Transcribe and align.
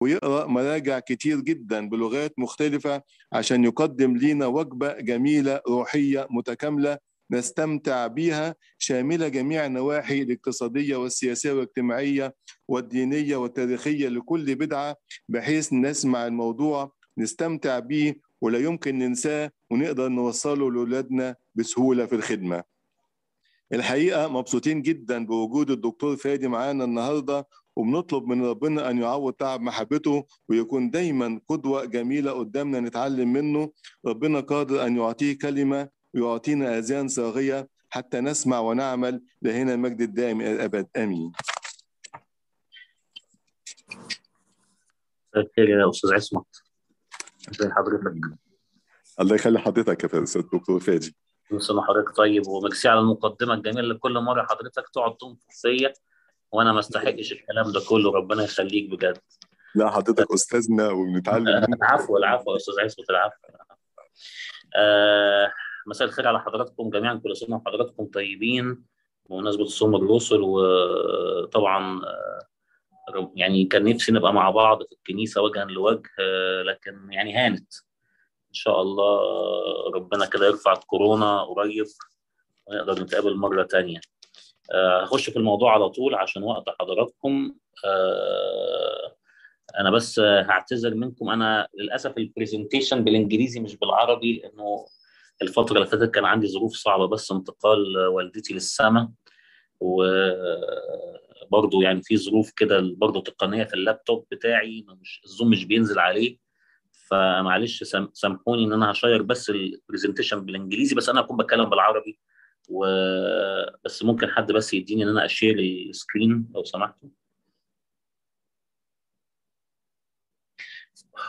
ويقرأ 0.00 0.46
مراجع 0.46 0.98
كتير 0.98 1.40
جدا 1.40 1.88
بلغات 1.88 2.38
مختلفة 2.38 3.02
عشان 3.32 3.64
يقدم 3.64 4.16
لينا 4.16 4.46
وجبة 4.46 4.92
جميلة 4.92 5.60
روحية 5.68 6.26
متكاملة 6.30 6.98
نستمتع 7.30 8.06
بها 8.06 8.54
شاملة 8.78 9.28
جميع 9.28 9.66
النواحي 9.66 10.22
الاقتصادية 10.22 10.96
والسياسية 10.96 11.52
والاجتماعية 11.52 12.34
والدينية 12.68 13.36
والتاريخية 13.36 14.08
لكل 14.08 14.54
بدعة 14.54 14.96
بحيث 15.28 15.72
نسمع 15.72 16.26
الموضوع 16.26 16.92
نستمتع 17.18 17.78
به 17.78 18.14
ولا 18.40 18.58
يمكن 18.58 18.98
ننساه 18.98 19.50
ونقدر 19.70 20.08
نوصله 20.08 20.72
لأولادنا 20.72 21.36
بسهولة 21.54 22.06
في 22.06 22.14
الخدمة. 22.14 22.62
الحقيقة 23.72 24.28
مبسوطين 24.28 24.82
جدا 24.82 25.26
بوجود 25.26 25.70
الدكتور 25.70 26.16
فادي 26.16 26.48
معانا 26.48 26.84
النهاردة 26.84 27.46
وبنطلب 27.78 28.24
من 28.26 28.44
ربنا 28.44 28.90
أن 28.90 28.98
يعوض 28.98 29.32
تعب 29.32 29.60
محبته 29.60 30.26
ويكون 30.48 30.90
دايما 30.90 31.40
قدوة 31.48 31.84
جميلة 31.84 32.32
قدامنا 32.32 32.80
نتعلم 32.80 33.32
منه. 33.32 33.72
ربنا 34.06 34.40
قادر 34.40 34.86
أن 34.86 34.96
يعطيه 34.96 35.38
كلمة 35.38 35.88
ويعطينا 36.14 36.78
أذان 36.78 37.08
صاغية 37.08 37.68
حتى 37.90 38.20
نسمع 38.20 38.60
ونعمل 38.60 39.22
لهنا 39.42 39.74
المجد 39.74 40.00
الدائم 40.00 40.40
إلى 40.40 40.52
الأبد. 40.52 40.88
آمين. 40.96 41.32
خير 45.56 45.68
يا 45.68 45.90
أستاذ 45.90 46.14
عصمت. 46.14 46.62
ازي 47.50 47.70
حضرتك. 47.70 48.14
الله 49.20 49.34
يخلي 49.34 49.58
حضرتك 49.58 50.14
يا 50.14 50.22
أستاذ 50.22 50.42
دكتور 50.42 50.80
فادي. 50.80 51.16
كل 51.50 51.62
سنه 51.62 51.82
حضرتك 51.82 52.16
طيب 52.16 52.46
وميرسي 52.46 52.88
على 52.88 53.00
المقدمة 53.00 53.54
الجميلة 53.54 53.80
اللي 53.80 53.94
كل 53.94 54.18
مرة 54.18 54.46
حضرتك 54.50 54.88
تقعد 54.94 55.16
تنفخ 55.16 55.60
فيا. 55.62 55.92
وأنا 56.52 56.72
ما 56.72 56.80
استحقش 56.80 57.32
الكلام 57.32 57.72
ده 57.72 57.80
كله 57.88 58.12
ربنا 58.12 58.44
يخليك 58.44 58.90
بجد. 58.90 59.18
لا 59.74 59.90
حضرتك 59.90 60.32
أستاذنا 60.32 60.90
وبنتعلم. 60.90 61.48
العفو 61.74 62.16
العفو 62.16 62.50
يا 62.50 62.56
أستاذ 62.56 62.74
عصمت 62.80 63.10
العفو. 63.10 63.36
آه 64.76 65.52
مساء 65.86 66.08
الخير 66.08 66.28
على 66.28 66.40
حضراتكم 66.40 66.90
جميعا 66.90 67.14
كل 67.14 67.36
سنة 67.36 67.56
وحضراتكم 67.56 68.06
طيبين 68.06 68.84
بمناسبة 69.30 69.64
صوم 69.64 69.96
الرسل 69.96 70.40
وطبعا 70.40 72.00
آه، 72.04 73.32
يعني 73.34 73.64
كان 73.64 73.84
نفسي 73.84 74.12
نبقى 74.12 74.32
مع 74.32 74.50
بعض 74.50 74.82
في 74.82 74.92
الكنيسة 74.92 75.42
وجها 75.42 75.64
لوجه 75.64 76.02
آه، 76.20 76.62
لكن 76.62 77.12
يعني 77.12 77.34
هانت. 77.34 77.74
إن 78.48 78.54
شاء 78.54 78.82
الله 78.82 79.20
ربنا 79.94 80.26
كده 80.26 80.46
يرفع 80.46 80.72
الكورونا 80.72 81.42
قريب 81.42 81.86
ونقدر 82.66 83.02
نتقابل 83.02 83.36
مرة 83.36 83.62
تانية. 83.62 83.98
آه، 83.98 84.17
هخش 84.74 85.30
في 85.30 85.36
الموضوع 85.36 85.72
على 85.74 85.88
طول 85.88 86.14
عشان 86.14 86.42
وقت 86.42 86.64
حضراتكم. 86.80 87.54
آه، 87.84 89.14
أنا 89.80 89.90
بس 89.90 90.20
هعتذر 90.20 90.94
منكم. 90.94 91.28
أنا 91.30 91.68
للأسف 91.74 92.18
ال 92.18 92.25
presentation 92.25 93.04
بالإنجليزي 93.04 93.60
مش 93.60 93.76
بالعربي 93.76 94.38
لأنه 94.38 94.86
الفترة 95.42 95.76
اللي 95.76 95.86
فاتت 95.86 96.10
كان 96.10 96.24
عندي 96.24 96.48
ظروف 96.48 96.72
صعبة 96.72 97.06
بس 97.08 97.32
انتقال 97.32 97.98
والدتي 98.06 98.54
للسماء 98.54 99.08
وبرضه 99.80 101.82
يعني 101.82 102.02
في 102.02 102.16
ظروف 102.16 102.50
كده 102.50 102.80
برضه 102.96 103.20
تقنية 103.20 103.64
في 103.64 103.74
اللابتوب 103.74 104.26
بتاعي 104.30 104.86
مش 105.00 105.20
الزوم 105.24 105.50
مش 105.50 105.64
بينزل 105.64 105.98
عليه. 105.98 106.38
فمعلش 106.92 107.82
سام- 107.84 108.10
سامحوني 108.12 108.64
إن 108.64 108.72
أنا 108.72 108.90
ه 108.90 108.95
share 108.95 109.22
بس 109.22 109.50
ال 109.50 109.57
presentation 109.57 110.44
بالإنجليزي 110.44 110.94
بس 110.94 111.08
أنا 111.08 111.20
هكون 111.20 111.36
بتكلم 111.36 111.64
بالعربي. 111.70 112.18
و 112.68 112.86
بس 113.84 114.02
ممكن 114.02 114.28
حد 114.30 114.52
بس 114.52 114.74
يديني 114.74 115.02
إن 115.02 115.08
أنا 115.08 115.24
أشير 115.24 115.58
السكرين 115.58 116.48
لو 116.54 116.64
سمحتوا. 116.64 117.08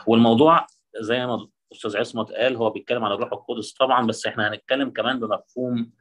والموضوع 0.06 0.66
زي 1.00 1.26
ما 1.26 1.48
الأستاذ 1.72 1.96
عصمت 1.96 2.32
قال 2.32 2.56
هو 2.56 2.70
بيتكلم 2.70 3.04
على 3.04 3.14
الروح 3.14 3.32
القدس 3.32 3.72
طبعا 3.72 4.06
بس 4.06 4.26
إحنا 4.26 4.48
هنتكلم 4.48 4.90
كمان 4.90 5.20
بمفهوم 5.20 5.92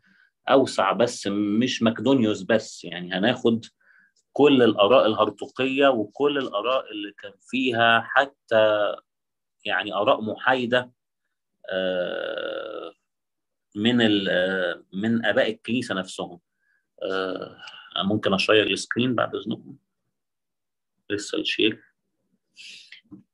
أوسع 0.50 0.91
بس 0.91 1.28
مش 1.28 1.84
مكدونيوس 1.84 2.42
بس. 2.44 2.84
يعني 2.84 3.13
هناخد 3.13 3.66
كل 4.34 4.63
الآراء 4.63 5.06
الهرطقية 5.06 5.88
وكل 5.88 6.38
الآراء 6.38 6.92
اللي 6.92 7.12
كان 7.12 7.34
فيها 7.42 8.02
حتى 8.02 8.96
يعني 9.66 9.94
آراء 9.94 10.22
محايدة 10.22 10.92
آه، 11.72 12.94
من 13.75 14.28
آه، 14.30 14.84
من 14.94 15.25
آباء 15.25 15.50
الكنيسة 15.52 15.96
نفسهم. 15.96 16.40
آه، 17.03 17.57
ممكن 18.03 18.34
أ 18.34 18.39
share 18.39 18.68
ال 18.68 18.74
screen 18.74 19.16
بعد 19.16 19.35
إذنكم. 19.35 19.75
لسه 21.09 21.38
ال 21.38 21.45
share 21.45 21.84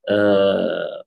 آه، 0.09 1.03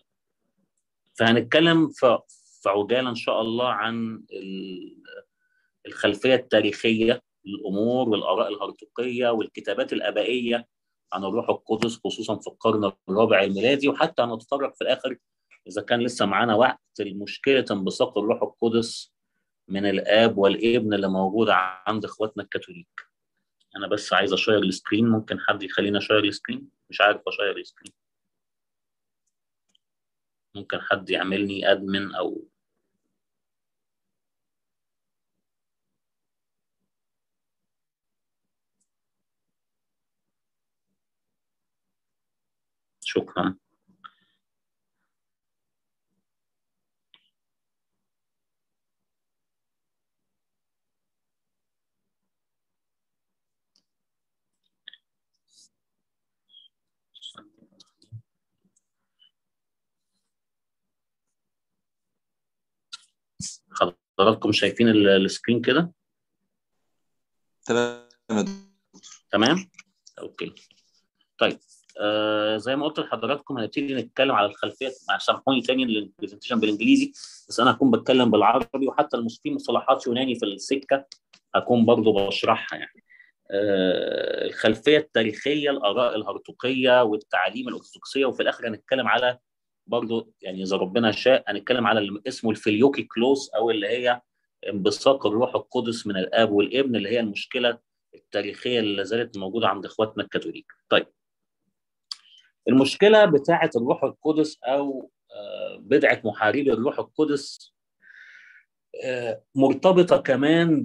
فهنتكلم 1.19 1.89
في 1.89 2.19
عجاله 2.66 3.11
إن 3.11 3.15
شاء 3.15 3.41
الله 3.41 3.69
عن 3.69 4.25
ال- 4.33 5.03
الخلفية 5.87 6.34
التاريخية 6.34 7.22
للامور 7.45 8.09
والآراء 8.09 8.49
الهرطقية 8.49 9.28
والكتابات 9.28 9.93
الآبائية 9.93 10.66
عن 11.12 11.25
الروح 11.25 11.49
القدس 11.49 12.00
خصوصا 12.05 12.39
في 12.39 12.47
القرن 12.47 12.93
الرابع 13.09 13.43
الميلادي. 13.43 13.89
وحتى 13.89 14.22
هنتطرق 14.22 14.75
في 14.75 14.81
الآخر 14.83 15.16
إذا 15.66 15.83
كان 15.83 16.00
لسه 16.00 16.27
معانا 16.27 16.55
وقت 16.55 17.00
لمشكلة 17.00 17.65
انبثاق 17.71 18.19
الروح 18.19 18.43
القدس 18.43 19.12
من 19.69 19.87
الآب 19.87 20.39
والابن 20.39 20.95
اللي 20.95 21.09
موجوده 21.09 21.55
عند 21.87 22.05
إخواتنا 22.05 22.43
الكاثوليك. 22.43 23.01
أنا 23.77 23.87
بس 23.89 24.12
عايز 24.12 24.33
أ 24.33 24.37
share 24.37 24.59
ال 24.59 24.66
screen 24.66 25.09
ممكن 25.09 25.41
حد 25.41 25.62
يخليني 25.62 25.99
أ 25.99 26.02
share 26.02 26.19
ال 26.25 26.30
screen؟ 26.30 26.69
مش 26.91 27.01
عارف 27.01 27.23
أ 27.28 27.33
share 27.33 27.56
ال 27.56 27.61
screen. 27.61 27.93
ممكن 30.55 30.81
حد 30.81 31.11
يعملني 31.11 31.73
admin 31.72 32.15
أو 32.15 32.49
شكرا 43.05 43.57
حضراتكم 64.19 64.53
شايفين 64.53 64.89
ال- 64.89 65.09
السكرين 65.09 65.61
كده؟ 65.61 65.93
تمام 67.67 68.09
تمام؟ 69.31 69.71
okay. 70.19 70.55
طيب 71.39 71.59
آه 72.01 72.57
زي 72.57 72.77
ما 72.77 72.84
قلت 72.87 72.99
لحضراتكم 73.01 73.59
هنبتدي 73.59 73.95
نتكلم 73.95 74.33
على 74.33 74.47
الخلفية 74.47 74.91
مع 75.09 75.19
سامحوني 75.19 75.61
تاني 75.62 75.83
ال 75.83 75.89
presentation 75.89 76.61
بالإنجليزي 76.61 77.12
بس 77.49 77.61
أنا 77.61 77.71
هكون 77.71 77.91
بتكلم 77.91 78.31
بالعربي 78.31 78.87
وحتى 78.89 79.17
في 79.43 79.51
مصطلحات 79.51 80.07
يوناني 80.07 80.34
في 80.34 80.45
السكة 80.47 81.07
هكون 81.55 81.84
برضو 81.87 82.12
بشرحها 82.12 82.78
يعني. 82.78 83.05
آه 83.51 84.45
الخلفية 84.47 84.99
التاريخية 84.99 85.71
الآراء 85.71 86.17
الهرطقيه 86.17 87.03
والتعاليم 87.03 87.69
الأرثوذكسية 87.69 88.27
وفي 88.27 88.43
الآخر 88.43 88.69
هنتكلم 88.69 89.09
على 89.09 89.39
برضو 89.88 90.32
يعني 90.43 90.62
إذا 90.62 90.76
ربنا 90.76 91.12
شاء 91.12 91.44
هنتكلم 91.47 91.87
على 91.87 92.00
اللي 92.00 92.21
اسمه 92.28 92.50
ال 92.50 92.56
Filioque 92.56 93.03
clause 93.03 93.50
أو 93.56 93.71
اللي 93.71 93.88
هي 93.88 94.21
انبثاق 94.69 95.26
الروح 95.26 95.54
القدس 95.54 96.06
من 96.06 96.16
الآب 96.16 96.50
والابن 96.50 96.97
اللي 96.97 97.09
هي 97.09 97.21
المشكلة 97.21 97.78
التاريخية 98.15 98.81
اللي 98.81 99.04
زالت 99.04 99.38
موجودة 99.38 99.69
عند 99.69 99.84
إخواتنا 99.84 100.25
الكاثوليك. 100.25 100.66
طيب 100.88 101.06
المشكلة 102.69 103.25
بتاعة 103.25 103.71
الروح 103.77 104.04
القدس 104.04 104.59
أو 104.65 105.10
آه، 105.30 105.77
بدعة 105.80 106.21
محاربي 106.24 106.72
الروح 106.72 106.98
القدس 106.98 107.74
آه، 109.04 109.42
مرتبطة 109.54 110.16
كمان 110.16 110.84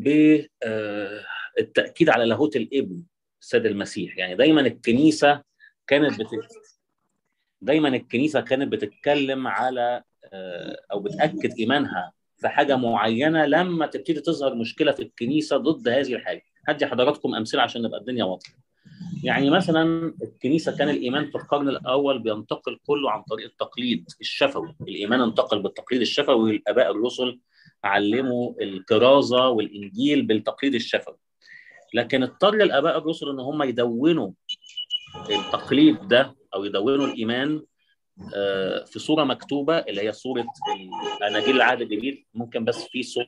بالتاكيد 1.57 2.09
على 2.09 2.25
لاهوت 2.25 2.55
الابن 2.55 3.03
السيد 3.41 3.65
المسيح 3.65 4.17
يعني 4.17 4.35
دايما 4.35 4.61
الكنيسة 4.61 5.43
كانت 5.87 6.19
بت... 6.19 6.27
دايما 7.63 7.89
الكنيسة 7.89 8.41
كانت 8.41 8.71
بتتكلم 8.71 9.47
على 9.47 10.03
آه، 10.33 10.77
أو 10.91 10.99
بتأكد 10.99 11.53
إيمانها 11.59 12.11
في 12.37 12.47
حاجة 12.47 12.75
معينة 12.75 13.45
لما 13.45 13.85
تبتدي 13.85 14.21
تظهر 14.21 14.55
مشكلة 14.55 14.91
في 14.91 15.01
الكنيسة 15.03 15.57
ضد 15.57 15.87
هذه 15.87 16.13
الحاجة. 16.13 16.43
هدي 16.67 16.85
حضراتكم 16.85 17.35
أمثلة 17.35 17.61
عشان 17.61 17.81
نبقى 17.81 17.99
الدنيا 17.99 18.23
واضحة. 18.23 18.53
يعني 19.23 19.49
مثلا 19.49 20.13
الكنيسة 20.23 20.77
كان 20.77 20.89
الإيمان 20.89 21.29
في 21.29 21.35
القرن 21.35 21.69
الأول 21.69 22.19
بينتقل 22.19 22.79
كله 22.85 23.11
عن 23.11 23.21
طريق 23.21 23.45
التقليد 23.45 24.05
الشفوي. 24.21 24.75
الإيمان 24.81 25.21
انتقل 25.21 25.61
بالتقليد 25.61 26.01
الشفوي 26.01 26.51
والآباء 26.51 26.91
الرسل 26.91 27.39
علموا 27.83 28.53
الكرازة 28.61 29.49
والإنجيل 29.49 30.21
بالتقليد 30.21 30.75
الشفوي. 30.75 31.17
لكن 31.93 32.23
اضطر 32.23 32.53
الآباء 32.53 32.97
الرسل 32.97 33.29
إن 33.29 33.39
هم 33.39 33.63
يدونوا 33.63 34.31
التقليد 35.29 36.07
ده 36.07 36.35
أو 36.55 36.63
يدونوا 36.65 37.05
الإيمان 37.07 37.63
في 38.85 38.99
صورة 38.99 39.23
مكتوبة 39.23 39.77
اللي 39.77 40.01
هي 40.01 40.11
صورة 40.11 40.45
اناجيل 41.27 41.55
العهد 41.55 41.81
الجديد 41.81 42.25
ممكن 42.33 42.65
بس 42.65 42.83
في 42.83 43.03
صوت 43.03 43.25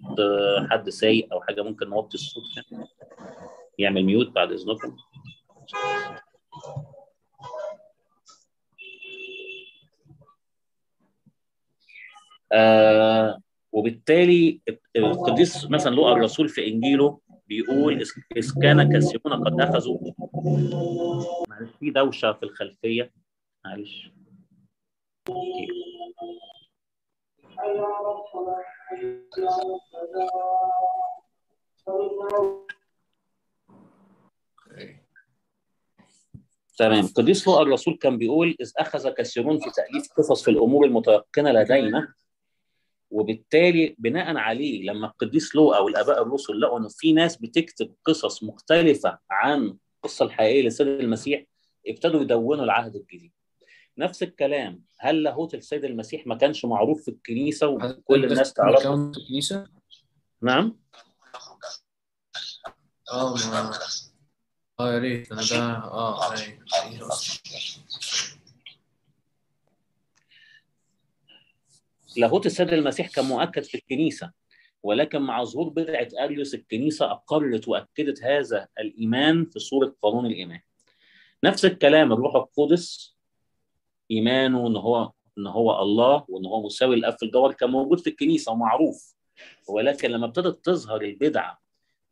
حد 0.69 0.89
سايق 0.89 1.33
أو 1.33 1.41
حاجة 1.41 1.61
ممكن 1.61 1.89
نوطي 1.89 2.15
الصوت 2.15 2.43
يعمل 3.79 4.03
ميوت 4.05 4.27
بعد 4.29 4.51
إذنكم. 4.51 4.95
آه 12.51 13.39
وبالتالي 13.71 14.61
القديس 14.95 15.65
مثلا 15.71 15.95
لقى 15.95 16.11
الرسول 16.11 16.49
في 16.49 16.67
إنجيله 16.67 17.19
بيقول 17.47 18.01
اذ 18.37 18.51
كان 18.61 18.97
كثيرون 18.97 19.43
قد 19.43 19.61
أخذوا. 19.61 19.97
معلش 21.49 21.69
في 21.79 21.89
دوشة 21.89 22.33
في 22.33 22.43
الخلفية. 22.43 23.11
معلش. 23.65 24.11
تمام. 36.77 37.07
قديس 37.07 37.47
لوقا 37.47 37.61
الرسول 37.61 37.97
كان 37.97 38.17
بيقول 38.17 38.55
إذ 38.61 38.71
أخذ 38.77 39.09
كثيرون 39.09 39.59
في 39.59 39.69
تأليف 39.71 40.13
قصص 40.17 40.43
في 40.43 40.51
الأمور 40.51 40.85
المتيقنة 40.85 41.51
لدينا. 41.51 42.13
وبالتالي 43.15 43.95
بناء 43.99 44.37
عليه 44.37 44.83
لما 44.91 45.07
القديس 45.07 45.55
لوقا 45.55 45.79
والآباء 45.79 46.21
الرسل 46.21 46.59
لقوا 46.59 46.79
إنه 46.79 46.87
في 46.89 47.13
ناس 47.13 47.37
بتكتب 47.37 47.95
قصص 48.05 48.43
مختلفة 48.43 49.19
عن 49.29 49.77
القصة 49.95 50.25
الحقيقية 50.25 50.61
للسيد 50.61 50.87
المسيح 50.87 51.43
ابتدوا 51.87 52.21
يدونوا 52.21 52.63
العهد 52.63 52.95
الجديد. 52.95 53.31
نفس 53.97 54.23
الكلام 54.23 54.83
هل 54.99 55.23
لاهوت 55.23 55.53
السيد 55.55 55.85
المسيح 55.85 56.27
ما 56.27 56.35
كانش 56.35 56.65
معروف 56.65 57.01
في 57.03 57.11
الكنيسة 57.11 57.67
وكل 57.67 58.25
الناس 58.25 58.53
تعرفه؟ 58.53 59.11
في 59.11 59.19
الكنيسة؟ 59.19 59.67
نعم؟ 60.41 60.77
آه 63.11 63.35
ما 63.35 63.71
آه 64.79 64.93
يا 64.93 64.99
ريت 64.99 65.31
أنا 65.31 65.41
ده 65.41 65.57
آه 65.77 66.35
لاهوت 72.17 72.45
السيد 72.45 72.73
المسيح 72.73 73.09
كان 73.09 73.25
مؤكد 73.25 73.63
في 73.63 73.75
الكنيسة 73.75 74.31
ولكن 74.83 75.21
مع 75.21 75.43
ظهور 75.43 75.69
بدعة 75.69 76.07
أريوس 76.23 76.53
الكنيسة 76.53 77.11
أقرت 77.11 77.67
وأكدت 77.67 78.23
هذا 78.23 78.67
الإيمان 78.79 79.45
في 79.45 79.59
صورة 79.59 79.95
قانون 80.01 80.25
الإيمان. 80.25 80.59
نفس 81.43 81.65
الكلام 81.65 82.13
الروح 82.13 82.35
القدس 82.35 83.15
إيمانه 84.11 84.67
إن 84.67 84.75
هو 84.75 85.11
إن 85.37 85.47
هو 85.47 85.81
الله 85.81 86.25
وإن 86.27 86.45
هو 86.45 86.65
مساوي 86.65 86.95
الأب 86.95 87.17
في 87.17 87.25
الجوهر 87.25 87.53
كان 87.53 87.69
موجود 87.69 87.99
في 87.99 88.09
الكنيسة 88.09 88.51
ومعروف. 88.51 89.15
ولكن 89.69 90.11
لما 90.11 90.25
ابتدت 90.25 90.65
تظهر 90.65 91.01
البدعة 91.01 91.61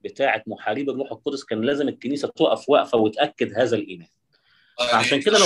بتاعة 0.03 0.43
محاربي 0.47 0.91
الروح 0.91 1.11
القدس 1.11 1.43
كان 1.43 1.61
لازم 1.61 1.87
الكنيسة 1.87 2.27
تقف 2.27 2.69
وقفة 2.69 2.97
وتأكد 2.97 3.53
هذا 3.53 3.75
الإيمان. 3.75 4.07
عشان 4.93 5.21
كده 5.21 5.39
لو 5.39 5.45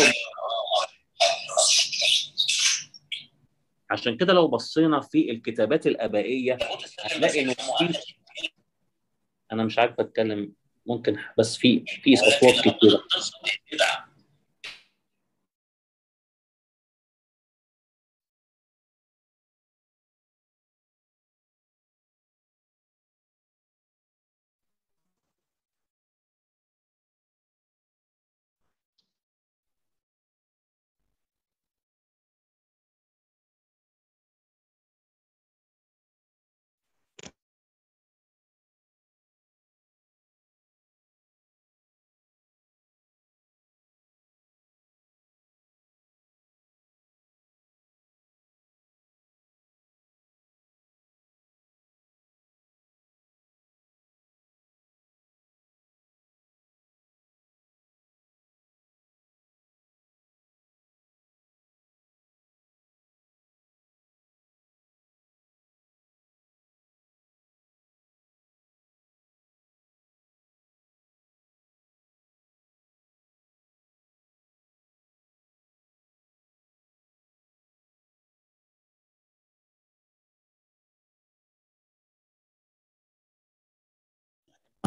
عشان 3.89 4.17
كده 4.17 4.33
لو 4.33 4.47
بصينا 4.47 5.01
في 5.01 5.31
الكتابات 5.31 5.87
الأبائية 5.87 6.57
هنلاقي 7.03 7.41
إنه 7.41 7.53
في 7.53 7.93
أنا 9.51 9.63
مش 9.63 9.79
عارف 9.79 9.99
أتكلم 9.99 10.53
ممكن 10.85 11.17
بس 11.37 11.57
في 11.57 11.83
في 12.03 12.13
أصوات 12.13 12.55
كتيرة. 12.59 13.03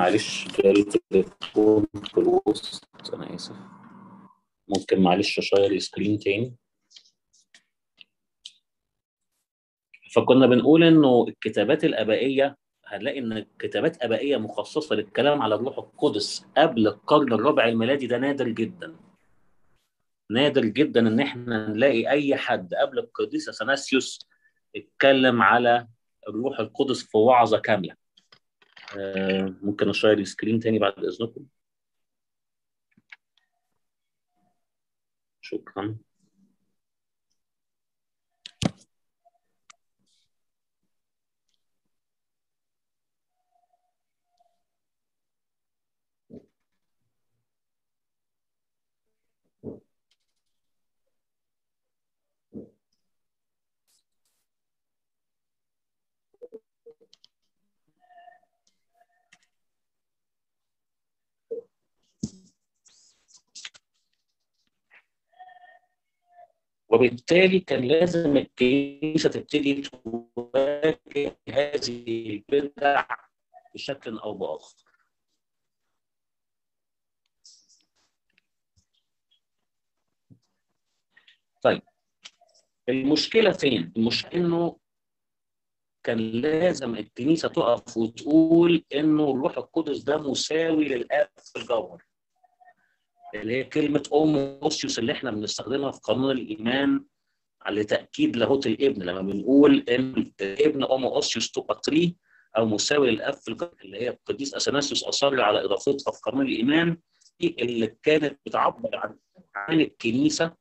معلش 0.01 0.49
جالي 0.63 0.85
تليفون 0.85 1.87
في 2.05 2.19
الوسط. 2.19 2.89
أنا 3.15 3.35
آسف. 3.35 3.57
ممكن 4.69 5.01
معلش 5.03 5.39
أشير 5.39 5.79
سكرين 5.79 6.19
تاني. 6.19 6.57
فكنا 10.15 10.47
بنقول 10.47 10.85
إنه 10.85 11.25
الكتابات 11.29 11.85
الأبائية 11.85 12.57
هنلاقي 12.87 13.19
إن 13.19 13.47
كتابات 13.59 14.03
أبائية 14.03 14.37
مخصصة 14.37 14.97
للكلام 14.97 15.43
على 15.43 15.55
الروح 15.55 15.79
القدس 15.79 16.47
قبل 16.57 16.87
القرن 16.89 17.33
الرابع 17.33 17.69
الميلادي 17.69 18.07
ده 18.07 18.19
نادر 18.19 18.49
جدا. 18.49 18.97
نادر 20.31 20.65
جدا 20.65 21.01
إن 21.01 21.21
إحنا 21.21 21.69
نلاقي 21.69 22.11
أي 22.11 22.37
حد 22.37 22.75
قبل 22.75 22.99
القديس 22.99 23.49
أثناسيوس 23.49 24.29
اتكلم 24.77 25.43
على 25.43 25.89
الروح 26.29 26.61
القدس 26.61 27.03
في 27.03 27.19
وعظة 27.19 27.59
كاملة. 27.59 27.93
آه 27.93 27.97
ممكن 29.63 29.89
أشير 29.89 30.19
السكرين 30.19 30.61
تاني 30.61 30.79
بعد 30.79 30.93
إذنكم. 31.05 31.47
شكرا. 35.41 35.99
وبالتالي 66.91 67.61
كان 67.61 67.85
لازم 67.85 68.37
الكنيسه 68.37 69.29
تبتدي 69.31 69.83
تواجه 69.83 71.37
هذه 71.49 72.31
البدع 72.51 73.07
بشكل 73.75 74.19
أو 74.19 74.35
بآخر. 74.35 74.75
طيب 81.63 81.83
المشكلة 82.89 83.53
فين؟ 83.53 83.93
المشكلة 83.97 84.41
إنه 84.41 84.77
كان 86.05 86.19
لازم 86.19 86.95
الكنيسة 86.95 87.49
تقف 87.49 87.97
وتقول 87.97 88.85
إنه 88.95 89.31
الروح 89.31 89.57
القدس 89.59 89.99
ده 90.03 90.19
مساوي 90.19 90.85
للأب 90.85 91.29
في 91.39 91.59
الجوهر. 91.59 92.05
اللي 93.35 93.57
هي 93.57 93.65
كلمة 93.65 94.03
أوموسيوس 94.13 94.99
اللي 94.99 95.13
إحنا 95.13 95.31
بنستخدمها 95.31 95.91
في 95.91 96.01
قانون 96.03 96.31
الإيمان 96.31 97.05
لتأكيد 97.71 98.37
لاهوت 98.37 98.67
الابن 98.67 99.03
لما 99.03 99.21
بنقول 99.23 99.85
إن 99.89 100.33
الابن 100.41 100.83
أوموسيوس 100.83 101.51
تقتلي 101.51 102.17
أو 102.57 102.67
مساوي 102.67 103.11
للأب 103.11 103.35
في 103.35 103.69
اللي 103.85 104.01
هي 104.01 104.09
القديس 104.09 104.55
أثناسيوس 104.55 105.05
أصر 105.05 105.41
على 105.41 105.65
إضافتها 105.65 106.13
في 106.13 106.21
قانون 106.23 106.47
الإيمان 106.47 106.97
دي 107.41 107.57
اللي 107.59 107.97
كانت 108.03 108.39
بتعبر 108.47 108.97
عن 108.97 109.17
عن 109.57 109.81
الكنيسة 109.81 110.55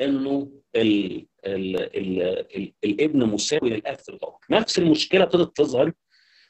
إنه 0.00 0.52
ال 0.76 1.26
ال 1.46 1.76
ال 1.76 2.22
ال 2.56 2.72
الابن 2.84 3.26
مساوي 3.26 3.70
للأب 3.70 3.98
في 3.98 4.18
نفس 4.50 4.78
المشكلة 4.78 5.22
ابتدت 5.24 5.56
تظهر 5.56 5.92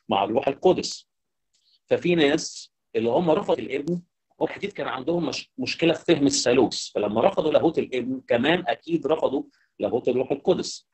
مع 0.08 0.24
الروح 0.24 0.48
القدس. 0.48 1.08
ففي 1.86 2.14
ناس 2.14 2.72
اللي 2.96 3.08
هم 3.10 3.30
رفضوا 3.30 3.58
الابن 3.58 4.00
هو 4.42 4.46
الحديث 4.46 4.72
كان 4.72 4.88
عندهم 4.88 5.26
مش 5.26 5.50
مشكلة 5.58 5.92
في 5.92 6.04
فهم 6.04 6.26
الثالوث 6.26 6.90
فلما 6.94 7.20
رفضوا 7.28 7.52
لاهوت 7.52 7.78
الابن 7.78 8.20
كمان 8.28 8.64
أكيد 8.68 9.06
رفضوا 9.06 9.42
لاهوت 9.78 10.08
الروح 10.08 10.32
القدس 10.32 10.88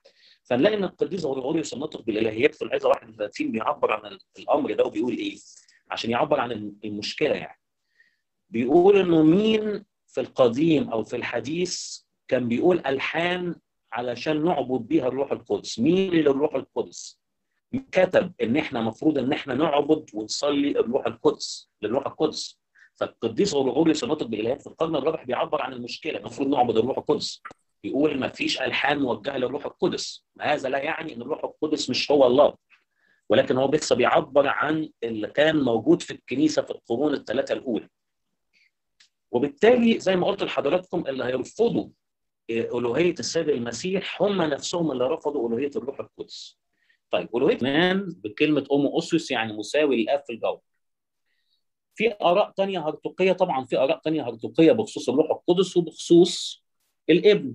فنلاقي 0.45 0.77
إن 0.77 0.85
القديس 0.85 1.25
غريغوريوس 1.25 1.75
الناطق 1.75 2.03
بالإلهيات 2.03 2.55
في 2.55 2.63
العظه 2.65 2.89
31 2.89 3.53
بيعبر 3.53 3.93
عن 3.93 4.19
الأمر 4.39 4.73
ده 4.73 4.85
وبيقول 4.85 5.17
إيه؟ 5.17 5.37
عشان 5.91 6.11
يعبر 6.11 6.41
عن 6.41 6.53
المشكلة 6.85 7.35
يعني. 7.35 7.61
بيقول 8.51 8.97
إنه 8.99 9.23
مين 9.23 9.85
في 10.07 10.21
القديم 10.21 10.89
أو 10.91 11.05
في 11.05 11.17
الحديث 11.17 12.01
كان 12.29 12.49
بيقول 12.49 12.83
ألحان 12.87 13.55
علشان 13.93 14.45
نعبد 14.45 14.81
بيها 14.89 15.09
الروح 15.09 15.33
القدس، 15.33 15.79
مين 15.79 16.09
اللي 16.13 16.31
الروح 16.31 16.55
القدس؟ 16.55 17.21
كتب 17.93 18.33
إن 18.43 18.57
إحنا 18.57 18.81
المفروض 18.81 19.19
إن 19.19 19.33
إحنا 19.33 19.55
نعبد 19.55 20.11
ونصلي 20.15 20.71
الروح 20.71 21.07
القدس 21.07 21.71
للروح 21.83 22.07
القدس. 22.07 22.59
فالقديس 22.97 23.55
غريغوريوس 23.55 24.05
الناطق 24.05 24.27
بالالهيات 24.27 24.61
في 24.63 24.67
القرن 24.67 24.97
الرابع 24.97 25.23
بيعبر 25.23 25.63
عن 25.63 25.73
المشكلة. 25.73 26.19
المفروض 26.19 26.49
نعبد 26.49 26.77
الروح 26.77 26.99
القدس. 26.99 27.43
يقول 27.85 28.19
ما 28.19 28.29
فيش 28.29 28.61
ألحان 28.61 28.99
موجهة 28.99 29.37
للروح 29.37 29.67
القدس. 29.67 30.25
هذا 30.41 30.69
لا 30.69 30.79
يعني 30.79 31.15
إن 31.15 31.23
الروح 31.23 31.45
القدس 31.45 31.91
مش 31.91 32.11
هو 32.11 32.27
الله. 32.27 32.55
ولكن 33.29 33.57
هو 33.57 33.69
بس 33.69 33.93
بيعبر 33.93 34.49
عن 34.49 34.91
اللي 35.05 35.27
كان 35.29 35.61
موجود 35.61 36.03
في 36.03 36.11
الكنيسة 36.11 36.63
في 36.63 36.71
القرون 36.71 37.15
الثلاثة 37.15 37.53
الأولى. 37.53 37.89
وبالتالي 39.31 39.99
زي 39.99 40.17
ما 40.17 40.27
قلت 40.27 40.43
لحضراتكم 40.43 41.05
اللي 41.09 41.25
هيرفضوا 41.25 41.89
الوهيه 42.51 43.15
السيد 43.19 43.49
المسيح 43.49 44.23
هم 44.23 44.43
نفسهم 44.43 44.93
اللي 44.93 45.05
رفضوا 45.05 45.49
الوهيه 45.49 45.71
الروح 45.77 46.01
القدس. 46.01 46.59
طيب 47.11 47.37
الوهيه 47.37 47.59
بكلمة 47.95 48.67
ομοούσιος 48.71 49.31
يعني 49.31 49.53
مساوي 49.53 50.03
للاب 50.03 50.23
في 50.27 50.33
الجوهر 50.33 50.61
في 51.97 52.15
آراء 52.23 52.53
ثانية 52.57 52.89
هرطقيه 52.89 53.33
طبعا 53.33 53.65
في 53.65 53.77
آراء 53.77 54.01
ثانية 54.05 54.29
هرطقيه 54.29 54.73
بخصوص 54.73 55.09
الروح 55.09 55.31
القدس 55.31 55.77
وبخصوص 55.77 56.65
الابن. 57.11 57.55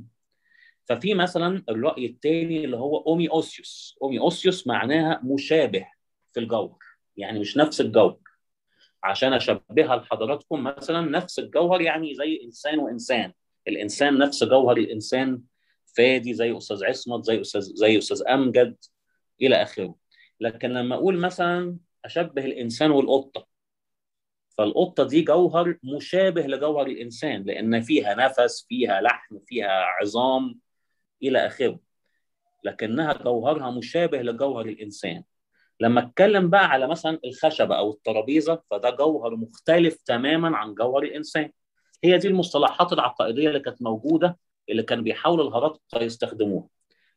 ففي 0.86 1.14
مثلا 1.14 1.64
الرأي 1.70 2.06
الثاني 2.06 2.66
اللي 2.66 2.78
هو 2.78 2.98
ομοιούσιος 2.98 3.98
ομοιούσιος 4.02 4.68
معناها 4.68 5.22
مشابه 5.24 5.86
في 6.34 6.40
الجوهر 6.40 6.78
يعني 7.18 7.40
مش 7.40 7.58
نفس 7.58 7.82
الجوهر. 7.82 8.18
عشان 9.04 9.34
اشبهها 9.34 9.96
لحضراتكم 9.96 10.64
مثلا 10.64 11.02
نفس 11.02 11.40
الجوهر 11.40 11.82
يعني 11.82 12.14
زي 12.16 12.42
إنسان 12.44 12.80
وإنسان. 12.80 13.34
الإنسان 13.68 14.18
نفس 14.18 14.44
جوهر 14.44 14.78
الإنسان 14.78 15.42
فادي 15.98 16.34
زي 16.34 16.58
أستاذ 16.58 16.86
عصمت 16.86 17.26
زي 17.26 17.42
أستاذ 17.42 17.62
زي 17.62 17.98
أستاذ 17.98 18.24
أمجد 18.28 18.78
إلى 19.42 19.62
آخره. 19.62 19.96
لكن 20.40 20.70
لما 20.70 20.96
أقول 20.96 21.18
مثلا 21.18 21.78
أشبه 22.06 22.46
الإنسان 22.46 22.92
والقطة 22.92 23.51
فالقطة 24.58 25.04
دي 25.04 25.22
جوهر 25.22 25.78
مشابه 25.84 26.42
لجوهر 26.42 26.88
الإنسان 26.88 27.44
لأن 27.44 27.82
فيها 27.82 28.16
نفس 28.16 28.66
فيها 28.70 29.02
لحم 29.02 29.40
فيها 29.46 29.86
عظام 30.02 30.60
إلى 31.24 31.46
آخره. 31.48 31.80
لكنها 32.64 33.14
جوهرها 33.14 33.72
مشابه 33.72 34.22
لجوهر 34.22 34.66
الإنسان. 34.66 35.24
لما 35.80 36.02
أتكلم 36.02 36.50
بقى 36.50 36.70
على 36.70 36.88
مثلا 36.88 37.20
الخشبة 37.26 37.76
أو 37.78 37.92
الترابيزة 37.92 38.62
فده 38.72 38.90
جوهر 38.90 39.36
مختلف 39.36 40.02
تماما 40.06 40.58
عن 40.58 40.74
جوهر 40.74 41.04
الإنسان. 41.04 41.52
هي 42.04 42.18
دي 42.18 42.28
المصطلحات 42.28 42.94
العقائدية 42.94 43.48
اللي 43.48 43.60
كانت 43.60 43.82
موجودة 43.82 44.38
اللي 44.70 44.84
كان 44.84 45.04
بيحاول 45.04 45.42
الهرطقه 45.42 46.02
يستخدموها. 46.04 46.68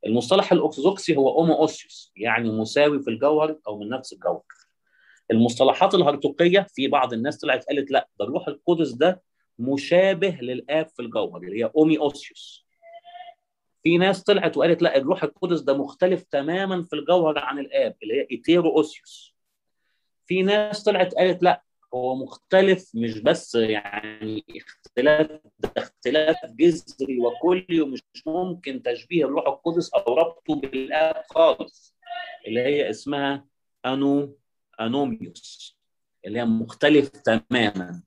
المصطلح 0.07 0.53
الأرثوذكسي 0.53 1.17
هو 1.17 1.38
ομοούσιος 1.38 2.12
يعني 2.17 2.50
مساوي 2.50 3.03
في 3.03 3.11
الجوهر 3.11 3.59
أو 3.69 3.79
من 3.79 3.88
نفس 3.88 4.12
الجوهر. 4.12 4.43
المصطلحات 5.31 5.95
الهرطقيه 5.95 6.66
في 6.75 6.88
بعض 6.88 7.12
الناس 7.12 7.38
طلعت 7.38 7.64
قالت 7.64 7.90
لا 7.90 8.09
ده 8.19 8.25
الروح 8.25 8.49
القدس 8.49 8.90
ده 8.90 9.23
مشابه 9.59 10.38
للآب 10.43 10.88
في 10.88 11.02
الجوهر 11.02 11.43
اللي 11.43 11.64
هي 11.64 11.71
ομοιούσιος 11.76 12.67
في 13.83 13.99
ناس 13.99 14.23
طلعت 14.23 14.57
وقالت 14.57 14.83
لا 14.83 14.97
الروح 14.97 15.23
القدس 15.25 15.61
ده 15.61 15.76
مختلف 15.78 16.23
تماما 16.23 16.83
في 16.83 16.97
الجوهر 16.97 17.38
عن 17.38 17.59
الآب 17.59 17.97
اللي 18.02 18.14
هي 18.14 18.26
ετεροούσιος 18.31 19.35
في 20.26 20.43
ناس 20.43 20.83
طلعت 20.83 21.14
قالت 21.14 21.43
لا 21.43 21.62
هو 21.95 22.14
مختلف 22.14 22.90
مش 22.95 23.19
بس 23.19 23.54
يعني 23.54 24.45
اختلاف 24.57 25.40
اختلاف 25.76 26.37
جذري 26.47 27.19
وكلي 27.21 27.81
ومش 27.81 28.02
ممكن 28.26 28.83
تشبيه 28.83 29.25
الروح 29.25 29.47
القدس 29.47 29.95
أو 29.95 30.14
ربطه 30.14 30.54
بالآب 30.54 31.23
خالص 31.31 31.97
اللي 32.47 32.61
هي 32.61 32.90
اسمها 32.90 33.47
انو 33.87 34.37
أنوميوس 34.81 35.76
اللي 36.26 36.38
هي 36.38 36.45
مختلف 36.45 37.09
تماما. 37.09 38.02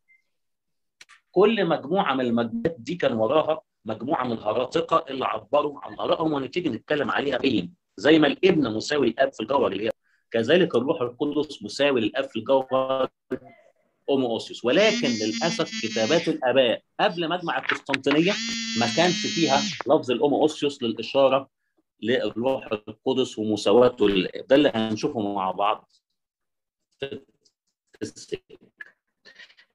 كل 1.32 1.66
مجموعة 1.66 2.14
من 2.14 2.26
المجموعات 2.26 2.76
دي 2.80 2.96
كان 2.96 3.14
وراها 3.14 3.62
مجموعة 3.86 4.24
من 4.26 4.32
الهراطقه 4.32 5.06
اللي 5.10 5.26
عبروا 5.26 5.80
عن 5.84 6.00
آرائهم 6.00 6.34
ونبتدي 6.34 6.70
نتكلم 6.70 7.12
عليها 7.12 7.44
إيه 7.44 7.70
زي 7.98 8.20
ما 8.20 8.28
الابن 8.28 8.74
مساوي 8.74 9.08
للأب 9.08 9.34
في 9.34 9.40
الجوهر 9.40 9.72
اللي 9.72 9.86
هي 9.88 9.92
كذلك 10.32 10.76
الروح 10.76 11.02
القدس 11.02 11.64
مساوي 11.64 12.02
للأب 12.02 12.24
في 12.30 12.40
الجوهر 12.40 13.10
ομοούσιος 14.10 14.66
ولكن 14.66 15.08
للأسف 15.08 15.82
كتابات 15.82 16.28
الآباء 16.28 16.82
قبل 17.00 17.30
مجمع 17.30 17.58
القسطنطينية 17.58 18.34
ما 18.80 18.86
كانش 18.96 19.26
فيها 19.28 19.58
لفظ 19.88 20.12
ال 20.12 20.19
ομοούσιος 20.19 20.84
للإشارة 20.84 21.50
للروح 22.02 22.68
القدس 22.72 23.40
ومساواته 23.40 24.10
للأب. 24.10 24.48
ده 24.48 24.56
اللي 24.56 24.72
هنشوفه 24.76 25.34
مع 25.34 25.52
بعض. 25.52 25.92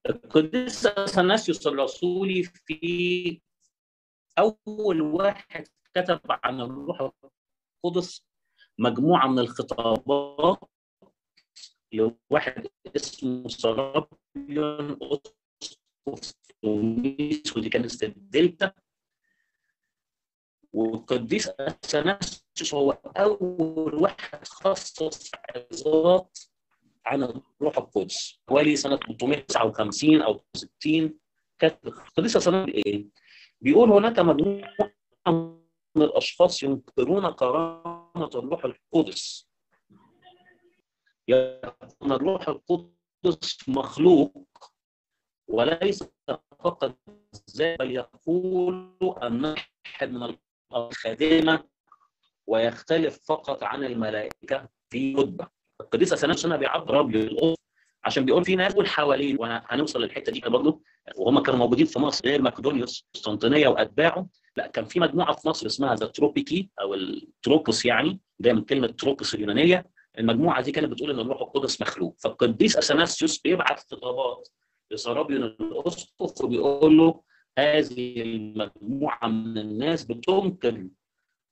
القديس 0.07 0.87
اثناسيوس 0.87 1.67
الرسولي 1.67 2.43
في 2.43 3.41
أول 4.38 5.00
واحد 5.00 5.69
كتب 5.95 6.21
عن 6.29 6.61
الروح 6.61 7.11
القدس 7.85 8.25
مجموعة 8.79 9.26
من 9.26 9.38
الخطابات 9.38 10.59
لواحد 11.93 12.69
اسمه 12.97 13.49
سرابيون 13.49 14.99
اسقف 16.09 16.35
ودي 17.57 17.69
كانت 17.73 18.02
الدلتا. 18.02 18.73
والقديس 20.73 21.49
اثناسيوس 21.49 22.75
هو 22.75 22.91
أول 22.91 23.95
واحد 23.95 24.47
خصص 24.49 25.31
عظات 25.35 26.38
عن 27.06 27.23
الروح 27.23 27.78
القدس. 27.78 28.40
حوالي 28.49 28.76
سنة 28.76 28.97
359 28.97 30.23
أو 30.23 30.40
60 30.56 31.18
كانت 31.59 31.87
القديس 31.87 32.37
اثناسيوس 32.37 32.76
إيه؟ 32.87 33.06
بيقول 33.61 33.90
هناك 33.90 34.18
مجموعة 34.18 34.68
من 35.97 36.02
الأشخاص 36.02 36.62
ينكرون 36.62 37.30
كرامة 37.30 38.30
الروح 38.35 38.64
القدس. 38.64 39.49
يكون 41.28 42.12
الروح 42.12 42.49
القدس 42.49 43.68
مخلوق 43.68 44.47
وليس 45.49 46.04
فقط 46.59 46.99
ذات 47.56 47.78
بل 47.78 47.90
يقول 47.90 48.97
أن 49.23 49.54
من 50.02 50.37
الخادمة 50.75 51.64
ويختلف 52.47 53.21
فقط 53.25 53.62
عن 53.62 53.85
الملائكة 53.85 54.68
في 54.90 55.14
رتبه 55.14 55.49
القديس 55.81 56.12
اثناسيوس 56.12 56.55
بيعبر 56.55 57.55
عشان 58.05 58.25
بيقول 58.25 58.45
في 58.45 58.57
ناس 58.57 58.75
حوالين 58.81 59.37
وهنوصل 59.41 60.02
للحتة 60.02 60.33
دي 60.33 60.41
برضه 60.41 60.81
وهم 61.17 61.38
كانوا 61.43 61.59
موجودين 61.59 61.87
في 61.87 61.99
مصر 61.99 62.29
غير 62.29 62.43
مقدونيوس 62.43 63.09
قسطنطينية 63.14 63.69
وأتباعه. 63.69 64.26
لا 64.57 64.67
كان 64.67 64.85
في 64.85 65.00
مجموعة 65.00 65.37
في 65.37 65.49
مصر 65.49 65.67
اسمها 65.67 65.95
the 65.94 66.06
Tropici 66.06 66.71
أو 66.81 66.95
ال 66.94 67.07
τρόπος 67.07 67.85
يعني 67.85 68.21
ده 68.38 68.52
من 68.52 68.62
كلمة 68.64 68.87
τρόπος 68.87 69.35
اليونانية. 69.35 69.87
المجموعة 70.19 70.62
دي 70.62 70.73
كانت 70.73 70.88
بتقول 70.88 71.11
إن 71.11 71.21
الروح 71.21 71.41
القدس 71.41 71.81
مخلوق. 71.81 72.17
فالقديس 72.19 72.76
اثناسيوس 72.76 73.38
بيبعت 73.38 73.81
خطابات 73.81 74.49
لسرابيون 74.91 75.43
الأسقف 75.43 76.45
وبيقول 76.45 76.97
له 76.99 77.23
هذه 77.59 78.23
المجموعة 78.23 79.29
من 79.29 79.59
الناس 79.59 80.05
بتنكر 80.05 80.87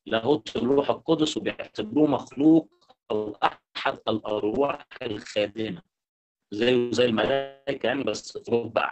لاهوت 0.06 0.56
الروح 0.56 0.90
القدس 0.90 1.36
وبيعتبروه 1.36 2.06
مخلوق 2.10 2.68
أو 3.10 3.36
احد 3.80 3.98
الأرواح 4.08 4.86
الخادمة. 5.02 5.82
زي 6.50 6.92
زي 6.92 7.04
الملائكة 7.04 7.86
يعني 7.86 8.04
بس 8.04 8.36
رتبه 8.36 8.90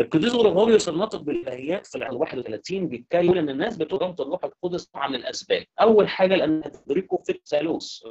القديس 0.00 0.32
غريغوريوس 0.32 0.88
الناطق 0.88 1.20
بالإلهيات 1.20 1.86
في 1.86 1.98
العام 1.98 2.16
31 2.16 2.88
بيتكلم 2.88 3.38
إن 3.38 3.48
الناس 3.48 3.76
بتقول 3.76 4.02
رمز 4.02 4.20
الروح 4.20 4.44
القدس 4.44 4.84
طبعا 4.84 5.08
من 5.08 5.14
الأسباب، 5.14 5.66
أول 5.80 6.08
حاجة 6.08 6.34
لأن 6.36 6.62
تدركوا 6.72 7.18
في 7.24 7.32
الثالوث 7.32 8.02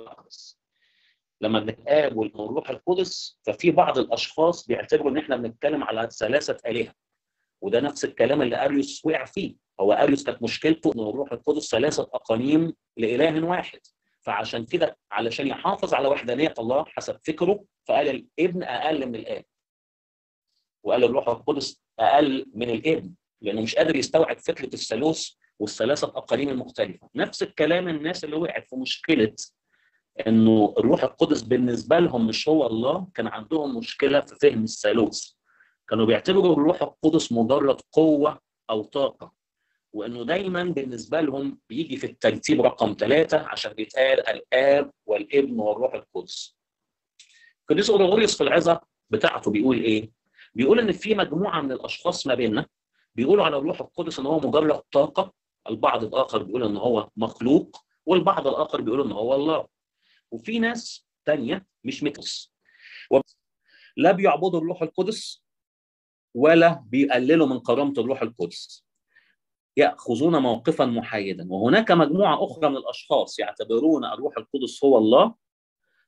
لما 1.42 1.60
بنتقابل 1.60 2.32
والروح 2.36 2.70
القدس 2.70 3.40
ففي 3.44 3.72
بعض 3.72 3.98
الأشخاص 3.98 4.68
بيعتبروا 4.68 5.12
إن 5.12 5.18
إحنا 5.18 5.36
بنتكلم 5.38 5.84
على 5.84 6.10
ثلاثة 6.12 6.58
آلهة. 6.70 6.94
وده 7.62 7.80
نفس 7.80 8.06
الكلام 8.06 8.42
اللي 8.42 8.66
أريوس 8.66 9.06
وقع 9.06 9.26
فيه. 9.26 9.56
هو 9.80 9.94
أريوس 9.94 10.24
كانت 10.24 10.44
مشكلته 10.44 10.94
إن 10.96 11.00
الروح 11.00 11.32
القدس 11.32 11.72
ثلاثة 11.72 12.04
اقانيم 12.04 12.74
لإله 12.98 13.44
واحد. 13.46 13.80
فعشان 14.30 14.66
كده 14.66 14.98
علشان 15.12 15.48
يحافظ 15.48 15.94
على 15.94 16.08
وحدانية 16.08 16.54
الله 16.60 16.86
حسب 16.88 17.20
فكره 17.28 17.64
فقال 17.88 18.08
الابن 18.10 18.64
أقل 18.64 19.06
من 19.06 19.16
الآب. 19.16 19.46
وقال 20.84 21.04
الروح 21.04 21.30
القدس 21.30 21.84
أقل 22.00 22.46
من 22.54 22.70
الابن 22.70 23.14
لأنه 23.42 23.62
مش 23.62 23.76
قادر 23.76 23.96
يستوعب 23.96 24.38
فكرة 24.38 24.74
الثالوث 24.74 25.30
والثلاثة 25.60 26.08
اقاليم 26.08 26.50
المختلفة. 26.50 27.10
نفس 27.16 27.44
الكلام 27.44 27.88
الناس 27.88 28.24
اللي 28.24 28.36
وقعت 28.36 28.68
في 28.70 28.76
مشكلة 28.76 29.36
إنه 30.28 30.74
الروح 30.78 31.04
القدس 31.04 31.42
بالنسبة 31.42 32.00
لهم 32.00 32.28
مش 32.28 32.50
هو 32.50 32.68
الله 32.68 33.08
كان 33.14 33.28
عندهم 33.28 33.78
مشكلة 33.78 34.22
في 34.22 34.36
فهم 34.42 34.64
الثالوث. 34.64 35.32
كانوا 35.90 36.06
بيعتبروا 36.06 36.54
الروح 36.54 36.82
القدس 36.82 37.32
مجرد 37.32 37.82
قوة 37.92 38.40
أو 38.70 38.84
طاقة. 38.84 39.39
وإنه 39.94 40.26
دايما 40.26 40.64
بالنسبة 40.64 41.22
لهم 41.22 41.60
بيجي 41.70 41.98
في 41.98 42.06
الترتيب 42.06 42.62
رقم 42.62 42.96
ثلاثة 43.00 43.38
عشان 43.38 43.74
بيتقال 43.74 44.28
الآب 44.30 44.92
والابن 45.06 45.60
والروح 45.60 45.94
القدس. 45.94 46.58
قديس 47.70 47.90
اورغوريوس 47.90 48.38
في 48.38 48.44
العظة 48.44 48.82
بتاعته 49.10 49.52
بيقول 49.52 49.80
إيه؟ 49.84 50.12
بيقول 50.54 50.80
إن 50.80 50.92
في 50.92 51.16
مجموعة 51.16 51.62
من 51.62 51.72
الأشخاص 51.72 52.28
ما 52.28 52.36
بيننا 52.36 52.66
بيقولوا 53.16 53.46
على 53.46 53.58
الروح 53.58 53.82
القدس 53.82 54.20
إن 54.20 54.26
هو 54.26 54.40
مجرد 54.40 54.82
طاقة، 54.92 55.34
البعض 55.70 56.04
الآخر 56.04 56.44
بيقول 56.44 56.64
إن 56.64 56.78
هو 56.78 57.10
مخلوق، 57.18 57.86
والبعض 58.06 58.48
الآخر 58.48 58.82
بيقول 58.82 59.02
إن 59.02 59.12
هو 59.12 59.36
الله. 59.36 59.68
وفي 60.32 60.60
ناس 60.60 61.08
ثانية 61.26 61.66
مش 61.84 62.04
ميتوس. 62.04 62.54
لا 63.98 64.12
بيعبدوا 64.12 64.60
الروح 64.60 64.82
القدس 64.82 65.44
ولا 66.36 66.84
بيقللوا 66.88 67.48
من 67.48 67.60
كرامة 67.60 67.94
الروح 67.98 68.22
القدس. 68.22 68.86
يأخذون 69.80 70.42
موقفا 70.42 70.86
محايدا. 70.86 71.48
وهناك 71.50 71.92
مجموعة 71.92 72.46
أخرى 72.46 72.70
من 72.70 72.78
الأشخاص 72.78 73.40
يعتبرون 73.40 74.06
الروح 74.06 74.38
القدس 74.38 74.84
هو 74.84 74.98
الله 74.98 75.36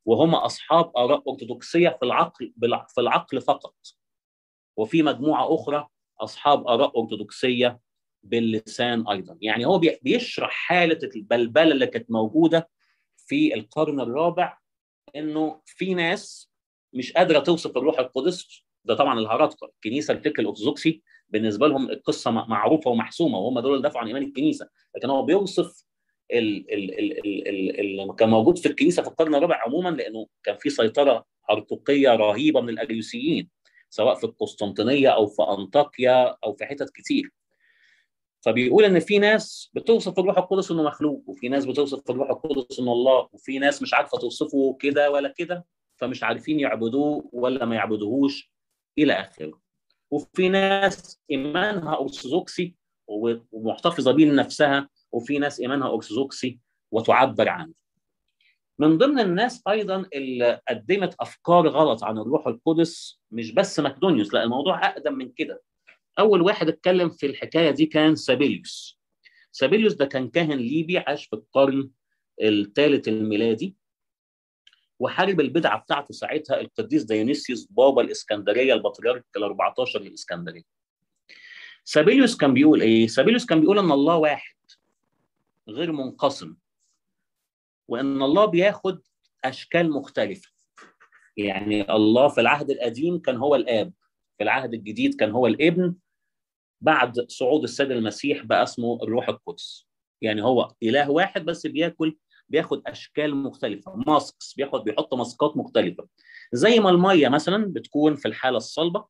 وهم 0.06 0.36
أصحاب 0.36 0.92
آراء 0.98 1.32
أرثوذكسية 1.32 1.90
في 1.90 2.06
العقل 2.06 2.54
في 2.88 3.02
العقل 3.02 3.42
فقط. 3.42 3.76
وفي 4.78 5.04
مجموعة 5.04 5.56
أخرى 5.56 5.88
أصحاب 6.20 6.68
آراء 6.68 7.02
أرثوذكسية 7.02 7.80
باللسان 8.24 9.08
أيضا. 9.08 9.38
يعني 9.42 9.66
هو 9.66 9.82
بيشرح 10.02 10.50
حالة 10.52 11.00
البلبلة 11.16 11.72
اللي 11.72 11.88
كانت 11.88 12.12
موجودة 12.12 12.70
في 13.18 13.54
القرن 13.54 14.00
الرابع 14.00 14.58
إنه 15.16 15.62
في 15.66 15.94
ناس 15.94 16.52
مش 16.94 17.14
قادرة 17.14 17.40
توصف 17.40 17.78
الروح 17.78 18.00
القدس. 18.00 18.66
ده 18.86 18.96
طبعا 18.96 19.20
الهرطقه 19.20 19.66
الكنيسه 19.76 20.14
الفكر 20.14 20.42
الأرثوذكسي 20.42 21.02
بالنسبة 21.32 21.68
لهم 21.68 21.90
القصة 21.90 22.32
معروفة 22.32 22.92
ومحسومة 22.92 23.38
وهم 23.40 23.60
دول 23.60 23.72
اللي 23.72 23.84
دافعوا 23.84 24.02
عن 24.02 24.08
إيمان 24.08 24.24
الكنيسة. 24.24 24.70
لكن 24.96 25.10
هو 25.10 25.24
بيوصف 25.24 25.86
اللي 26.32 28.14
كان 28.18 28.30
موجود 28.30 28.58
في 28.58 28.66
الكنيسة 28.66 29.04
في 29.04 29.10
القرن 29.10 29.36
الرابع 29.36 29.62
عموما 29.66 29.90
لأنه 29.90 30.28
كان 30.44 30.58
في 30.58 30.70
سيطرة 30.70 31.26
هرطقية 31.50 32.16
رهيبة 32.16 32.62
من 32.62 32.70
الأريوسيين 32.70 33.50
سواء 33.90 34.16
في 34.16 34.24
القسطنطينية 34.24 35.10
أو 35.10 35.28
في 35.28 35.42
أنطاكيا 35.44 36.36
أو 36.44 36.54
في 36.54 36.66
حتت 36.66 36.90
كتير. 36.90 37.32
فبيقول 38.42 38.84
إن 38.84 39.00
في 39.00 39.20
ناس 39.20 39.72
بتوصف 39.74 40.20
الروح 40.20 40.38
القدس 40.38 40.72
إنه 40.72 40.84
مخلوق 40.84 41.24
وفي 41.28 41.50
ناس 41.50 41.66
بتوصف 41.66 42.10
الروح 42.10 42.30
القدس 42.30 42.80
إنه 42.80 42.92
الله 42.92 43.30
وفي 43.34 43.60
ناس 43.60 43.82
مش 43.82 43.94
عارفة 43.94 44.18
توصفه 44.18 44.78
كده 44.80 45.12
ولا 45.12 45.34
كده 45.38 45.66
فمش 45.96 46.24
عارفين 46.24 46.60
يعبدوه 46.60 47.30
ولا 47.34 47.66
ما 47.66 47.76
يعبدوهوش 47.76 48.52
إلى 48.98 49.14
آخره. 49.14 49.61
وفي 50.12 50.50
ناس 50.50 51.20
إيمانها 51.32 52.00
أرثوذكسي 52.02 52.76
ومحتفظة 53.52 54.12
بيه 54.12 54.26
لنفسها 54.26 54.90
وفي 55.12 55.40
ناس 55.40 55.60
إيمانها 55.60 55.94
أرثوذكسي 55.94 56.60
وتعبر 56.92 57.50
عنه. 57.50 57.74
من 58.80 58.98
ضمن 58.98 59.20
الناس 59.20 59.62
أيضا 59.68 60.06
اللي 60.14 60.62
قدمت 60.70 61.16
أفكار 61.20 61.68
غلط 61.68 62.04
عن 62.04 62.18
الروح 62.18 62.48
القدس 62.48 63.20
مش 63.32 63.52
بس 63.52 63.80
مكدونيوس 63.80 64.34
لا 64.34 64.44
الموضوع 64.44 64.88
أقدم 64.90 65.14
من 65.14 65.32
كده. 65.32 65.62
أول 66.20 66.42
واحد 66.42 66.68
اتكلم 66.68 67.10
في 67.10 67.26
الحكاية 67.26 67.72
دي 67.72 67.86
كان 67.86 68.16
سابيليوس. 68.16 69.00
سابيليوس 69.52 69.94
ده 69.94 70.06
كان 70.06 70.30
كاهن 70.30 70.58
ليبي 70.58 70.98
عاش 70.98 71.26
في 71.26 71.34
القرن 71.34 71.90
الثالث 72.42 73.08
الميلادي. 73.08 73.76
وحارب 75.02 75.40
البدعة 75.40 75.80
بتاعته 75.80 76.14
ساعتها 76.14 76.62
القديس 76.62 77.04
ديونيسيوس 77.04 77.68
بابا 77.70 78.02
الإسكندرية 78.02 78.74
البطريرك 78.74 79.26
ال 79.38 79.44
14 79.44 80.00
للاسكندريه. 80.00 80.64
سابيليوس 81.84 82.38
كان 82.38 82.54
بيقول 82.54 82.82
إيه؟ 82.82 83.08
سابيليوس 83.08 83.46
كان 83.46 83.62
بيقول 83.62 83.80
إن 83.80 83.92
الله 83.92 84.16
واحد 84.16 84.56
غير 85.70 85.92
منقسم 85.92 86.56
وإن 87.88 88.22
الله 88.22 88.46
بياخد 88.46 89.02
أشكال 89.44 89.92
مختلفة. 89.92 90.50
يعني 91.38 91.96
الله 91.96 92.28
في 92.28 92.42
العهد 92.42 92.70
القديم 92.72 93.20
كان 93.20 93.38
هو 93.38 93.56
الآب، 93.56 93.94
في 94.38 94.44
العهد 94.44 94.74
الجديد 94.74 95.16
كان 95.16 95.32
هو 95.32 95.48
الابن 95.48 95.96
بعد 96.82 97.20
صعود 97.20 97.64
السيد 97.64 97.92
المسيح 97.92 98.44
بقى 98.44 98.64
اسمه 98.64 99.00
الروح 99.04 99.30
القدس. 99.30 99.88
يعني 100.22 100.44
هو 100.44 100.74
إله 100.84 101.12
واحد 101.12 101.46
بس 101.46 101.68
بياكل 101.68 102.18
بياخد 102.52 102.82
أشكال 102.88 103.36
مختلفة 103.36 103.96
ماسكس 104.08 104.54
بياخد 104.54 104.84
بيحط 104.84 105.14
ماسكات 105.14 105.58
مختلفة. 105.58 106.08
زي 106.54 106.80
ما 106.80 106.90
المية 106.90 107.28
مثلا 107.30 107.66
بتكون 107.74 108.16
في 108.16 108.28
الحالة 108.28 108.58
الصلبة 108.58 109.06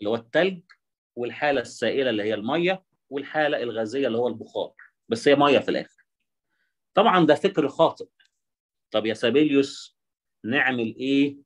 اللي 0.00 0.10
هو 0.10 0.14
الثلج 0.14 0.60
والحالة 1.16 1.60
السائلة 1.60 2.10
اللي 2.10 2.22
هي 2.22 2.34
المية 2.34 2.84
والحالة 3.10 3.62
الغازية 3.62 4.06
اللي 4.06 4.18
هو 4.18 4.28
البخار. 4.28 4.72
بس 5.08 5.28
هي 5.28 5.34
مية 5.34 5.58
في 5.58 5.68
الآخر. 5.68 6.06
طبعا 6.94 7.26
ده 7.26 7.34
فكر 7.34 7.68
خاطئ. 7.68 8.06
طب 8.90 9.06
يا 9.06 9.14
سابيليوس 9.14 9.98
نعمل 10.44 10.96
إيه 10.96 11.38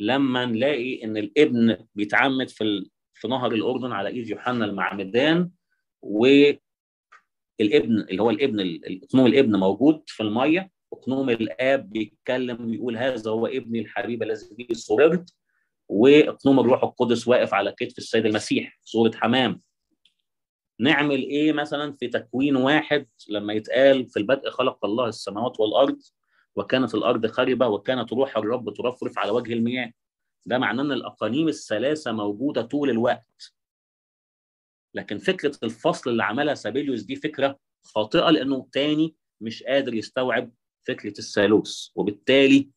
لما 0.00 0.44
نلاقي 0.44 1.04
إن 1.04 1.16
الإبن 1.16 1.86
بيتعمد 1.94 2.48
في 2.48 2.90
في 3.14 3.28
نهر 3.28 3.52
الأردن 3.52 3.92
على 3.92 4.08
إيد 4.08 4.28
يوحنا 4.28 4.64
المعمدان 4.64 5.50
و 6.02 6.26
الابن 7.60 7.98
اللي 8.00 8.22
هو 8.22 8.30
الابن 8.30 8.80
اقنوم 9.04 9.26
الابن 9.26 9.56
موجود 9.56 10.02
في 10.06 10.22
المية 10.22 10.70
اقنوم 10.92 11.30
الآب 11.30 11.90
بيتكلم 11.90 12.66
ويقول 12.70 12.96
هذا 12.96 13.30
هو 13.30 13.46
ابني 13.46 13.80
الحبيب 13.80 14.22
الذي 14.22 14.54
به 14.58 14.74
سررت 14.74 15.34
واقنوم 15.88 16.60
الروح 16.60 16.84
القدس 16.84 17.28
واقف 17.28 17.54
على 17.54 17.72
كتف 17.72 17.98
السيد 17.98 18.26
المسيح 18.26 18.78
صورة 18.82 19.10
حمام. 19.14 19.60
نعمل 20.80 21.22
إيه 21.22 21.52
مثلا 21.52 21.92
في 21.92 22.08
تكوين 22.08 22.56
واحد 22.56 23.06
لما 23.28 23.52
يتقال 23.52 24.06
في 24.06 24.18
البدء 24.18 24.50
خلق 24.50 24.84
الله 24.84 25.08
السماوات 25.08 25.60
والأرض 25.60 25.98
وكانت 26.56 26.94
الأرض 26.94 27.26
خربة 27.26 27.66
وكانت 27.68 28.12
روح 28.12 28.36
الرب 28.36 28.74
ترفرف 28.74 29.18
على 29.18 29.30
وجه 29.30 29.52
المياه؟ 29.52 29.92
ده 30.46 30.58
معناه 30.58 30.82
إن 30.82 30.92
الاقانيم 30.92 31.48
الثلاثة 31.48 32.12
موجودة 32.12 32.62
طول 32.62 32.90
الوقت. 32.90 33.54
لكن 34.94 35.18
فكرة 35.18 35.58
الفصل 35.62 36.10
اللي 36.10 36.24
عملها 36.24 36.54
سابيليوس 36.54 37.02
دي 37.02 37.16
فكرة 37.16 37.58
خاطئة 37.84 38.30
لأنه 38.30 38.68
تاني 38.72 39.14
مش 39.40 39.62
قادر 39.62 39.94
يستوعب 39.94 40.50
فكرة 40.86 41.14
الثالوث 41.18 41.88
وبالتالي 41.94 42.68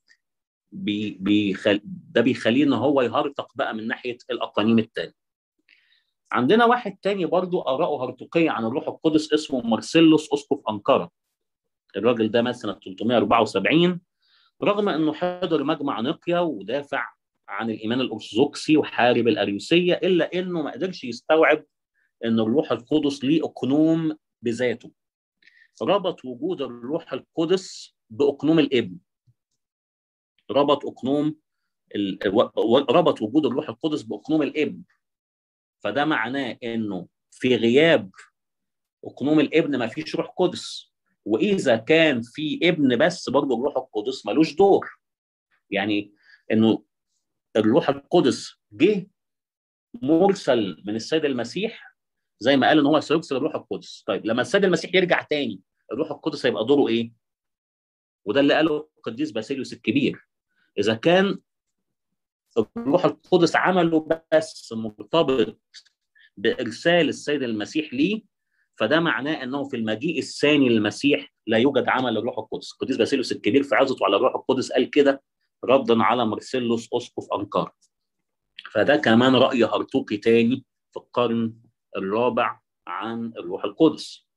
بي 0.72 1.18
بيخل... 1.20 1.82
ده 1.86 2.22
بيخليه 2.22 2.64
إن 2.64 2.74
هو 2.74 3.02
يهرطق 3.02 3.52
بقى 3.56 3.74
من 3.76 3.88
ناحية 3.88 4.18
الأقانيم 4.32 4.80
الثانية. 4.80 5.14
عندنا 6.32 6.66
واحد 6.66 6.98
تاني 7.02 7.26
برضو 7.26 7.62
آراءه 7.62 8.04
هرطقية 8.04 8.50
عن 8.50 8.66
الروح 8.66 8.88
القدس 8.88 9.34
اسمه 9.34 9.62
مارسيلوس 9.62 10.34
اسقف 10.34 10.60
أنقرة. 10.70 11.12
الراجل 11.96 12.32
ده 12.32 12.42
مات 12.42 12.56
سنه 12.56 12.74
374 12.74 14.02
رغم 14.64 14.90
إنه 14.90 15.14
حضر 15.14 15.64
مجمع 15.64 16.02
نقيا 16.02 16.40
ودافع 16.40 17.06
عن 17.50 17.70
الإيمان 17.70 18.02
الأرثوذكسي 18.02 18.78
وحارب 18.78 19.28
الأريوسية 19.28 19.94
إلا 19.94 20.34
إنه 20.34 20.62
ما 20.62 20.72
قدرش 20.72 21.04
يستوعب 21.04 21.64
إن 22.26 22.40
الروح 22.40 22.72
القدس 22.72 23.24
ليه 23.24 23.44
اقنوم 23.44 24.18
بذاته. 24.42 24.92
ربط 25.82 26.26
وجود 26.26 26.62
الروح 26.62 27.14
القدس 27.14 27.96
بأقنوم 28.10 28.60
الإبن. 28.60 28.98
ربط 30.52 30.86
أقنوم 30.86 31.36
ال... 31.96 32.20
ربط 32.96 33.22
وجود 33.22 33.46
الروح 33.46 33.70
القدس 33.70 34.02
بأقنوم 34.02 34.42
الإبن. 34.42 34.84
فده 35.84 36.06
معناه 36.06 36.58
إنه 36.64 37.08
في 37.32 37.56
غياب 37.56 38.12
أقنوم 39.06 39.40
الإبن 39.40 39.78
ما 39.78 39.88
فيش 39.88 40.16
روح 40.16 40.34
قدس. 40.38 40.94
وإذا 41.26 41.78
كان 41.78 42.22
في 42.22 42.60
إبن 42.64 42.98
بس 42.98 43.30
برضه 43.30 43.56
الروح 43.56 43.78
القدس 43.78 44.26
ملوش 44.26 44.56
دور. 44.56 44.90
يعني 45.70 46.14
إنه 46.52 46.84
الروح 47.56 47.90
القدس 47.90 48.56
جه 48.72 49.08
مرسل 50.02 50.84
من 50.86 50.96
السيد 50.96 51.26
المسيح 51.26 51.97
زي 52.40 52.58
ما 52.58 52.68
قال 52.68 52.80
إن 52.80 52.86
هو 52.86 53.00
سيرسل 53.00 53.36
الروح 53.36 53.56
القدس. 53.56 54.04
طيب 54.08 54.26
لما 54.26 54.42
السيد 54.42 54.64
المسيح 54.66 54.96
يرجع 54.96 55.22
تاني 55.22 55.62
الروح 55.92 56.12
القدس 56.12 56.46
هيبقى 56.46 56.66
دوره 56.66 56.88
إيه؟ 56.88 57.12
وده 58.26 58.40
اللي 58.40 58.54
قاله 58.54 58.90
القديس 58.98 59.32
باسيليوس 59.32 59.74
الكبير. 59.74 60.28
إذا 60.80 60.94
كان 60.94 61.40
الروح 62.78 63.06
القدس 63.06 63.56
عمله 63.56 64.08
بس 64.34 64.74
مرتبط 64.74 65.60
بإرسال 66.38 67.10
السيد 67.10 67.44
المسيح 67.44 67.94
ليه 67.94 68.22
فده 68.76 69.00
معناه 69.00 69.44
إنه 69.44 69.64
في 69.70 69.76
المجيء 69.76 70.20
الثاني 70.20 70.70
للمسيح 70.70 71.34
لا 71.48 71.58
يوجد 71.58 71.88
عمل 71.88 72.14
للروح 72.14 72.38
القدس. 72.40 72.72
القديس 72.74 72.98
باسيليوس 72.98 73.32
الكبير 73.32 73.64
في 73.64 73.76
عظته 73.76 74.06
على 74.06 74.16
الروح 74.16 74.36
القدس 74.36 74.72
قال 74.72 74.90
كده 74.90 75.24
ردا 75.66 76.04
على 76.04 76.26
مرسيلوس 76.26 76.90
اسقف 76.94 77.28
انقره 77.34 77.74
فده 78.72 78.96
كمان 78.96 79.36
رأي 79.36 79.64
هرطوقي 79.64 80.18
تاني 80.18 80.66
في 80.92 80.98
القرن 80.98 81.54
الرابع 81.96 82.60
عن 82.88 83.34
الروح 83.38 83.64
القدس. 83.66 84.28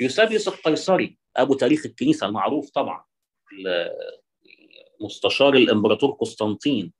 يوسابيوس 0.00 0.48
القيصري 0.48 1.18
أبو 1.36 1.54
تاريخ 1.54 1.86
الكنيسة 1.86 2.26
المعروف 2.26 2.70
طبعا 2.70 3.04
مستشار 5.00 5.54
الإمبراطور 5.54 6.10
قسطنطين. 6.10 6.92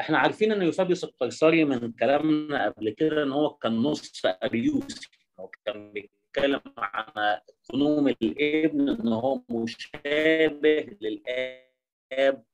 إحنا 0.00 0.18
عارفين 0.18 0.52
إن 0.52 0.62
يوسابيوس 0.62 1.04
القيصري 1.04 1.64
من 1.64 1.92
كلامنا 1.92 2.66
قبل 2.68 2.90
كده 2.90 3.22
إن 3.22 3.32
هو 3.32 3.54
كان 3.54 3.76
نص 3.76 4.22
اريوسي 4.26 5.08
هو 5.40 5.50
كان 5.64 5.92
بيتكلم 5.92 6.60
عن 6.78 7.40
قنوم 7.68 8.08
الإبن 8.08 8.88
إن 8.88 9.08
هو 9.08 9.40
مشابه 9.50 10.96
للآب 11.00 12.44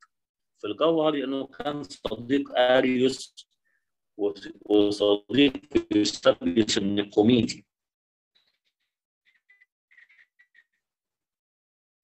في 0.59 0.67
الجوهر 0.67 1.15
لأنه 1.15 1.47
كان 1.47 1.83
صديق 1.83 2.59
أريوس 2.59 3.49
وصديق 4.17 5.53
يوسابيوس 5.97 6.79
النيقوميدي 6.79 7.67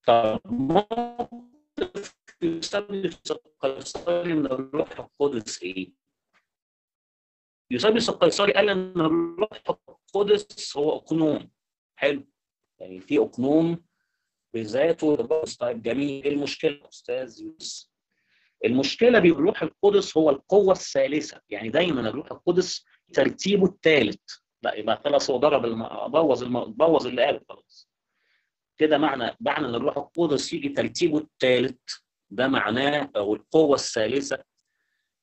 طب 0.07 0.41
يوسابيوس 2.43 3.31
القيصري 3.31 4.35
من 4.35 4.47
الروح 4.47 5.01
القدس 5.01 5.63
إيه؟ 5.63 5.93
يوسابيوس 7.71 8.09
القيصري 8.09 8.53
قال 8.53 8.69
أن 8.69 9.01
الروح 9.01 9.63
القدس 9.71 10.77
هو 10.77 10.97
أقنوم. 10.97 11.51
حلو. 11.97 12.27
يعني 12.79 13.01
في 13.01 13.19
أقنوم 13.19 13.85
بذاته 14.55 15.17
طيب 15.61 15.83
جميل. 15.83 16.25
إيه 16.25 16.33
المشكلة 16.33 16.89
أستاذ 16.89 17.43
يوسف؟ 17.43 17.98
المشكلة 18.65 19.19
بالروح 19.19 19.63
القدس 19.63 20.17
هو 20.17 20.31
القوة 20.31 20.73
الثالثة. 20.73 21.41
يعني 21.51 21.69
دايما 21.69 22.01
الروح 22.01 22.33
القدس 22.33 22.85
ترتيبه 23.13 23.67
الثالث. 23.67 24.21
لا 24.63 24.75
يبقى 24.75 25.01
خلاص 25.05 25.31
هو 25.31 25.37
ضرب 25.37 25.65
الم... 25.65 25.89
بوظ 26.09 26.43
الم... 26.43 26.65
بوظ 26.65 27.07
اللي 27.07 27.25
قاله 27.25 27.41
خلاص. 27.49 27.89
كده 28.79 28.99
معنى 28.99 29.37
معنى 29.41 29.67
إن 29.67 29.75
الروح 29.75 29.97
القدس 29.97 30.53
يجي 30.53 30.69
ترتيبه 30.69 31.19
الثالث. 31.19 31.79
ده 32.31 32.49
معناه 32.49 33.11
أو 33.17 33.35
القوة 33.35 33.75
الثالثة. 33.75 34.45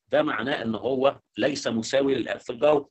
ده 0.08 0.24
معناه 0.24 0.62
إن 0.64 0.76
هو 0.76 1.20
ليس 1.38 1.68
مساوي 1.68 2.16
للأب 2.16 2.40
في 2.40 2.50
الجوهر 2.52 2.88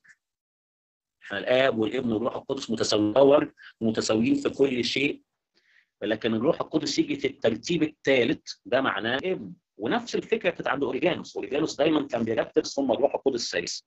إحنا 1.22 1.38
الآب 1.38 1.78
والابن 1.78 2.12
والروح 2.12 2.37
القدس 2.37 2.70
متساويين 2.70 3.52
ومتساويين 3.80 4.35
في 4.35 4.48
كل 4.50 4.85
شيء. 4.85 5.22
لكن 6.02 6.35
الروح 6.35 6.61
القدس 6.61 6.98
يجي 6.98 7.16
في 7.16 7.26
الترتيب 7.26 7.83
الثالث. 7.83 8.52
ده 8.64 8.80
معناه 8.80 9.16
ابن 9.16 9.52
ونفس 9.76 10.14
الفكرة 10.14 10.50
كانت 10.50 10.68
عند 10.68 10.84
اوريجانوس 10.84 11.37
أوريجانوس 11.37 11.76
دايما 11.76 12.06
كان 12.06 12.22
بيرتب 12.24 12.66
ثم 12.66 12.92
الروح 12.92 13.14
القدس 13.14 13.44
الثالث 13.54 13.80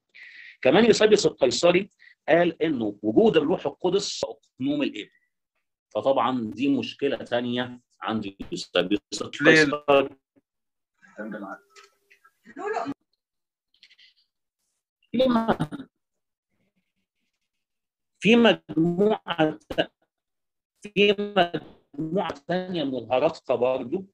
كمان 0.62 0.86
يوسابيوس 0.86 1.26
القيصري 1.26 1.90
قال 2.30 2.62
إنه 2.64 3.00
وجود 3.04 3.38
الروح 3.38 3.66
القدس 3.66 4.24
اقنوم 4.24 4.84
الابن 4.84 5.10
فطبعا 5.96 6.52
دي 6.54 6.78
مشكلة 6.78 7.18
ثانية 7.18 7.80
عند 8.02 8.36
يوسابيوس 8.52 9.02
القيصري. 9.22 10.10
في 18.20 18.36
مجموعة 18.36 19.60
في 20.82 21.16
مجموعة 21.20 22.34
ثانية 22.34 22.84
من 22.84 22.96
الهرطقه 22.98 23.56
برضه 23.56 24.06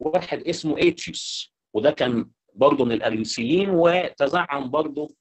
واحد 0.00 0.42
اسمه 0.42 0.78
ايتشيوس 0.78 1.54
وده 1.74 1.90
كان 1.90 2.30
برضه 2.54 2.84
من 2.84 2.92
الاريوسيين 2.92 3.70
وتزعم 3.70 4.70
برضه 4.70 5.14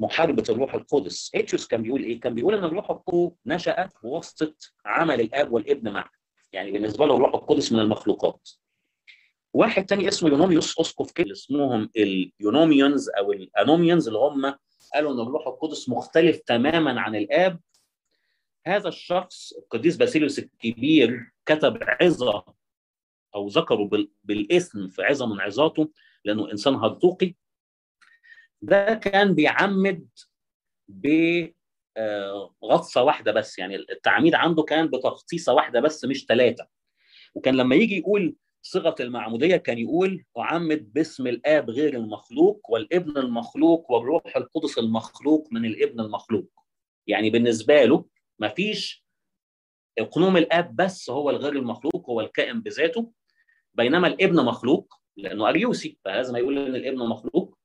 محاربة 0.00 0.44
الروح 0.48 0.74
القدس. 0.74 1.30
ايتشيوس 1.34 1.66
كان 1.66 1.82
بيقول 1.82 2.02
إيه؟ 2.02 2.20
كان 2.20 2.34
بيقول 2.34 2.54
إن 2.54 2.64
الروح 2.64 2.90
القدس 2.90 3.36
نشا 3.46 3.90
بواسطه 4.02 4.54
عمل 4.84 5.20
الآب 5.20 5.52
والابن 5.52 5.92
معا 5.92 6.08
يعني 6.52 6.70
بالنسبة 6.70 7.06
له 7.06 7.16
الروح 7.16 7.34
القدس 7.34 7.72
من 7.72 7.80
المخلوقات. 7.80 8.48
واحد 9.54 9.86
تاني 9.86 10.08
اسمه 10.08 10.30
يونوميوس 10.30 10.80
اسقف 10.80 11.12
كده 11.12 11.32
اسمهم 11.32 11.90
ال 11.96 12.07
Eunomians 12.07 13.10
أو 13.18 13.32
ال 13.32 13.39
Anomoeans 13.39 14.06
اللي 14.06 14.18
هم 14.18 14.54
قالوا 14.94 15.12
إن 15.12 15.20
الروح 15.20 15.46
القدس 15.46 15.88
مختلف 15.88 16.38
تماما 16.38 17.00
عن 17.00 17.16
الآب. 17.16 17.60
هذا 18.66 18.88
الشخص 18.88 19.52
القديس 19.52 19.96
باسيليوس 19.96 20.38
الكبير 20.38 21.32
كتب 21.46 21.78
عظة 21.82 22.44
أو 23.36 23.48
ذكره 23.48 23.90
بالاسم 24.24 24.88
في 24.88 25.02
عظه 25.02 25.26
من 25.26 25.40
عظاته 25.40 25.90
لأنه 26.24 26.50
إنسان 26.52 26.74
هرطوقي 26.74 27.34
ده 28.62 28.94
كان 28.94 29.34
بيعمد 29.34 30.08
بغطسه 30.88 31.52
واحدة 33.02 33.32
بس. 33.32 33.58
يعني 33.58 33.76
التعميد 33.76 34.34
عنده 34.34 34.62
كان 34.62 34.86
بتغطيسة 34.86 35.54
واحدة 35.54 35.80
بس 35.80 36.04
مش 36.04 36.24
ثلاثة 36.26 36.68
وكان 37.34 37.54
لما 37.54 37.74
يجي 37.74 37.98
يقول 37.98 38.36
صيغة 38.62 38.94
المعمودية 39.00 39.56
كان 39.56 39.78
يقول 39.78 40.24
أعمد 40.38 40.92
باسم 40.92 41.26
الآب 41.26 41.70
غير 41.70 41.94
المخلوق 41.96 42.70
والابن 42.70 43.18
المخلوق 43.18 43.90
والروح 43.90 44.36
القدس 44.36 44.78
المخلوق 44.78 45.48
من 45.52 45.64
الابن 45.64 46.00
المخلوق. 46.00 46.48
يعني 47.06 47.30
بالنسبة 47.30 47.84
له 47.84 48.04
ما 48.38 48.48
فيش 48.48 49.06
اقنوم 49.98 50.36
الآب 50.36 50.76
بس 50.76 51.10
هو 51.10 51.30
الغير 51.30 51.52
المخلوق 51.52 52.10
هو 52.10 52.20
الكائن 52.20 52.60
بذاته. 52.60 53.12
بينما 53.76 54.08
الابن 54.08 54.44
مخلوق 54.44 54.94
لأنه 55.16 55.48
أريوسي 55.48 55.98
فلازم 56.04 56.36
يقول 56.36 56.58
إن 56.58 56.74
الابن 56.74 56.98
مخلوق. 56.98 57.58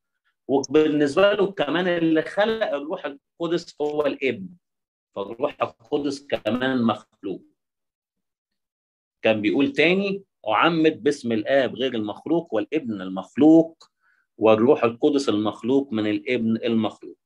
وبالنسبة 0.47 1.33
له 1.33 1.51
كمان 1.51 1.87
اللي 1.87 2.21
خلق 2.21 2.73
الروح 2.73 3.05
القدس 3.05 3.75
هو 3.81 4.05
الابن 4.05 4.47
فالروح 5.15 5.57
القدس 5.61 6.25
كمان 6.27 6.83
مخلوق. 6.83 7.41
كان 9.21 9.41
بيقول 9.41 9.71
تاني 9.71 10.23
أعمد 10.47 11.03
باسم 11.03 11.31
الآب 11.31 11.75
غير 11.75 11.93
المخلوق 11.95 12.53
والابن 12.53 13.01
المخلوق 13.01 13.91
والروح 14.37 14.83
القدس 14.83 15.29
المخلوق 15.29 15.93
من 15.93 16.07
الابن 16.07 16.57
المخلوق. 16.57 17.17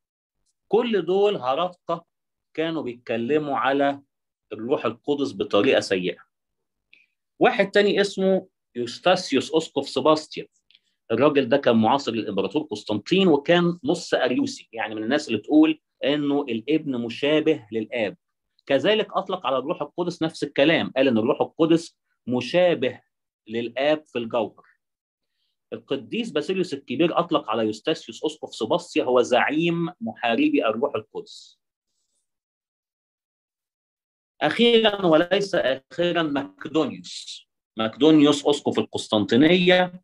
كل 0.68 1.06
دول 1.06 1.36
هرطقة 1.36 2.06
كانوا 2.54 2.82
بيتكلموا 2.82 3.58
على 3.58 4.02
الروح 4.54 4.86
القدس 4.86 5.34
بطريقة 5.34 5.80
سيئة. 5.80 6.20
واحد 7.40 7.72
تاني 7.72 8.02
اسمه 8.02 8.48
يوستاسيوس 8.76 9.54
أسقف 9.56 9.90
سباستيا 9.90 10.48
الراجل 11.12 11.50
ده 11.50 11.58
كان 11.58 11.76
معاصر 11.76 12.12
للإمبراطور 12.12 12.62
قسطنطين 12.64 13.28
وكان 13.28 13.80
نص 13.84 14.14
أريوسي 14.14 14.70
يعني 14.74 14.96
من 14.96 15.04
الناس 15.04 15.28
اللي 15.28 15.40
تقول 15.40 15.82
إنه 16.04 16.42
الإبن 16.42 16.98
مشابه 17.02 17.68
للآب. 17.72 18.18
كذلك 18.66 19.08
أطلق 19.14 19.46
على 19.46 19.58
الروح 19.58 19.82
القدس 19.82 20.24
نفس 20.24 20.44
الكلام 20.44 20.92
قال 20.96 21.08
إن 21.08 21.18
الروح 21.18 21.42
القدس 21.42 21.98
مشابه 22.28 23.02
للآب 23.48 24.06
في 24.06 24.20
الجوهر. 24.20 24.66
القديس 25.74 26.32
باسيليوس 26.32 26.74
الكبير 26.74 27.20
أطلق 27.20 27.50
على 27.50 27.64
يوستاسيوس 27.64 28.26
أسقف 28.26 28.56
سباستيا 28.56 29.04
هو 29.04 29.22
زعيم 29.22 29.90
محاربي 30.02 30.66
الروح 30.66 30.96
القدس. 30.96 31.60
أخيرا 34.42 35.06
وليس 35.06 35.56
أخيرا 35.56 36.24
مكدونيوس 36.24 37.45
مكدونيوس 37.78 38.46
أسقف 38.48 38.80
القسطنطينية. 38.80 40.02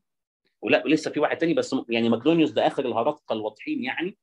ولا 0.62 0.84
لسه 0.86 1.12
في 1.12 1.20
واحد 1.20 1.38
تاني 1.38 1.54
بس 1.54 1.76
يعني 1.90 2.10
مكدونيوس 2.10 2.52
ده 2.52 2.68
آخر 2.68 2.86
الهرطقة 2.86 3.34
الواضحين 3.34 3.84
يعني. 3.84 4.18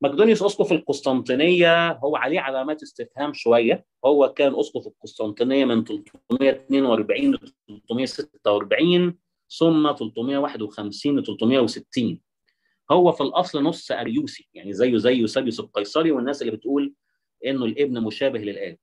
مقدونيوس 0.00 0.42
أسقف 0.42 0.72
القسطنطينية 0.72 1.92
هو 1.92 2.16
عليه 2.16 2.40
علامات 2.40 2.82
استفهام 2.82 3.32
شوية. 3.32 3.84
هو 4.04 4.32
كان 4.32 4.58
أسقف 4.58 4.86
القسطنطينية 4.86 5.64
من 5.64 5.84
342 5.84 7.34
ل 7.34 7.38
346 7.88 9.18
ثم 9.58 9.92
351 9.92 11.18
ل 11.18 11.24
360 11.24 12.20
هو 12.90 13.12
في 13.12 13.20
الأصل 13.20 13.62
نص 13.62 13.92
أريوسي 13.92 14.48
يعني 14.54 14.72
زيه 14.72 14.96
زي 14.96 15.14
يوسابيوس 15.14 15.60
القيصري 15.60 16.10
والناس 16.12 16.42
اللي 16.42 16.52
بتقول 16.52 16.94
إنه 17.46 17.64
الابن 17.64 18.00
مشابه 18.02 18.38
للآب. 18.38 18.78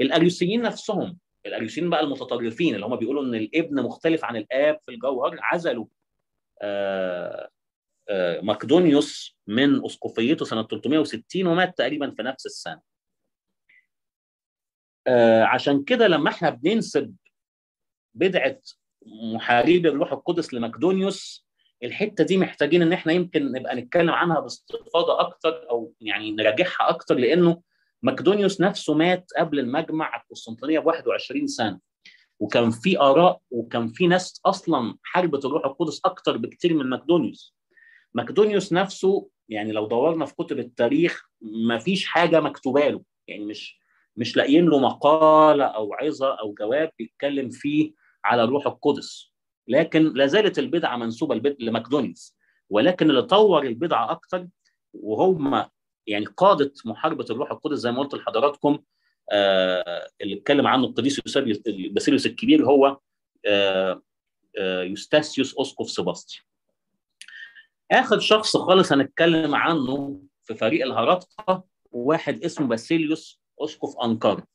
الأريوسيين 0.00 0.62
نفسهم 0.62 1.18
الاريوسيين 1.46 1.90
بقى 1.90 2.00
المتطرفين 2.00 2.74
اللي 2.74 2.86
هم 2.86 2.96
بيقولوا 2.96 3.22
إن 3.24 3.34
الإبن 3.34 3.82
مختلف 3.82 4.24
عن 4.24 4.36
الآب 4.36 4.78
في 4.86 4.90
الجوهر 4.92 5.36
عزلوا 5.42 5.86
آه 6.62 7.50
مقدونيوس 8.42 9.38
من 9.46 9.84
أسقفيته 9.84 10.44
سنة 10.44 10.62
360 10.62 11.46
ومات 11.46 11.78
تقريبا 11.78 12.10
في 12.10 12.22
نفس 12.22 12.46
السنة. 12.46 12.80
آه 15.06 15.44
عشان 15.44 15.84
كده 15.84 16.08
لما 16.08 16.30
إحنا 16.30 16.50
بننسب 16.50 17.14
بدعة 18.14 18.58
محاربي 19.06 19.88
الروح 19.88 20.12
القدس 20.12 20.54
لمقدونيوس 20.54 21.46
الحتة 21.82 22.24
دي 22.24 22.36
محتاجين 22.38 22.82
إن 22.82 22.92
إحنا 22.92 23.12
يمكن 23.12 23.52
نبقى 23.52 23.76
نتكلم 23.76 24.10
عنها 24.10 24.40
باستفاضة 24.40 25.20
أكتر 25.20 25.70
أو 25.70 25.92
يعني 26.00 26.32
نراجعها 26.32 26.76
أكتر 26.88 27.14
لأنه 27.14 27.62
مقدونيوس 28.02 28.60
نفسه 28.60 28.94
مات 28.94 29.30
قبل 29.38 29.58
المجمع 29.58 30.16
القسطنطينية 30.16 30.78
ب 30.78 30.86
21 30.86 31.46
سنة. 31.46 31.80
وكان 32.40 32.70
في 32.70 33.00
آراء 33.00 33.40
وكان 33.50 33.88
في 33.88 34.06
ناس 34.06 34.40
أصلا 34.46 34.96
حاربت 35.02 35.44
الروح 35.44 35.64
القدس 35.66 36.00
أكتر 36.04 36.36
بكتير 36.36 36.74
من 36.74 36.90
مقدونيوس 36.90 37.56
مقدونيوس 38.14 38.72
نفسه 38.72 39.28
يعني 39.48 39.72
لو 39.72 39.86
دورنا 39.86 40.26
في 40.26 40.34
كتب 40.34 40.58
التاريخ 40.58 41.28
ما 41.40 41.78
فيش 41.78 42.06
حاجة 42.06 42.40
مكتوبة 42.40 42.88
له. 42.88 43.02
يعني 43.28 43.44
مش 43.44 43.80
مش 44.16 44.36
لاقيين 44.36 44.66
له 44.66 44.78
مقالة 44.78 45.64
أو 45.64 45.94
عظة 45.94 46.40
أو 46.40 46.54
جواب 46.54 46.90
بيتكلم 46.98 47.50
فيه 47.50 47.92
على 48.24 48.44
الروح 48.44 48.66
القدس. 48.66 49.32
لكن 49.68 50.12
لا 50.12 50.26
زالت 50.26 50.58
البدعة 50.58 50.96
منسوبة 50.96 51.56
لمقدونيوس 51.60 52.36
ولكن 52.70 53.10
اللي 53.10 53.22
طور 53.22 53.62
البدعة 53.62 54.10
أكتر 54.10 54.46
وهم 54.94 55.64
يعني 56.06 56.24
قادة 56.26 56.72
محاربة 56.84 57.26
الروح 57.30 57.50
القدس 57.50 57.78
زي 57.78 57.92
ما 57.92 57.98
قلت 58.02 58.14
لحضراتكم 58.14 58.78
آه 59.32 60.08
اللي 60.20 60.36
اتكلم 60.36 60.66
عنه 60.66 60.84
القديس 60.86 61.20
باسيليوس 61.90 62.26
الكبير 62.26 62.64
هو 62.66 62.98
آه 63.46 64.02
آه 64.58 64.82
يوستاسيوس 64.82 65.54
اسقف 65.58 65.90
سباستي 65.90 66.42
آخر 67.90 68.18
شخص 68.18 68.56
خالص 68.56 68.92
هنتكلم 68.92 69.54
عنه 69.54 70.22
في 70.42 70.54
فريق 70.54 70.86
الهرطقه 70.86 71.64
واحد 71.92 72.44
اسمه 72.44 72.66
باسيليوس 72.66 73.40
اسقف 73.60 73.96
انقره 74.04 74.46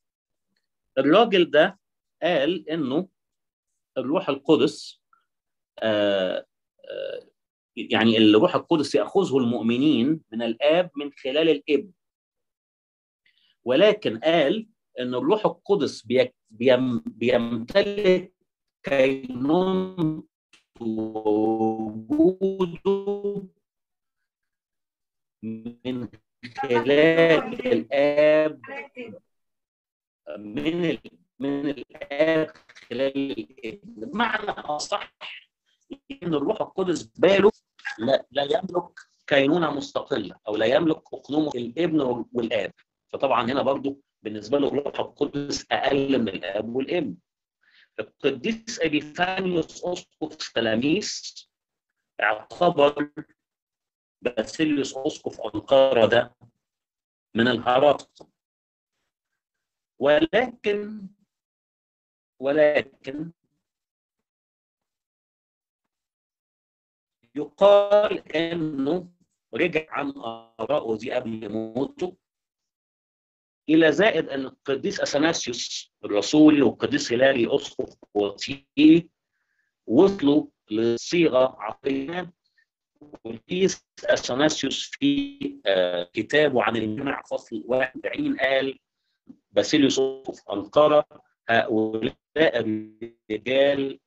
الراجل 0.98 1.52
ده 1.52 1.80
قال 2.24 2.70
إنه 2.70 3.08
الروح 3.98 4.30
القدس 4.30 5.02
آه 5.80 6.46
آه 6.86 7.31
يعني 7.76 8.18
الروح 8.18 8.56
القدس 8.56 8.96
يأخذه 8.96 9.38
المؤمنين 9.38 10.22
من 10.32 10.42
الآب 10.42 10.92
من 10.96 11.12
خلال 11.12 11.50
الابن 11.50 11.92
ولكن 13.64 14.20
قال 14.20 14.68
إن 15.00 15.16
الروح 15.16 15.46
القدس 15.46 16.08
بيم 16.50 17.00
بيمتلك 17.06 18.34
كينون 18.84 20.24
وجوده 22.02 22.82
من 25.44 26.08
خلال 26.62 27.68
الاب 27.68 28.62
من. 30.38 30.98
من 31.40 31.70
الآب 31.70 32.54
خلال 32.90 33.32
الابن 33.32 34.12
بمعنى 34.12 34.52
أصح 34.52 35.14
إن 36.24 36.34
الروح 36.34 36.62
القدس 36.62 37.04
باله 37.04 37.52
لا, 38.00 38.26
لا 38.32 38.44
يملك 38.44 39.00
كينونة 39.28 39.72
مستقلة 39.72 40.36
أو 40.48 40.56
لا 40.56 40.66
يملك 40.66 41.14
اقنوم 41.14 41.48
الإبن 41.56 42.26
والآب. 42.34 42.74
فطبعا 43.08 43.44
هنا 43.52 43.62
برضو 43.62 44.02
بالنسبة 44.22 44.58
له 44.60 44.68
الروح 44.68 45.00
القدس 45.00 45.66
أقل 45.72 46.22
من 46.22 46.30
الآب 46.30 46.76
والإبن. 46.76 47.16
القديس 48.00 48.80
أبيفانيوس 48.82 49.86
اسقف 49.86 50.52
تلاميذ 50.54 51.12
اعتبر 52.22 53.12
باسيليوس 54.22 54.98
اسقف 54.98 55.42
انقره 55.42 56.06
ده 56.06 56.36
من 57.36 57.48
الهرطقه 57.48 58.28
ولكن 60.00 61.08
ولكن 62.40 63.32
يقال 67.36 68.36
إنه 68.36 69.10
رجع 69.54 69.86
عن 69.90 70.10
ارائه 70.60 70.98
دي 70.98 71.12
قبل 71.12 71.50
موته 71.50 72.16
إلى 73.70 73.92
زائد 73.92 74.30
أن 74.30 74.40
القديس 74.46 75.00
أثناسيوس 75.02 75.92
الرسول 76.06 76.64
والقديس 76.64 77.14
هلالي 77.14 77.56
اسقف 77.56 77.96
وطيي 78.14 79.10
وصلوا 79.88 80.46
لصيغة 80.72 81.56
عقلية. 81.60 82.34
والقديس 83.26 83.86
أثناسيوس 84.06 84.92
في 84.94 85.38
آه 85.66 86.04
كتابه 86.14 86.64
عن 86.64 86.76
الجمع 86.78 87.22
فصل 87.22 87.64
41 87.68 88.38
قال 88.38 88.80
باسيليوس 89.52 90.00
اسقف 90.00 90.50
أنقرة 90.50 91.06
هؤلاء 91.50 92.14
الرجال 92.38 94.00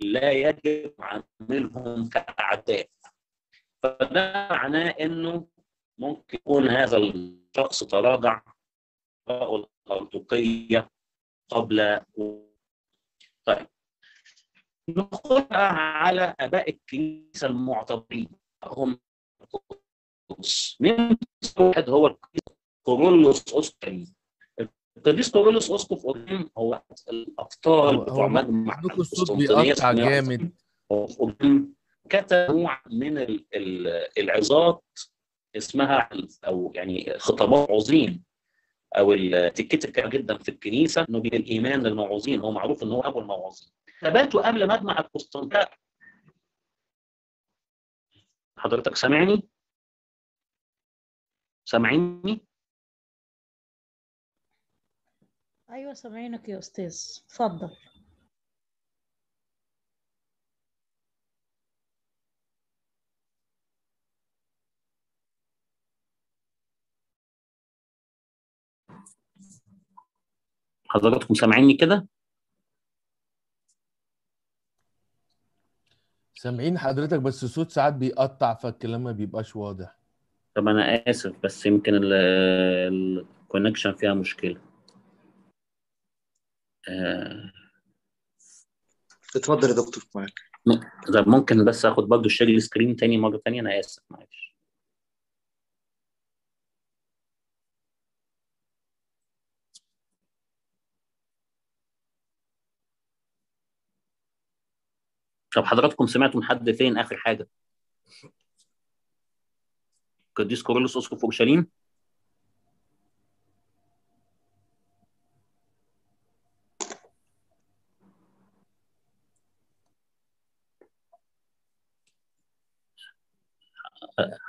لا 0.00 0.30
يجب 0.32 0.94
عملهم 1.00 2.08
كأعداء. 2.08 2.88
فده 3.82 4.48
معناه 4.50 4.88
إنه 4.90 5.48
ممكن 5.98 6.36
يكون 6.38 6.68
هذا 6.68 6.96
الشخص 6.96 7.84
تراجع 7.84 8.42
الأرطوقية 9.30 10.90
قبل 11.50 12.00
طيب. 13.44 13.66
ندخل 14.88 15.46
على 15.50 16.34
آباء 16.40 16.70
الكنيسة 16.70 17.46
المعتبرين. 17.46 18.28
هم 18.64 19.00
من 20.80 21.16
واحد 21.58 21.90
هو 21.90 22.06
القديس 22.06 22.42
كورولوس 22.86 23.54
أسقفي 23.54 24.12
القديس 24.96 25.30
كورولوس 25.30 25.70
أسقف 25.70 26.04
أوريم 26.06 26.50
هو 26.58 26.82
الأبطال 27.08 27.96
بتوع 27.98 28.28
مجمع 28.28 28.74
عندكم 28.74 29.00
الصوت 29.00 29.32
بيقطع 29.32 29.92
جامد. 29.92 30.52
كتب 32.08 32.50
نوع 32.50 32.82
من 32.90 33.18
العظات 34.18 34.84
اسمها 35.56 36.10
أو 36.46 36.72
يعني 36.74 37.18
خطابات 37.18 37.70
عظيم 37.70 38.22
أو 38.98 39.14
تتكتب 39.48 40.10
جدا 40.10 40.38
في 40.38 40.48
الكنيسة 40.48 41.06
إنه 41.08 41.18
بالايمان 41.20 41.82
للموعظين 41.82 42.40
هو 42.40 42.50
معروف 42.50 42.82
إن 42.82 42.92
هو 42.92 43.00
أبو 43.00 43.20
الموعظين. 43.20 43.68
ثباته 44.00 44.40
قبل 44.42 44.68
مجمع 44.68 44.98
القسطنطين 44.98 45.64
حضرتك 48.58 48.96
سامعني؟ 48.96 49.48
سامعيني؟ 51.64 52.46
أيوه 55.72 55.94
سامعينك 55.94 56.48
يا 56.48 56.58
أستاذ. 56.58 56.96
اتفضل. 57.26 57.70
حضراتكم 70.88 71.34
سامعيني 71.34 71.74
كده؟ 71.76 72.06
سامعين 76.34 76.78
حضرتك 76.78 77.20
بس 77.20 77.44
الصوت 77.44 77.70
ساعات 77.70 77.94
بيقطع 77.94 78.54
فالكلام 78.54 79.04
ما 79.04 79.12
بيبقاش 79.12 79.56
واضح. 79.56 79.96
طب 80.54 80.68
أنا 80.68 81.10
آسف 81.10 81.32
بس 81.44 81.66
يمكن 81.66 81.92
ال 82.04 82.21
connection 82.21 83.92
فيها 83.92 84.14
مشكلة. 84.14 84.69
آه، 86.88 87.52
اتفضل 89.36 89.68
يا 89.68 89.74
دكتور 89.74 90.04
معاك. 90.14 90.40
طب 91.14 91.28
ممكن 91.28 91.64
بس 91.64 91.84
آخد 91.84 92.04
برضه 92.04 92.26
ال 92.26 92.31
share 92.31 92.58
screen 92.58 92.96
تاني 92.96 93.18
مرة 93.18 93.40
تانية؟ 93.44 93.60
أنا 93.60 93.80
آسف 93.80 94.02
معلش. 94.10 94.56
طب 105.56 105.64
حضراتكم 105.64 106.06
سمعتوا 106.06 106.40
من 106.40 106.46
حد 106.46 106.70
فين 106.70 106.98
آخر 106.98 107.16
حاجة؟ 107.16 107.48
قديس 110.36 110.62
كورولوس 110.62 110.96
اسقف 110.96 111.22
اورشليم 111.22 111.66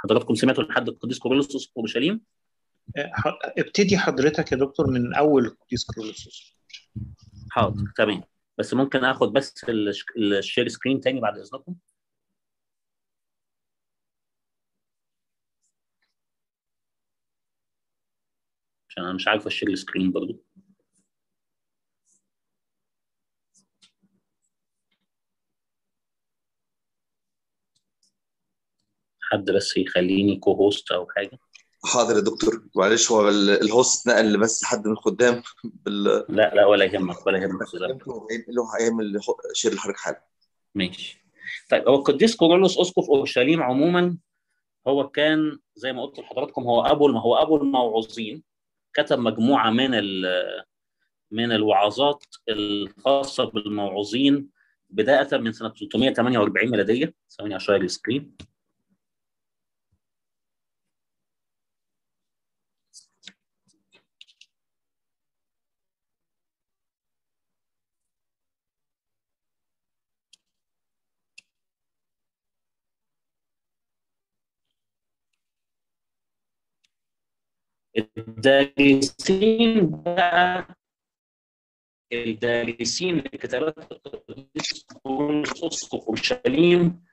حضراتكم 0.03 0.35
سمعتوا 0.35 0.63
لحد 0.63 0.87
القديس 0.87 1.19
كورولوس 1.19 1.71
أورشليم؟ 1.77 2.21
ابتدي 3.57 3.97
حضرتك 3.97 4.51
يا 4.51 4.57
دكتور 4.57 4.87
من 4.91 5.13
أول 5.15 5.45
القديس 5.45 5.85
كورولوس 5.85 6.55
حاضر 7.51 7.91
تمام. 7.97 8.23
بس 8.57 8.73
ممكن 8.73 9.05
آخد 9.05 9.33
بس 9.33 9.65
ال 10.17 10.26
share 10.26 10.67
screen 10.67 11.01
تاني 11.01 11.19
بعد 11.19 11.37
إذنكم؟ 11.37 11.75
عشان 18.89 19.03
أنا 19.03 19.13
مش 19.13 19.27
عارف 19.27 19.47
أ 19.47 19.51
share 19.51 19.69
ال 19.69 19.75
screen 19.75 20.11
برضو. 20.11 20.43
حد 29.31 29.51
بس 29.51 29.77
يخليني 29.77 30.35
co-host 30.35 30.91
أو 30.91 31.07
حاجة؟ 31.15 31.39
حاضر 31.85 32.15
يا 32.15 32.21
دكتور. 32.21 32.63
معلش 32.75 33.11
هو 33.11 33.29
ال- 33.29 33.49
ال 33.49 33.61
host 33.61 34.07
نقل 34.07 34.37
بس 34.39 34.63
حد 34.63 34.85
من 34.87 34.91
الخدام 34.93 35.41
بال 35.85 36.03
لا 36.29 36.55
لا 36.55 36.65
ولا 36.65 36.85
يهمك 36.85 37.27
ولا 37.27 37.37
يهمك. 37.37 37.67
اللي 38.49 38.61
هو 38.61 38.67
هيعمل 38.79 39.19
share 39.53 39.73
لحضرتك 39.73 39.97
حالا. 39.99 40.23
ماشي. 40.75 41.23
طيب 41.69 41.87
هو 41.87 41.95
القديس 41.95 42.35
كورولوس 42.35 42.77
اسقف 42.79 43.09
أورشليم 43.09 43.63
عموما 43.63 44.17
هو 44.87 45.09
كان 45.09 45.59
زي 45.75 45.93
ما 45.93 46.01
قلت 46.05 46.19
لحضراتكم 46.19 46.63
هو 46.63 46.81
أبو 46.81 47.07
الم- 47.07 47.17
هو 47.17 47.35
أبو 47.35 47.57
الموعوظين 47.57 48.43
كتب 48.93 49.19
مجموعة 49.19 49.69
من 49.69 49.89
ال- 49.93 50.63
من 51.31 51.51
الوعظات 51.51 52.23
الخاصة 52.49 53.43
بالموعوظين 53.45 54.49
بداية 54.89 55.27
من 55.37 55.51
سنة 55.51 55.69
348 55.69 56.71
ميلادية 56.71 57.13
ثواني 57.37 57.55
ا 57.55 57.59
share 57.59 57.75
ال 57.75 57.83
screen. 57.83 58.35
الدارسين 78.27 79.89
بقى 79.89 80.67
الدارسين 82.13 83.17
لكتابات 83.17 83.75
اسقف 85.63 86.07
أورشليم 86.07 87.03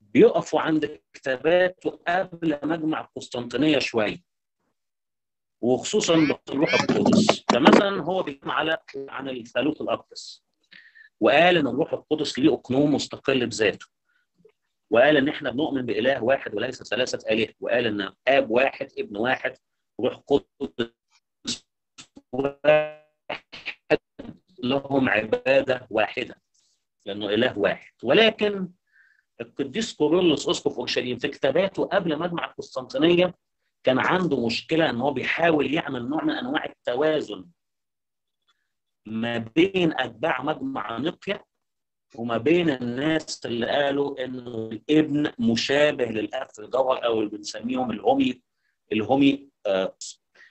بيقفوا 0.00 0.60
عند 0.60 1.00
كتاباته 1.12 1.90
قبل 2.08 2.58
مجمع 2.62 3.00
القسطنطينيه 3.00 3.78
شوية. 3.78 4.16
وخصوصا 5.60 6.14
بالروح 6.48 6.74
القدس. 6.74 7.44
فمثلا 7.52 8.02
هو 8.02 8.22
بيتكلم 8.22 8.50
على 8.50 8.78
عن 8.96 9.28
الثالوث 9.28 9.80
الأقدس. 9.80 10.44
وقال 11.20 11.56
إن 11.56 11.66
الروح 11.66 11.92
القدس 11.92 12.38
ليه 12.38 12.54
أقنوم 12.54 12.94
مستقل 12.94 13.46
بذاته. 13.46 13.86
وقال 14.90 15.16
إن 15.16 15.28
إحنا 15.28 15.50
بنؤمن 15.50 15.86
بإله 15.86 16.22
واحد 16.24 16.54
وليس 16.54 16.82
ثلاثة 16.82 17.30
اله 17.30 17.48
وقال 17.60 17.86
إن 17.86 18.12
آب 18.28 18.50
واحد 18.50 18.88
ابن 18.98 19.16
واحد. 19.16 19.56
روح 20.00 20.14
قدس 20.26 21.66
واحد 22.32 23.04
لهم 24.62 25.08
عبادة 25.08 25.86
واحدة 25.90 26.42
لأنه 27.06 27.28
إله 27.28 27.58
واحد. 27.58 27.92
ولكن 28.02 28.68
القديس 29.40 29.92
كورولوس 29.94 30.48
أسقف 30.48 30.78
أورشليم 30.78 31.18
في 31.18 31.28
كتاباته 31.28 31.84
قبل 31.84 32.18
مجمع 32.18 32.44
القسطنطينية 32.44 33.34
كان 33.84 33.98
عنده 33.98 34.46
مشكلة 34.46 34.90
إن 34.90 35.00
هو 35.00 35.12
بيحاول 35.12 35.74
يعمل 35.74 36.08
نوع 36.08 36.24
من 36.24 36.30
أنواع 36.30 36.64
التوازن 36.64 37.46
ما 39.06 39.38
بين 39.38 39.92
أتباع 40.00 40.42
مجمع 40.42 40.98
نقيا 40.98 41.44
وما 42.16 42.38
بين 42.38 42.70
الناس 42.70 43.46
اللي 43.46 43.66
قالوا 43.70 44.24
انه 44.24 44.70
الابن 44.72 45.32
مشابه 45.38 46.04
للاب 46.04 46.48
في 46.50 46.58
الجوهر 46.58 47.04
أو 47.04 47.18
اللي 47.20 47.30
بنسميهم 47.30 47.90
الهومي 47.90 48.42
الهومي 48.92 49.50
آه 49.66 49.96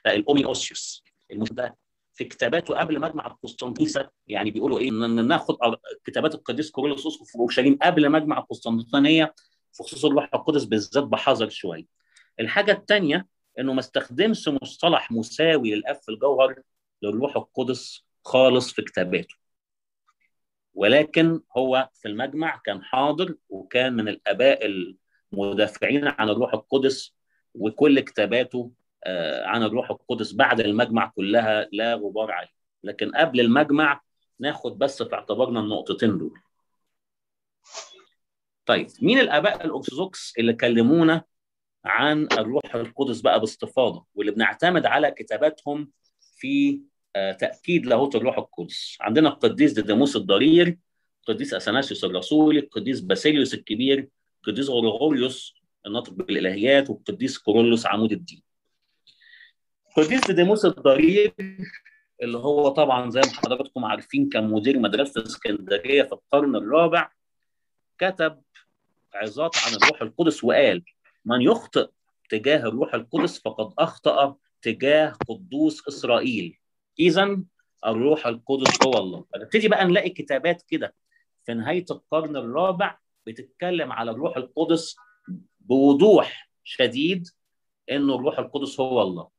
لا 0.04 0.14
الأومي 0.14 0.44
أوسيوس 0.44 1.04
ده 1.30 1.76
في 2.14 2.24
كتاباته 2.24 2.78
قبل 2.78 3.00
مجمع 3.00 3.26
القسطنطينية 3.26 4.12
يعني 4.26 4.50
بيقولوا 4.50 4.78
إيه 4.78 4.90
ناخد 4.90 5.56
كتابات 6.04 6.34
القديس 6.34 6.70
كورولوس 6.70 7.06
اسقف 7.06 7.26
في 7.28 7.38
أورشليم 7.38 7.78
قبل 7.82 8.10
مجمع 8.10 8.38
القسطنطينية 8.38 9.34
في 9.72 9.82
خصوص 9.82 10.04
الروح 10.04 10.30
القدس 10.34 10.64
بالذات 10.64 11.04
بحذر 11.04 11.48
شوية. 11.48 11.84
الحاجة 12.40 12.72
الثانية 12.72 13.26
إنه 13.58 13.72
ما 13.72 13.80
استخدمش 13.80 14.48
مصطلح 14.48 15.12
مساوي 15.12 15.74
للاب 15.74 15.96
في 16.02 16.08
الجوهر 16.08 16.62
للروح 17.02 17.36
القدس 17.36 18.04
خالص 18.24 18.72
في 18.72 18.82
كتاباته. 18.82 19.34
ولكن 20.74 21.40
هو 21.56 21.88
في 21.94 22.08
المجمع 22.08 22.60
كان 22.64 22.82
حاضر 22.84 23.34
وكان 23.48 23.92
من 23.96 24.08
الآباء 24.08 24.66
المدافعين 25.32 26.06
عن 26.06 26.28
الروح 26.28 26.54
القدس 26.54 27.14
وكل 27.54 28.00
كتاباته 28.00 28.70
عن 29.44 29.62
الروح 29.62 29.90
القدس 29.90 30.32
بعد 30.32 30.60
المجمع 30.60 31.12
كلها 31.16 31.68
لا 31.72 31.94
غبار 31.94 32.30
عليه. 32.32 32.54
لكن 32.82 33.10
قبل 33.10 33.40
المجمع 33.40 34.00
ناخد 34.40 34.78
بس 34.78 35.02
في 35.02 35.14
اعتبارنا 35.14 35.60
النقطتين 35.60 36.18
دول. 36.18 36.38
طيب 38.66 38.86
مين 39.02 39.18
الآباء 39.18 39.66
الأرثوذكس 39.66 40.32
اللي 40.38 40.52
كلمونا 40.52 41.22
عن 41.84 42.28
الروح 42.32 42.74
القدس 42.74 43.20
بقى 43.20 43.40
باستفاضة؟ 43.40 44.06
واللي 44.14 44.32
بنعتمد 44.32 44.86
على 44.86 45.10
كتاباتهم 45.10 45.90
في 46.36 46.80
تأكيد 47.14 47.86
لاهوت 47.86 48.16
الروح 48.16 48.38
القدس. 48.38 48.96
عندنا 49.00 49.28
القديس 49.28 49.72
ديديموس 49.72 50.16
الضرير 50.16 50.78
القديس 51.20 51.54
أثناسيوس 51.54 52.04
الرسولي 52.04 52.58
القديس 52.60 53.00
باسيليوس 53.00 53.54
الكبير 53.54 54.08
القديس 54.40 54.68
غريغوريوس 54.68 55.54
الناطق 55.86 56.12
بالإلهيات 56.12 56.90
والقديس 56.90 57.38
كورولوس 57.38 57.86
عمود 57.86 58.12
الدين. 58.12 58.42
القديس 59.98 60.26
ديديموس 60.26 60.64
الضرير 60.64 61.34
اللي 62.22 62.38
هو 62.38 62.68
طبعا 62.68 63.10
زي 63.10 63.20
ما 63.20 63.30
حضراتكم 63.32 63.84
عارفين 63.84 64.28
كان 64.28 64.50
مدير 64.50 64.78
مدرسة 64.78 65.22
اسكندرية 65.22 66.02
في 66.02 66.12
القرن 66.12 66.56
الرابع 66.56 67.10
كتب 67.98 68.42
عظات 69.14 69.56
عن 69.66 69.72
الروح 69.74 70.02
القدس 70.02 70.44
وقال 70.44 70.82
من 71.24 71.42
يخطئ 71.42 71.88
تجاه 72.30 72.56
الروح 72.68 72.94
القدس 72.94 73.38
فقد 73.38 73.74
أخطأ 73.78 74.36
تجاه 74.62 75.12
قدوس 75.28 75.88
إسرائيل. 75.88 76.58
اذا 76.98 77.40
الروح 77.86 78.26
القدس 78.26 78.82
هو 78.86 78.98
الله. 78.98 79.24
فنبتدي 79.34 79.68
بقى 79.68 79.84
نلاقي 79.84 80.10
كتابات 80.10 80.62
كده 80.68 80.94
في 81.44 81.54
نهاية 81.54 81.84
القرن 81.90 82.36
الرابع 82.36 82.98
بتتكلم 83.26 83.92
على 83.92 84.10
الروح 84.10 84.36
القدس 84.36 84.96
بوضوح 85.60 86.50
شديد 86.64 87.28
إنه 87.90 88.14
الروح 88.14 88.38
القدس 88.38 88.80
هو 88.80 89.02
الله. 89.02 89.33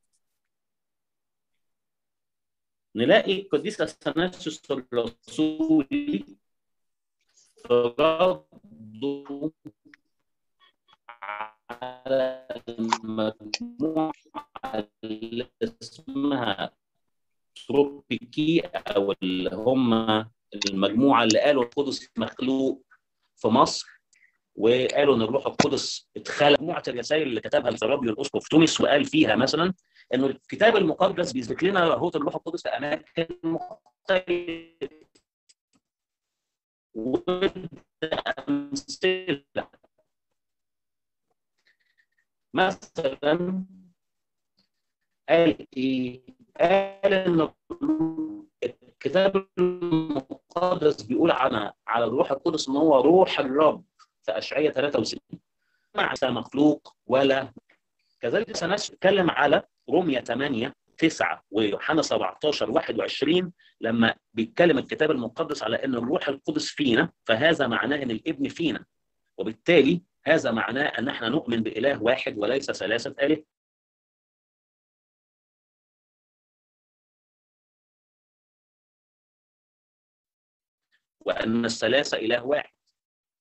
نلاقي 2.96 3.42
القديس 3.42 3.82
أثناسيوس 3.82 4.62
الرسولي 4.72 6.26
رده 7.72 8.44
على 11.70 12.48
المجموعة 12.70 14.14
اللي 15.04 15.48
اسمها 15.64 16.72
تروبيكي 17.68 18.60
أو 18.60 19.16
اللي 19.24 19.56
هم 19.56 19.94
المجموعة 20.66 21.24
اللي 21.24 21.40
قالوا 21.40 21.64
القدس 21.64 22.10
مخلوق 22.18 22.84
في 23.36 23.48
مصر 23.48 23.88
وقالوا 24.56 25.16
إن 25.16 25.22
الروح 25.22 25.46
القدس 25.48 26.10
اتخلق. 26.18 26.62
مجموعة 26.62 26.84
الرسائل 26.88 27.28
اللي 27.28 27.42
كتبها 27.42 27.70
الزرابي 27.70 28.10
الأسقف 28.10 28.48
تونس 28.48 28.82
وقال 28.82 29.06
فيها 29.06 29.36
مثلا 29.36 29.74
انه 30.14 30.26
الكتاب 30.26 30.76
المقدس 30.76 31.32
بيثبت 31.32 31.64
لنا 31.64 31.80
لاهوت 31.80 32.16
الروح 32.16 32.36
القدس 32.36 32.62
في 32.64 32.70
اماكن 32.70 33.28
مختلفه 33.44 35.06
مثلا 42.54 43.66
قال 45.30 45.68
إيه؟ 45.78 46.22
قال 46.60 47.14
ان 47.14 47.50
الكتاب 48.64 49.48
المقدس 49.60 51.02
بيقول 51.02 51.32
عن 51.32 51.72
على 51.88 52.06
الروح 52.06 52.32
القدس 52.32 52.70
ان 52.70 52.76
هو 52.76 53.02
روح 53.02 53.40
الرب 53.40 53.84
في 54.24 54.38
اشعياء 54.38 54.74
63 54.74 55.20
مع 55.96 56.14
مخلوق 56.24 56.96
ولا 57.08 57.54
كذلك 58.20 58.56
سناس 58.56 58.92
اتكلم 58.92 59.30
على 59.30 59.64
روميا 59.90 60.22
8 60.22 60.74
9 60.98 61.44
ويوحنا 61.52 62.02
17 62.02 62.72
21 62.72 63.52
لما 63.82 64.16
بيتكلم 64.34 64.78
الكتاب 64.78 65.12
المقدس 65.12 65.64
على 65.64 65.76
إن 65.86 65.96
الروح 65.96 66.28
القدس 66.28 66.68
فينا 66.70 67.10
فهذا 67.26 67.68
معناه 67.68 68.04
إن 68.04 68.12
الإبن 68.12 68.48
فينا. 68.50 68.86
وبالتالي 69.38 70.02
هذا 70.26 70.52
معناه 70.52 70.86
إن 70.86 71.10
إحنا 71.10 71.30
نؤمن 71.30 71.64
بإله 71.64 72.04
واحد 72.04 72.38
وليس 72.38 72.72
ثلاثة 72.72 73.16
اله 73.22 73.44
وأن 81.20 81.66
الثلاثة 81.66 82.18
إله 82.18 82.46
واحد. 82.46 82.70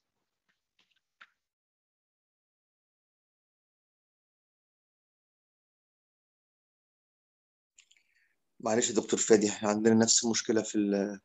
معلش 8.60 8.90
يا 8.90 8.96
دكتور 8.96 9.20
فادي 9.20 9.50
إحنا 9.50 9.70
عندنا 9.70 9.94
نفس 9.96 10.24
المشكلة 10.26 10.62
في 10.64 10.76
ال 10.76 11.20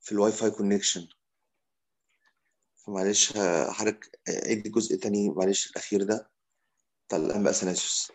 في 0.00 0.12
ال 0.12 0.32
Wi-Fi 0.32 0.50
connection 0.50 1.08
فمعلش 2.76 3.32
حضرتك 3.70 4.20
عيد 4.28 4.66
الجزء 4.66 4.96
تاني 4.96 5.28
معلش 5.30 5.70
الأخير 5.70 6.02
ده 6.02 6.30
بتاع 7.06 7.18
الانبا 7.18 7.52
اثناسيوس 7.52 8.12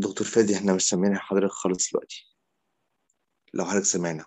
دكتور 0.00 0.26
فادي 0.26 0.56
إحنا 0.56 0.74
مش 0.74 0.88
سامعين 0.88 1.18
حضرتك 1.18 1.52
خالص 1.52 1.90
دلوقتي. 1.92 2.36
لو 3.54 3.64
حضرتك 3.64 3.84
سمعنا 3.86 4.24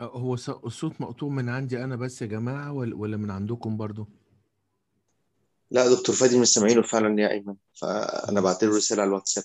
هو 0.00 0.34
الصوت 0.34 1.00
مقطوع 1.00 1.28
من 1.28 1.48
عندي 1.48 1.84
أنا 1.84 1.96
بس 1.96 2.22
يا 2.22 2.26
جماعة 2.26 2.72
ولا 2.72 2.96
ولا 2.96 3.16
من 3.16 3.30
عندكم 3.30 3.76
برضو؟ 3.76 4.08
لا 5.70 5.94
دكتور 5.94 6.16
فادي 6.16 6.40
مش 6.40 6.48
سامعينه 6.48 6.82
فعلا 6.82 7.20
يا 7.20 7.30
أيمن 7.30 7.54
فأنا 7.74 8.40
بعت 8.40 8.64
له 8.64 8.76
رسالة 8.76 9.02
على 9.02 9.08
الواتساب 9.08 9.44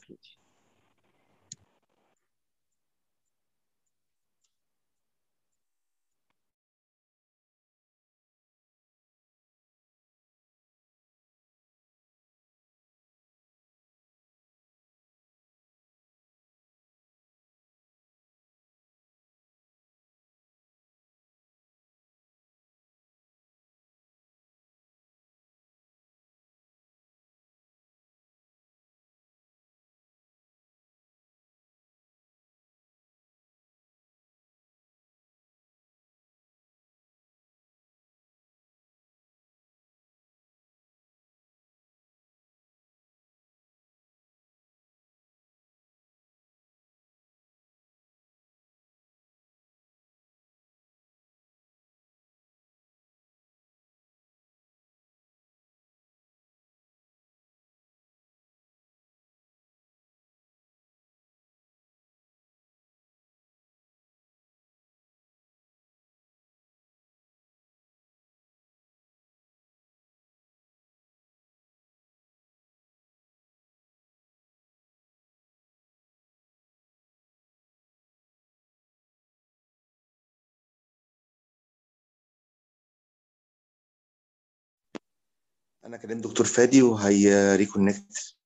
أنا 85.86 85.97
كلمت 85.97 86.23
دكتور 86.23 86.45
فادي 86.45 86.82
وهي 86.82 87.55
reconnect 87.55 88.38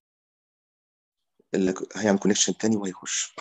هيعمل 1.96 2.20
connection 2.20 2.58
تاني 2.58 2.76
وهيخش. 2.78 3.36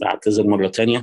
بعتذر 0.00 0.46
مرة 0.46 0.68
تانية. 0.68 1.02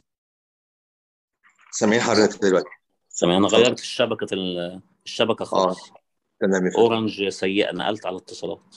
سامعين 1.72 2.02
حضرتك 2.02 2.42
دلوقتي؟ 2.42 2.70
سامع 3.10 3.38
أنا 3.38 3.48
غيرت 3.48 3.80
الشبكة 3.80 4.34
ال- 4.34 4.82
الشبكة 5.06 5.46
خالص. 5.46 5.92
تمام 6.40 6.66
يا 6.66 6.72
فندم. 6.72 6.82
أورنج 6.82 7.28
سيئة 7.30 7.72
نقلت 7.72 8.06
على 8.06 8.18
اتصالات 8.18 8.76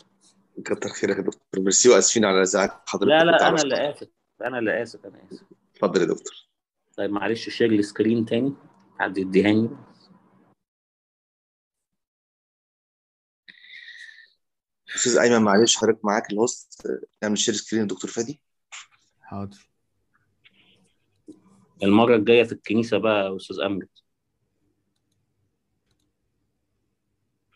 كتر 0.65 0.89
خيرك 0.89 1.17
يا 1.17 1.23
دكتور. 1.23 1.43
ميرسي 1.57 1.89
وآسفين 1.89 2.25
على 2.25 2.43
ازعاج 2.43 2.71
حضرتك 2.87 3.09
لا 3.09 3.25
لا 3.25 3.49
أنا 3.49 3.63
اللي 3.63 3.91
آسف. 3.91 4.09
أنا 4.45 4.59
اللي 4.59 4.83
آسف 4.83 5.07
أنا 5.07 5.25
آسف. 5.33 5.43
اتفضل 5.75 6.01
يا 6.01 6.07
دكتور. 6.07 6.35
طيب 6.97 7.11
معلش 7.11 7.49
share 7.49 7.73
ال 7.73 7.80
screen 7.80 8.27
تاني. 8.27 8.55
حد 8.99 9.19
يديهاني؟ 9.19 9.69
أستاذ 14.97 15.19
أيمن 15.19 15.43
معلش 15.43 15.77
حضرتك 15.77 16.05
معاك 16.05 16.33
ال 16.33 16.41
host. 16.41 16.83
نعمل 17.23 17.39
share 17.39 17.55
screen 17.55 17.87
دكتور 17.87 18.11
فادي. 18.11 18.43
حاضر. 19.21 19.70
المرة 21.83 22.17
الجاية 22.17 22.45
في 22.45 22.53
الكنيسة 22.53 22.99
بقى 22.99 23.25
يا 23.27 23.37
أستاذ 23.37 23.61
امجد 23.61 23.89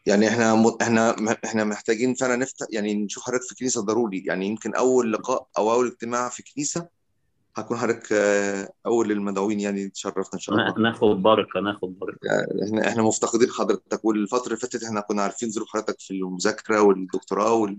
يعني 0.07 0.29
إحنا 0.29 0.55
م... 0.55 0.77
إحنا 0.83 1.17
إحنا 1.45 1.65
محتاجين 1.65 2.15
فعلا 2.15 2.37
نفتح 2.37 2.67
يعني 2.71 2.95
نشوف 2.95 3.23
حضرتك 3.25 3.43
في 3.49 3.55
كنيسة 3.55 3.83
ضروري. 3.83 4.23
يعني 4.27 4.47
يمكن 4.47 4.75
أول 4.75 5.13
لقاء 5.13 5.47
أو 5.59 5.73
أول 5.73 5.87
اجتماع 5.87 6.29
في 6.29 6.43
كنيسة 6.55 6.89
هكون 7.57 7.77
حضرتك 7.77 8.13
آه، 8.13 8.69
أول 8.87 9.13
المدعوين 9.13 9.61
يعني 9.61 9.89
تشرفنا 9.89 10.35
إن 10.35 10.39
شاء 10.39 10.55
الله. 10.55 10.69
نا- 10.69 10.79
ناخد 10.79 11.23
بركة 11.23 11.61
ناخد 11.61 11.99
بركة. 11.99 12.19
يعني 12.23 12.65
إحنا 12.69 12.89
إحنا 12.89 13.03
مفتقدين 13.03 13.51
حضرتك. 13.51 14.05
والفترة 14.05 14.47
اللي 14.47 14.57
فاتت 14.57 14.85
إحنا 14.85 15.01
كنا 15.01 15.23
عارفين 15.23 15.51
ظروف 15.51 15.69
حضرتك 15.69 16.01
في 16.01 16.11
المذاكرة 16.11 16.83
والدكتوراه 16.83 17.53
وال 17.55 17.79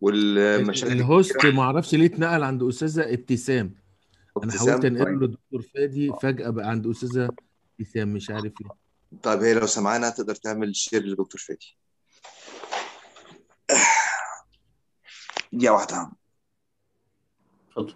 والمشاغل 0.00 0.92
ال 0.92 1.03
host 1.03 1.46
ما 1.46 1.62
أعرفش 1.62 1.94
ليه 1.94 2.06
اتنقل 2.06 2.42
عند 2.42 2.62
أستاذة 2.62 3.12
ابتسام. 3.14 3.83
أنا. 4.42 4.52
حاولت 4.58 4.84
أنقله 4.84 5.04
طيب. 5.04 5.22
لدكتور 5.22 5.62
فادي 5.74 6.12
فجأة 6.22 6.50
بقى 6.50 6.68
عند 6.70 6.86
أستاذة 6.86 7.30
إبتسام 7.80 8.08
مش 8.14 8.30
عارف 8.30 8.52
ليه 8.60 8.68
طيب 9.22 9.40
هي 9.42 9.54
لو 9.54 9.66
سمعنا 9.66 10.10
تقدر 10.10 10.34
تعمل 10.34 10.76
share 10.76 11.02
لدكتور 11.02 11.40
فادي 11.40 11.76
دقيقة 15.52 15.72
واحدة 15.74 16.10
اتفضل 17.68 17.94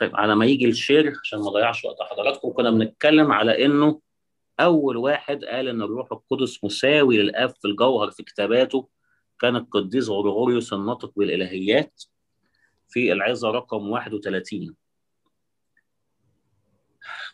طيب 0.00 0.16
على 0.16 0.34
ما 0.34 0.46
يجي 0.46 0.68
الشير 0.68 1.12
عشان 1.22 1.38
ما 1.38 1.48
اضيعش 1.48 1.84
وقت 1.84 1.96
حضراتكم 2.02 2.52
كنا 2.52 2.70
بنتكلم 2.70 3.32
على 3.32 3.64
إنه 3.64 4.00
أول 4.60 4.96
واحد 4.96 5.44
قال 5.44 5.68
إن 5.68 5.82
الروح 5.82 6.12
القدس 6.12 6.64
مساوي 6.64 7.16
للأب 7.18 7.50
في 7.50 7.68
الجوهر 7.68 8.10
في 8.10 8.22
كتاباته 8.22 8.88
كان 9.40 9.56
القديس 9.56 10.08
غرغوريوس 10.08 10.72
الناطق 10.72 11.12
بالإلهيات 11.16 12.02
في 12.88 13.12
العظة 13.12 13.50
رقم 13.50 13.90
31 13.90 14.74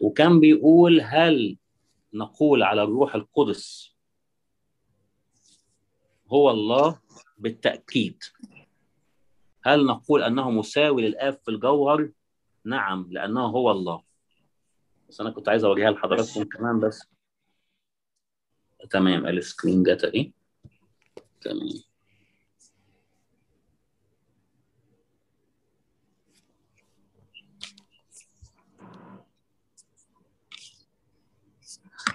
وكان 0.00 0.40
بيقول 0.40 1.00
هل 1.00 1.58
نقول 2.14 2.62
على 2.62 2.82
الروح 2.82 3.14
القدس 3.14 3.96
هو 6.32 6.50
الله 6.50 7.00
بالتأكيد؟ 7.38 8.22
هل 9.64 9.86
نقول 9.86 10.22
أنه 10.22 10.50
مساوي 10.50 11.02
للأب 11.02 11.38
في 11.44 11.50
الجوهر؟ 11.50 12.10
نعم 12.64 13.06
لأنه 13.10 13.46
هو 13.46 13.70
الله. 13.70 14.02
بس 15.08 15.20
أنا 15.20 15.30
كنت 15.30 15.48
عايز 15.48 15.64
اوريها 15.64 15.90
لحضراتكم 15.90 16.42
كمان 16.44 16.80
بس. 16.80 17.02
تمام 18.90 19.26
السكرين 19.26 19.82
جت 19.82 20.04
أهي. 20.04 20.32
تمام. 21.40 21.68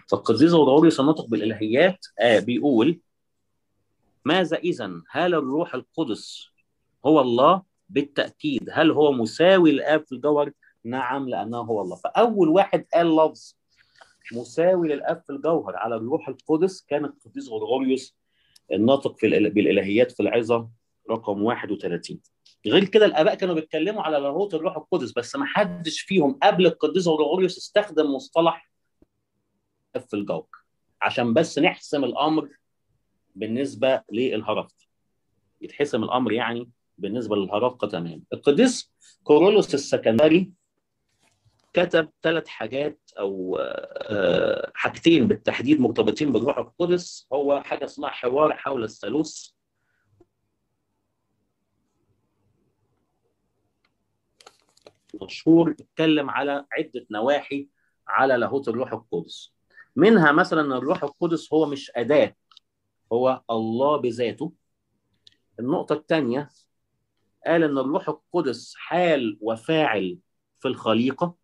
فالقديس 0.10 0.52
غرغوريوس 0.52 1.00
الناطق 1.00 1.26
بالإلهيات. 1.26 2.06
آه 2.20 2.39
بيقول 2.39 3.00
ماذا 4.26 4.58
اذا 4.58 5.02
هل 5.10 5.34
الروح 5.34 5.76
القدس 5.76 6.48
هو 7.06 7.22
الله 7.22 7.64
بالتأكيد 7.90 8.70
هل 8.74 8.92
هو 8.92 9.12
مساوي 9.12 9.72
للاب 9.72 10.06
في 10.06 10.12
الجوهر 10.12 10.52
نعم 10.84 11.30
لأنه 11.30 11.58
هو 11.58 11.82
الله. 11.82 11.96
فأول 11.96 12.50
واحد 12.50 12.86
قال 12.94 13.16
لفظ 13.16 13.56
مساوي 14.34 14.88
للآب 14.88 15.24
في 15.28 15.34
الجوهر 15.34 15.76
على 15.76 15.96
الروح 15.96 16.30
القدس 16.30 16.86
كان 16.86 17.06
القديس 17.06 17.50
غرغوريوس 17.50 18.18
الناطق 18.72 19.18
في 19.18 19.50
بالإلهيات 19.50 20.12
في 20.12 20.20
العظة 20.20 20.70
رقم 21.10 21.44
31 21.44 22.20
غير 22.68 22.86
كده 22.86 23.06
الآباء 23.06 23.36
كانوا 23.36 23.56
بيتكلموا 23.56 24.02
على 24.02 24.18
لاهوت 24.18 24.54
الروح 24.54 24.78
القدس 24.78 25.12
بس 25.12 25.36
ما 25.36 25.46
حدش 25.46 26.00
فيهم 26.02 26.40
قبل 26.44 26.66
القديس 26.66 27.08
غرغوريوس 27.08 27.58
استخدم 27.58 28.16
مصطلح 28.16 28.72
في 29.94 30.14
الجوهر 30.14 30.48
عشان 31.02 31.34
بس 31.34 31.60
نحسم 31.60 32.04
الأمر 32.04 32.50
بالنسبة 33.36 34.02
للهرفقه 34.12 34.86
يتحسم 35.62 36.04
الأمر 36.04 36.32
يعني 36.32 36.70
بالنسبة 36.98 37.36
للهرفقه 37.36 37.88
تمام 37.88 38.24
القديس 38.34 38.93
كورولوس 39.24 39.74
السكندري 39.74 40.52
كتب 41.74 42.10
ثلاث 42.24 42.48
حاجات 42.48 43.00
أو 43.20 43.58
آه، 43.60 44.72
حاجتين 44.76 45.28
بالتحديد 45.28 45.80
مرتبطين 45.80 46.32
بالروح 46.32 46.58
القدس. 46.58 47.28
هو 47.34 47.62
حاجة 47.62 47.86
اسمها 47.86 48.10
حوار 48.10 48.54
حول 48.54 48.84
الثالوث. 48.84 49.50
مشهور 55.22 55.72
اتكلم 55.72 56.30
على 56.30 56.66
عدة 56.72 57.06
نواحي 57.12 57.70
على 58.08 58.38
لاهوت 58.38 58.68
الروح 58.68 58.93
القدس. 58.93 59.54
منها 59.95 60.32
مثلا 60.32 60.78
الروح 60.78 61.04
القدس 61.04 61.54
هو 61.54 61.66
مش 61.66 61.91
أداة 61.95 62.36
هو 63.14 63.41
الله 63.50 63.98
بذاته. 63.98 64.54
النقطة 65.60 65.93
الثانية 65.93 66.50
قال 67.46 67.64
إن 67.64 67.78
الروح 67.78 68.10
القدس 68.10 68.74
حال 68.76 69.38
وفاعل 69.42 70.18
في 70.60 70.68
الخليقة. 70.68 71.36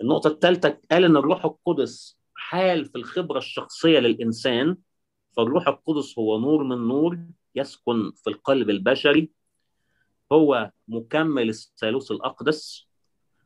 النقطة 0.00 0.28
الثالثة 0.28 0.80
قال 0.90 1.04
إن 1.04 1.16
الروح 1.16 1.44
القدس 1.44 2.18
حال 2.34 2.84
في 2.84 2.98
الخبرة 2.98 3.38
الشخصية 3.38 3.98
للإنسان. 3.98 4.76
فالروح 5.36 5.68
القدس 5.68 6.18
هو 6.18 6.38
نور 6.38 6.64
من 6.64 6.88
نور 6.88 7.18
يسكن 7.54 8.12
في 8.16 8.30
القلب 8.30 8.70
البشري. 8.70 9.30
هو 10.32 10.70
مكمل 10.88 11.48
الثالوث 11.48 12.10
الأقدس 12.10 12.88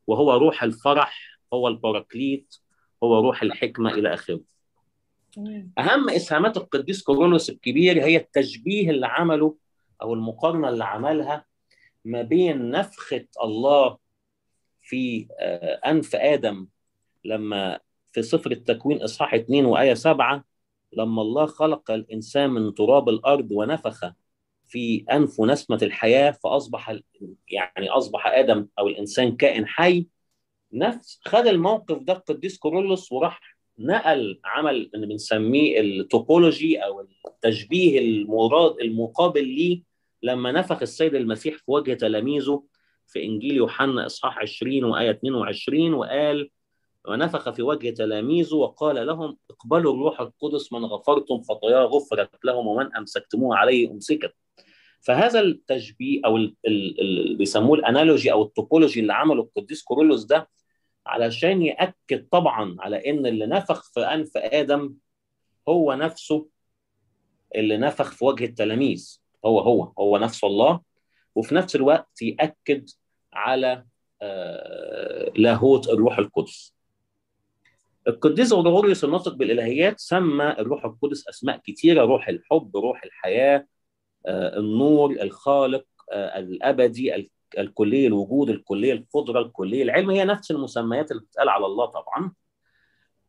وهو 0.06 0.32
روح 0.36 0.62
الفرح 0.62 1.38
هو 1.52 1.68
الباراكليت 1.68 2.54
هو 3.02 3.20
روح 3.20 3.42
الحكمة 3.42 3.90
إلى 3.90 4.14
آخره. 4.14 4.40
تمام. 5.32 5.72
أهم 5.78 6.10
إسهامات 6.10 6.56
القديس 6.56 7.02
كورولوس 7.02 7.50
الكبير 7.50 8.04
هي 8.04 8.16
التشبيه 8.16 8.90
اللي 8.90 9.06
عمله 9.06 9.56
أو 10.02 10.14
المقارنة 10.14 10.68
اللي 10.68 10.84
عملها 10.84 11.44
ما 12.04 12.22
بين 12.22 12.70
نفخة 12.70 13.26
الله 13.42 13.98
في 14.82 15.28
آه، 15.40 15.74
أنف 15.90 16.16
آدم 16.16 16.66
لما 17.24 17.80
في 18.12 18.22
سفر 18.22 18.50
التكوين 18.50 19.02
إصحاح 19.02 19.34
2 19.34 19.64
وآية 19.64 19.94
7 19.94 20.44
لما 20.92 21.22
الله 21.22 21.46
خلق 21.46 21.90
الإنسان 21.90 22.50
من 22.50 22.74
تراب 22.74 23.08
الأرض 23.08 23.48
ونفخ 23.52 24.12
في 24.66 25.04
أنفه 25.12 25.46
نسمة 25.46 25.78
الحياة 25.82 26.30
فأصبح 26.30 26.90
ال- 26.90 27.04
يعني 27.48 27.88
أصبح 27.88 28.26
آدم 28.26 28.66
أو 28.78 28.88
الإنسان 28.88 29.36
كائن 29.36 29.66
حي. 29.66 30.06
نفس 30.72 31.20
خد 31.24 31.46
الموقف 31.46 31.98
ده 32.02 32.12
القديس 32.12 32.58
كورولوس 32.58 33.12
وراح 33.12 33.53
نقل 33.78 34.40
عمل 34.44 34.90
اللي 34.94 35.06
بنسميه 35.06 35.80
التوبولوجي 35.80 36.78
أو 36.78 37.06
التشبيه 37.26 37.98
المراد 37.98 38.80
المقابل 38.80 39.44
ليه 39.46 39.82
لما 40.22 40.52
نفخ 40.52 40.82
السيد 40.82 41.14
المسيح 41.14 41.56
في 41.56 41.62
وجه 41.66 41.94
تلاميذه 41.94 42.62
في 43.06 43.24
إنجيل 43.24 43.56
يوحنا 43.56 44.06
إصحاح 44.06 44.38
20 44.38 44.84
وآية 44.84 45.10
22 45.10 45.94
وقال 45.94 46.50
ونفخ 47.08 47.50
في 47.50 47.62
وجه 47.62 47.90
تلاميذه 47.90 48.54
وقال 48.54 49.06
لهم 49.06 49.36
اقبلوا 49.50 49.92
الروح 49.94 50.20
القدس 50.20 50.72
من 50.72 50.84
غفرتم 50.84 51.40
خطاياه 51.42 51.84
غفرت 51.84 52.44
لهم 52.44 52.66
ومن 52.66 52.96
أمسكتموه 52.96 53.56
عليه 53.56 53.90
أمسكت. 53.90 54.34
فهذا 55.00 55.40
التشبيه 55.40 56.20
أو 56.24 56.36
ال- 56.36 56.54
ال- 56.66 57.00
ال- 57.00 57.20
اللي 57.20 57.34
بيسموه 57.34 57.78
الأنالوجي 57.78 58.32
أو 58.32 58.42
التوبولوجي 58.42 59.00
اللي 59.00 59.12
عمله 59.12 59.42
القديس 59.42 59.82
كورولوس 59.82 60.24
ده 60.24 60.48
علشان 61.06 61.62
يأكد 61.62 62.28
طبعا 62.28 62.76
على 62.80 63.10
إن 63.10 63.26
اللي 63.26 63.46
نفخ 63.46 63.92
في 63.92 64.00
أنف 64.00 64.36
آدم 64.36 64.94
هو 65.68 65.94
نفسه 65.94 66.48
اللي 67.54 67.76
نفخ 67.76 68.12
في 68.12 68.24
وجه 68.24 68.44
التلاميذ. 68.44 69.20
هو 69.44 69.60
هو 69.60 69.92
هو 69.98 70.18
نفسه 70.18 70.46
الله 70.46 70.80
وفي 71.34 71.54
نفس 71.54 71.76
الوقت 71.76 72.22
يأكد 72.22 72.90
على 73.32 73.84
آه، 74.22 75.32
لاهوت 75.36 75.88
الروح 75.88 76.18
القدس. 76.18 76.74
القديس 78.08 78.52
غريغوريوس 78.52 79.04
الناطق 79.04 79.34
بالإلهيات 79.34 80.00
سمى 80.00 80.44
الروح 80.44 80.84
القدس 80.84 81.28
أسماء 81.28 81.60
كثيره 81.66 82.04
روح 82.04 82.28
الحب 82.28 82.76
روح 82.76 83.04
الحياة 83.04 83.66
آه، 84.26 84.58
النور 84.58 85.10
الخالق 85.10 85.86
آه، 86.12 86.38
الأبدي 86.38 87.14
ال- 87.54 87.58
الكلي 87.58 88.06
الوجود 88.06 88.50
الكلي 88.50 88.92
القدرة 88.92 89.40
الكلي 89.40 89.82
العلم 89.82 90.10
هي 90.10 90.24
نفس 90.24 90.50
المسميات 90.50 91.10
اللي 91.10 91.22
بتتقال 91.22 91.48
على 91.48 91.66
الله 91.66 91.86
طبعا. 91.86 92.32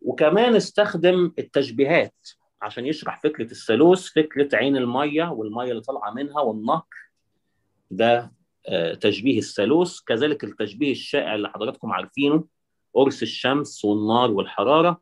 وكمان 0.01 0.55
استخدم 0.55 1.31
التشبيهات 1.39 2.29
عشان 2.61 2.85
يشرح 2.85 3.21
فكرة 3.21 3.51
الثالوث 3.51 4.07
فكرة 4.07 4.55
عين 4.55 4.77
المية 4.77 5.23
والمية 5.31 5.71
اللي 5.71 5.81
طالعة 5.81 6.11
منها 6.11 6.41
والنهر 6.41 6.85
ده 7.91 8.31
آه، 8.67 8.93
تشبيه 8.93 9.37
الثالوث. 9.39 9.99
كذلك 9.99 10.43
التشبيه 10.43 10.91
الشائع 10.91 11.35
اللي 11.35 11.49
حضراتكم 11.49 11.91
عارفينه 11.91 12.43
قرص 12.93 13.21
الشمس 13.21 13.85
والنار 13.85 14.31
والحرارة. 14.31 15.01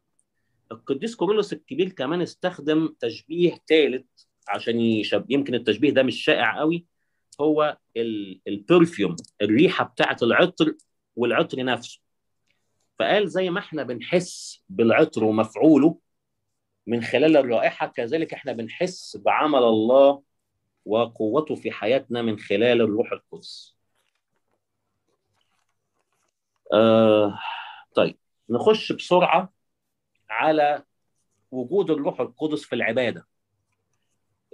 القديس 0.71 1.15
كورولوس 1.15 1.53
الكبير 1.53 1.89
كمان 1.89 2.21
استخدم 2.21 2.95
تشبيه 2.99 3.57
ثالث 3.67 4.05
عشان 4.49 4.79
يشب... 4.79 5.31
يمكن 5.31 5.55
التشبيه 5.55 5.89
ده 5.91 6.03
مش 6.03 6.23
شائع 6.23 6.59
قوي. 6.59 6.85
هو 7.41 7.77
ال- 7.97 8.41
البرفيوم 8.47 9.15
الريحة 9.41 9.85
بتاعه 9.85 10.17
العطر 10.23 10.73
والعطر 11.15 11.63
نفسه 11.63 11.99
فقال 12.99 13.29
زي 13.29 13.49
ما 13.49 13.59
إحنا 13.59 13.83
بنحس 13.83 14.63
بالعطر 14.69 15.23
ومفعوله 15.23 15.97
من 16.87 17.01
خلال 17.03 17.37
الرائحة 17.37 17.87
كذلك 17.87 18.33
إحنا 18.33 18.51
بنحس 18.51 19.17
بعمل 19.17 19.59
الله 19.63 20.23
وقوته 20.85 21.55
في 21.55 21.71
حياتنا 21.71 22.21
من 22.21 22.39
خلال 22.39 22.81
الروح 22.81 23.11
القدس. 23.11 23.75
آه 26.73 27.39
طيب 27.95 28.17
نخش 28.49 28.91
بسرعة 28.91 29.53
على 30.29 30.83
وجود 31.51 31.91
الروح 31.91 32.19
القدس 32.19 32.63
في 32.63 32.75
العبادة. 32.75 33.27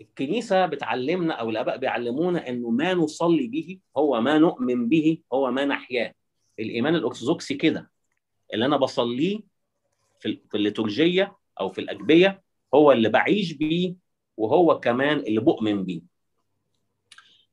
الكنيسة 0.02 0.66
بتعلمنا 0.66 1.34
أو 1.34 1.50
الآباء 1.50 1.78
بيعلمونا 1.78 2.50
إنه 2.50 2.70
ما 2.70 2.94
نصلي 2.94 3.48
به 3.48 3.80
هو 3.98 4.22
ما 4.22 4.38
نؤمن 4.38 4.90
به 4.90 5.18
هو 5.34 5.52
ما 5.52 5.66
نحياه. 5.66 6.14
الإيمان 6.60 6.96
الأرثوذكسي 6.96 7.56
كده 7.56 7.92
اللي 8.54 8.66
أنا 8.66 8.78
بصليه 8.78 9.40
في 10.20 10.40
الليتورجية 10.56 11.38
أو 11.60 11.70
في 11.70 11.82
الأجبية 11.82 12.44
هو 12.74 12.92
اللي 12.92 13.10
بعيش 13.10 13.54
بيه 13.54 13.96
وهو 14.38 14.80
كمان 14.80 15.20
اللي 15.20 15.40
بؤمن 15.42 15.84
بيه. 15.84 16.02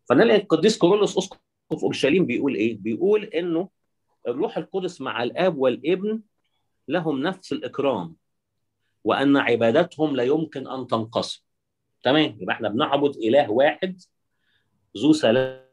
فنلاقي 0.08 0.40
القديس 0.40 0.78
كورولوس 0.78 1.18
أسقف 1.18 1.38
أورشليم 1.82 2.26
بيقول 2.26 2.54
إيه؟ 2.54 2.78
بيقول 2.78 3.24
إنه 3.24 3.68
الروح 4.28 4.58
القدس 4.58 5.00
مع 5.00 5.22
الآب 5.22 5.58
والابن 5.58 6.22
لهم 6.88 7.22
نفس 7.22 7.52
الإكرام 7.52 8.16
وأن 9.04 9.36
عبادتهم 9.36 10.16
لا 10.16 10.22
يمكن 10.22 10.68
أن 10.68 10.86
تنقسم. 10.86 11.45
تمام؟ 12.06 12.36
يبقى 12.40 12.54
إحنا 12.54 12.68
بنعبد 12.68 13.16
إله 13.16 13.50
واحد 13.50 13.98
ذو 14.98 15.12
سلام 15.12 15.65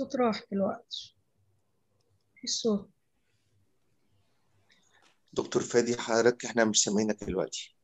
الصوت 0.00 0.16
راح 0.16 0.44
دلوقتي. 0.52 1.16
في 2.34 2.44
الصوت. 2.44 2.90
دكتور 5.32 5.62
فادي 5.62 5.96
حضرتك 5.96 6.44
إحنا 6.44 6.64
مش 6.64 6.82
سامعينك 6.82 7.24
دلوقتي. 7.24 7.76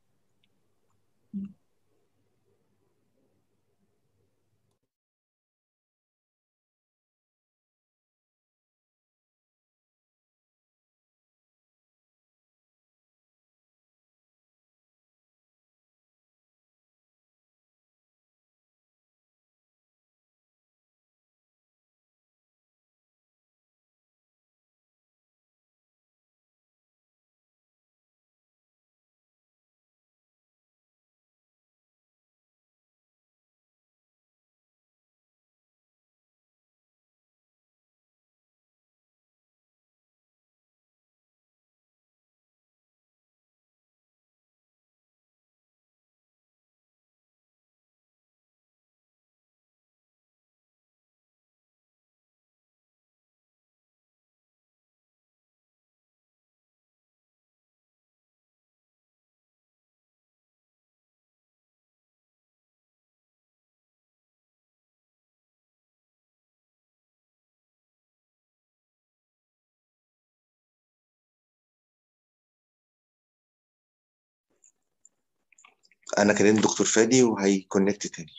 أنا 76.19 76.33
كلمت 76.33 76.63
دكتور 76.63 76.87
فادي 76.87 77.23
وهيكونكت 77.23 78.07
تاني. 78.07 78.33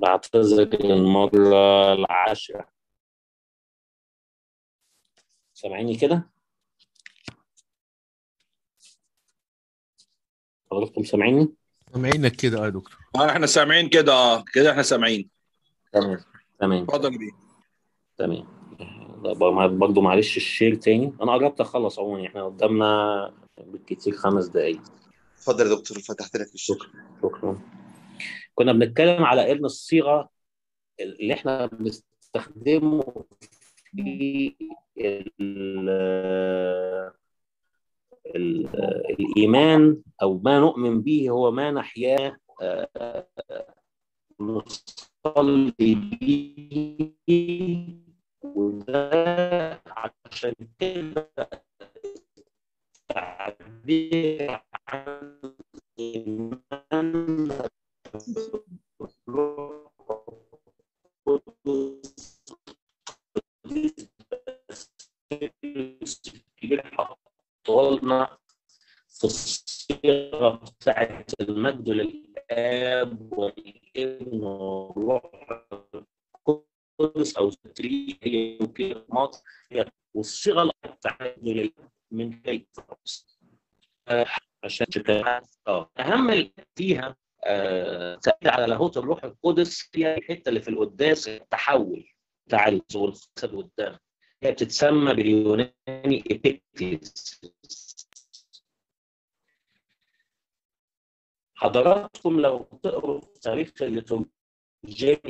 بعتذر 0.00 0.64
للمرة 0.64 1.92
العاشرة. 1.92 2.68
سامعيني 5.54 5.96
كده؟ 5.96 6.30
حضراتكم 10.70 11.02
سامعيني؟ 11.04 11.54
سامعينك 11.92 12.36
كده 12.36 12.62
آه 12.62 12.64
يا 12.64 12.68
دكتور. 12.68 12.98
آه 13.16 13.30
إحنا 13.30 13.46
سامعين 13.46 13.88
كده 13.88 14.12
آه 14.12 14.44
كده 14.54 14.70
إحنا 14.70 14.82
سامعين. 14.82 15.30
تمام 15.92 16.18
تمام. 16.58 16.82
اتفضل 16.82 17.18
بيه 17.18 17.30
تمام. 18.18 18.46
برضه 19.78 20.00
معلش 20.00 20.36
الشير 20.36 20.74
تاني. 20.74 21.12
أنا 21.22 21.32
قربت 21.32 21.60
أخلص 21.60 21.98
عموما 21.98 22.26
إحنا 22.26 22.44
قدامنا 22.44 23.34
بالكتير 23.58 24.16
خمس 24.16 24.46
دقايق. 24.46 24.82
اتفضل 25.36 25.66
يا 25.66 25.74
دكتور 25.74 25.98
فتحت 25.98 26.36
لك 26.36 26.54
الشكر 26.54 26.90
شكرا. 27.22 27.79
كنا 28.54 28.72
بنتكلم 28.72 29.24
على 29.24 29.52
ان 29.52 29.64
الصيغة 29.64 30.30
اللي 31.00 31.34
إحنا 31.34 31.66
بنستخدمه 31.66 33.24
في 33.96 34.54
ال 35.00 35.88
ال 38.36 38.68
الإيمان 39.20 40.02
أو 40.22 40.38
ما 40.38 40.58
نؤمن 40.60 41.00
به 41.02 41.30
هو 41.30 41.50
ما 41.50 41.70
نحياه 41.70 42.36
آه، 42.62 43.26
نصلي 44.40 45.74
به 45.94 47.14
وده 48.42 49.10
عشان 49.86 50.54
كده 50.78 51.30
ينبغي 53.86 54.60
عن 54.88 55.40
من 56.92 57.58
حطولنا 66.84 68.38
في 69.08 69.24
الصيغة 69.24 70.50
بتاعت 70.50 71.30
المجد 71.40 71.88
للآب 71.88 73.32
والابن 73.32 74.44
والروح 74.44 75.30
القدس 76.98 77.36
أو 77.36 77.50
ستري 77.50 78.18
هي 78.22 78.58
يمكن 78.60 79.02
مصر 79.08 79.42
والصيغة 80.14 80.72
بتاعت 80.84 81.38
من 82.10 82.42
كي 82.42 82.66
آه، 84.08 84.26
عشان 84.64 84.86
آه 85.66 85.90
أهم 85.98 86.50
فيها 86.76 87.16
تأكيد 88.22 88.48
على 88.48 88.66
لاهوت 88.66 88.96
الروح 88.96 89.24
القدس 89.24 89.90
هي 89.94 90.14
الحتة 90.14 90.48
اللي 90.48 90.60
في 90.60 90.68
القداس 90.68 91.28
التحول 91.28 92.08
بتاع 92.46 92.66
والجسد 92.94 93.54
والدم 93.54 93.96
هي 94.42 94.52
بتتسمى 94.52 95.14
باليوناني 95.14 96.24
ايبيكتيز 96.30 97.40
حضراتكم 101.54 102.40
لو 102.40 102.58
تقروا 102.82 103.20
تاريخ 103.42 103.72
الليتورجية 103.82 105.20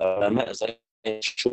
علماء 0.00 0.52
زي 0.52 0.78
شو 1.20 1.50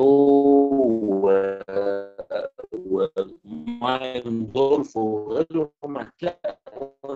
ومايندورف 3.46 4.98
وغيرهم 4.98 5.98
هتلاقوا 5.98 7.16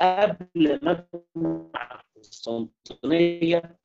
قبل 0.00 0.78
مجمع 0.82 2.02
القسطنطينية 2.16 3.78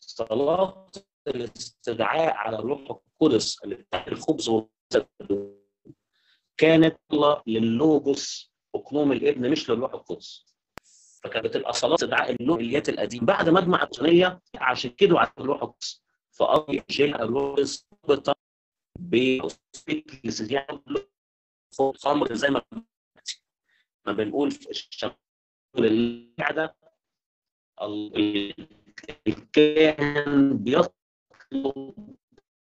صلاة 0.00 0.90
الاستدعاء 1.28 2.34
على 2.34 2.58
الروح 2.58 2.80
القدس 3.20 3.64
اللي 3.64 3.74
بتاعت 3.74 4.08
الخبز 4.08 4.48
والجسد 4.48 5.54
كانت 6.56 6.96
للوجوس 7.46 8.52
اقنوم 8.74 9.12
الابن 9.12 9.50
مش 9.50 9.70
للروح 9.70 9.94
القدس. 9.94 10.54
فكانت 11.24 11.46
بتبقى 11.46 11.72
صلاة 11.72 11.94
استدعاء 11.94 12.30
اللوهيات 12.30 12.88
القديم 12.88 13.24
بعد 13.24 13.48
مجمع 13.48 13.82
القسطنطينية 13.82 14.40
عشان 14.54 14.90
كده 14.90 15.18
على 15.18 15.30
الروح 15.38 15.62
القدس. 15.62 16.04
فقضي 16.32 16.82
جيل 16.90 17.14
الروح 17.14 17.56
مرتبطه 18.08 18.34
خمر 21.98 22.34
زي 22.34 22.48
ما 22.48 22.62
ما 24.06 24.12
بنقول 24.12 24.50
في 24.50 24.70
الشمال 24.70 25.14
القعدة 25.78 26.76
الكاهن 29.26 30.56
بيطلب 30.58 31.94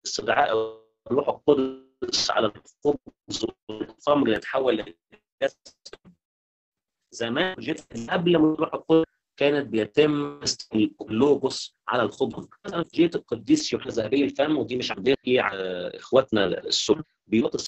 استدعاء 0.07 0.79
الروح 1.11 1.29
القدس 1.29 2.31
على 2.31 2.47
الخبز 2.47 3.47
والخمر 3.71 4.29
يتحول 4.29 4.95
زمان 7.11 7.55
جيت 7.59 8.11
قبل 8.11 8.37
ما 8.39 8.53
الروح 8.55 8.75
القدس 8.75 9.05
كانت 9.37 9.67
بيتم 9.67 10.41
اللوجوس 11.01 11.77
على 11.89 12.03
الخبز. 12.03 12.49
مثلا 12.67 12.85
جيت 12.95 13.17
القديس 13.17 13.73
يوحنا 13.73 13.93
ذهبي 13.93 14.25
الفم 14.25 14.57
ودي 14.59 14.77
مش 14.77 14.91
عندنا 14.91 15.17
على 15.29 15.91
إخواتنا 15.95 16.45
السنة 16.47 17.05
بيوت 17.27 17.68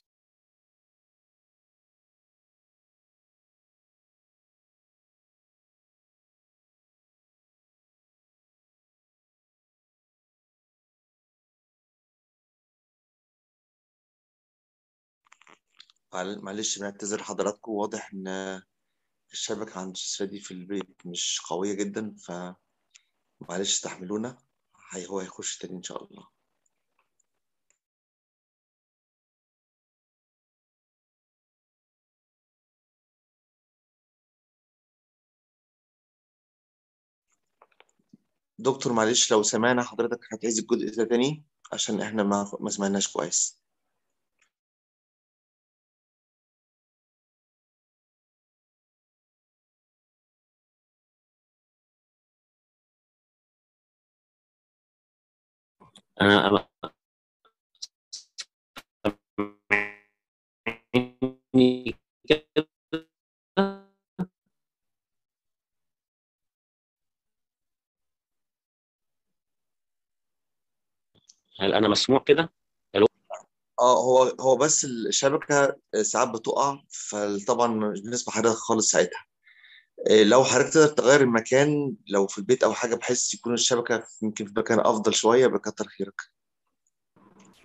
معل- 16.14 16.40
معلش 16.44 16.78
بنعتذر 16.78 17.22
حضراتكم 17.22 17.72
واضح 17.72 18.10
إن 18.14 18.28
الشبكة 19.32 19.80
عند 19.80 19.96
الأستاذ 19.96 20.26
دي 20.26 20.40
في 20.40 20.50
البيت 20.50 20.96
مش 21.06 21.40
قوية 21.48 21.74
جدا 21.74 22.16
فمعلش 22.16 22.56
استحملونا. 23.74 24.38
هي 24.92 25.06
هو 25.08 25.20
هيخش 25.20 25.58
تاني 25.58 25.76
إن 25.76 25.82
شاء 25.82 26.04
الله. 26.04 26.28
دكتور 38.58 38.92
معلش 38.92 39.32
لو 39.32 39.42
سمعنا 39.42 39.82
حضرتك 39.82 40.20
هتعيد 40.32 40.58
الجزء 40.58 40.96
ده 40.96 41.04
تاني 41.04 41.44
عشان 41.72 42.00
إحنا 42.00 42.22
ما 42.60 42.70
سمعناش 42.70 43.08
كويس. 43.12 43.59
أنا 56.20 56.68
هل 71.60 71.74
أنا 71.74 71.88
مسموع 71.88 72.18
كده؟ 72.26 72.52
آه 73.80 74.04
هو 74.04 74.22
هو 74.40 74.56
بس 74.56 74.84
الشبكة 74.84 75.76
ساعات 76.02 76.28
بتقع 76.28 76.82
فطبعا 76.90 77.66
مش 77.66 78.00
بنسمع 78.00 78.34
حضرتك 78.34 78.56
خالص 78.56 78.90
ساعتها 78.90 79.29
لو 80.08 80.44
حضرتك 80.44 80.72
تقدر 80.72 80.86
تغير 80.86 81.20
المكان 81.20 81.94
لو 82.08 82.26
في 82.26 82.38
البيت 82.38 82.62
أو 82.64 82.72
حاجة 82.72 82.94
بحيث 82.94 83.34
يكون 83.34 83.54
الشبكة 83.54 83.98
في- 83.98 84.24
يمكن 84.24 84.46
في 84.46 84.52
مكان 84.56 84.80
أفضل 84.80 85.14
شوية 85.14 85.46
بكتر 85.46 85.84
خيرك. 85.88 86.20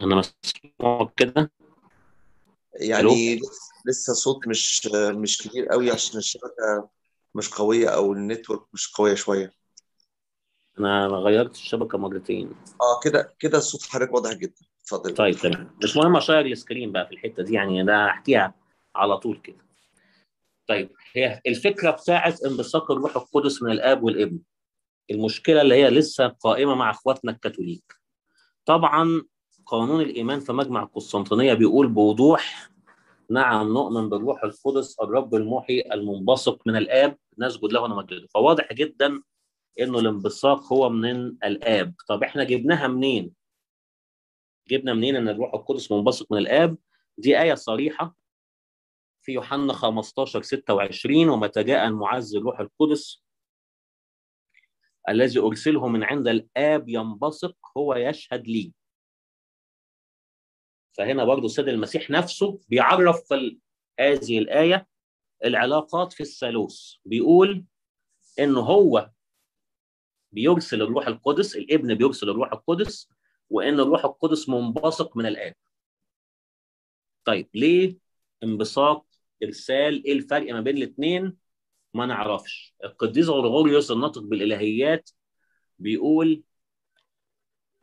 أنا 0.01 0.15
مسموع 0.15 1.11
كده. 1.17 1.51
يعني 2.73 3.39
لسه 3.86 4.13
صوت 4.13 4.47
مش 4.47 4.88
مش 4.95 5.47
كبير 5.47 5.65
قوي 5.65 5.91
عشان 5.91 6.17
الشبكة 6.17 6.89
مش 7.36 7.49
قوية 7.49 7.89
أو 7.89 8.13
النتورك 8.13 8.61
مش 8.73 8.91
قوية 8.93 9.15
شوية. 9.15 9.53
أنا 10.79 11.07
غيرت 11.07 11.51
الشبكة 11.55 11.97
مرتين. 11.97 12.51
آه 12.81 12.99
كده 13.03 13.36
كده 13.39 13.57
الصوت 13.57 13.83
حضرتك 13.83 14.13
واضح 14.13 14.33
جدا. 14.33 14.61
اتفضل. 14.83 15.13
طيب 15.15 15.36
تمام. 15.36 15.77
مش 15.83 15.97
مهم 15.97 16.15
أشير 16.17 16.45
السكرين 16.45 16.91
بقى 16.91 17.07
في 17.07 17.11
الحتة 17.13 17.43
دي 17.43 17.53
يعني 17.53 17.81
أنا 17.81 18.07
هحكيها 18.07 18.53
على 18.95 19.17
طول 19.17 19.41
كده. 19.43 19.64
طيب 20.68 20.89
هي 21.13 21.41
الفكرة 21.47 21.91
بتاعت 21.91 22.43
انبثاق 22.43 22.91
الروح 22.91 23.16
القدس 23.16 23.63
من 23.63 23.72
الآب 23.72 24.03
والابن. 24.03 24.39
المشكلة 25.11 25.61
اللي 25.61 25.76
هي 25.76 25.89
لسه 25.89 26.28
قائمة 26.28 26.76
مع 26.76 26.89
أخواتنا 26.91 27.32
الكاثوليك. 27.32 27.93
طبعا 28.66 29.24
قانون 29.66 30.01
الإيمان 30.01 30.39
في 30.39 30.53
مجمع 30.53 30.84
القسطنطينيه 30.84 31.53
بيقول 31.53 31.88
بوضوح 31.88 32.70
نعم 33.30 33.74
نؤمن 33.74 34.09
بالروح 34.09 34.43
القدس 34.43 34.99
الرب 34.99 35.36
المحي 35.36 35.84
المنبثق 35.91 36.61
من 36.66 36.76
الآب 36.76 37.18
نسجد 37.39 37.74
له 37.74 37.82
ونمجده. 37.82 38.28
فواضح 38.34 38.74
جدا 38.74 39.22
إنه 39.80 39.99
الانبثاق 39.99 40.74
هو 40.74 40.89
من 40.89 41.28
الآب. 41.43 41.93
طب 42.07 42.24
إحنا 42.24 42.43
جبناها 42.43 42.88
منين؟ 42.88 43.32
جبنا 44.70 44.93
منين 44.93 45.16
إن 45.16 45.28
الروح 45.30 45.53
القدس 45.53 45.91
منبثق 45.91 46.32
من 46.32 46.38
الآب؟ 46.38 46.78
دي 47.18 47.41
آية 47.41 47.53
صريحة 47.53 48.16
في 49.26 49.32
يوحنا 49.32 49.73
15 49.73 50.41
26 50.41 51.30
ومتى 51.30 51.63
جاء 51.63 51.88
المعز 51.88 52.36
الروح 52.36 52.59
القدس 52.59 53.23
الذي 55.09 55.39
أرسله 55.39 55.88
من 55.88 56.03
عند 56.03 56.28
الآب 56.28 56.89
ينبثق 56.89 57.57
هو 57.78 57.95
يشهد 57.95 58.47
لي. 58.47 58.73
فهنا 60.97 61.26
برضو 61.26 61.45
السيد 61.45 61.67
المسيح 61.67 62.09
نفسه 62.09 62.59
بيعرف 62.69 63.28
في 63.28 63.59
هذه 63.99 64.39
الآية 64.39 64.88
العلاقات 65.45 66.13
في 66.13 66.21
الثالوث. 66.21 66.93
بيقول 67.05 67.65
إنه 68.39 68.59
هو 68.59 69.11
بيرسل 70.32 70.82
الروح 70.82 71.07
القدس 71.07 71.55
الابن 71.55 71.95
بيرسل 71.95 72.30
الروح 72.30 72.53
القدس 72.53 73.09
وإن 73.49 73.80
الروح 73.80 74.05
القدس 74.05 74.49
منبثق 74.49 75.17
من 75.17 75.26
الآب. 75.26 75.55
طيب 77.26 77.49
ليه 77.53 77.97
انبثاق 78.43 79.14
ارسال 79.45 80.05
إيه 80.05 80.13
الفرق 80.13 80.53
ما 80.53 80.61
بين 80.61 80.77
الاثنين 80.77 81.37
ما 81.93 82.05
نعرفش. 82.05 82.75
القديس 82.83 83.27
غرغوريوس 83.29 83.91
الناطق 83.91 84.21
بالإلهيات 84.21 85.09
بيقول 85.79 86.43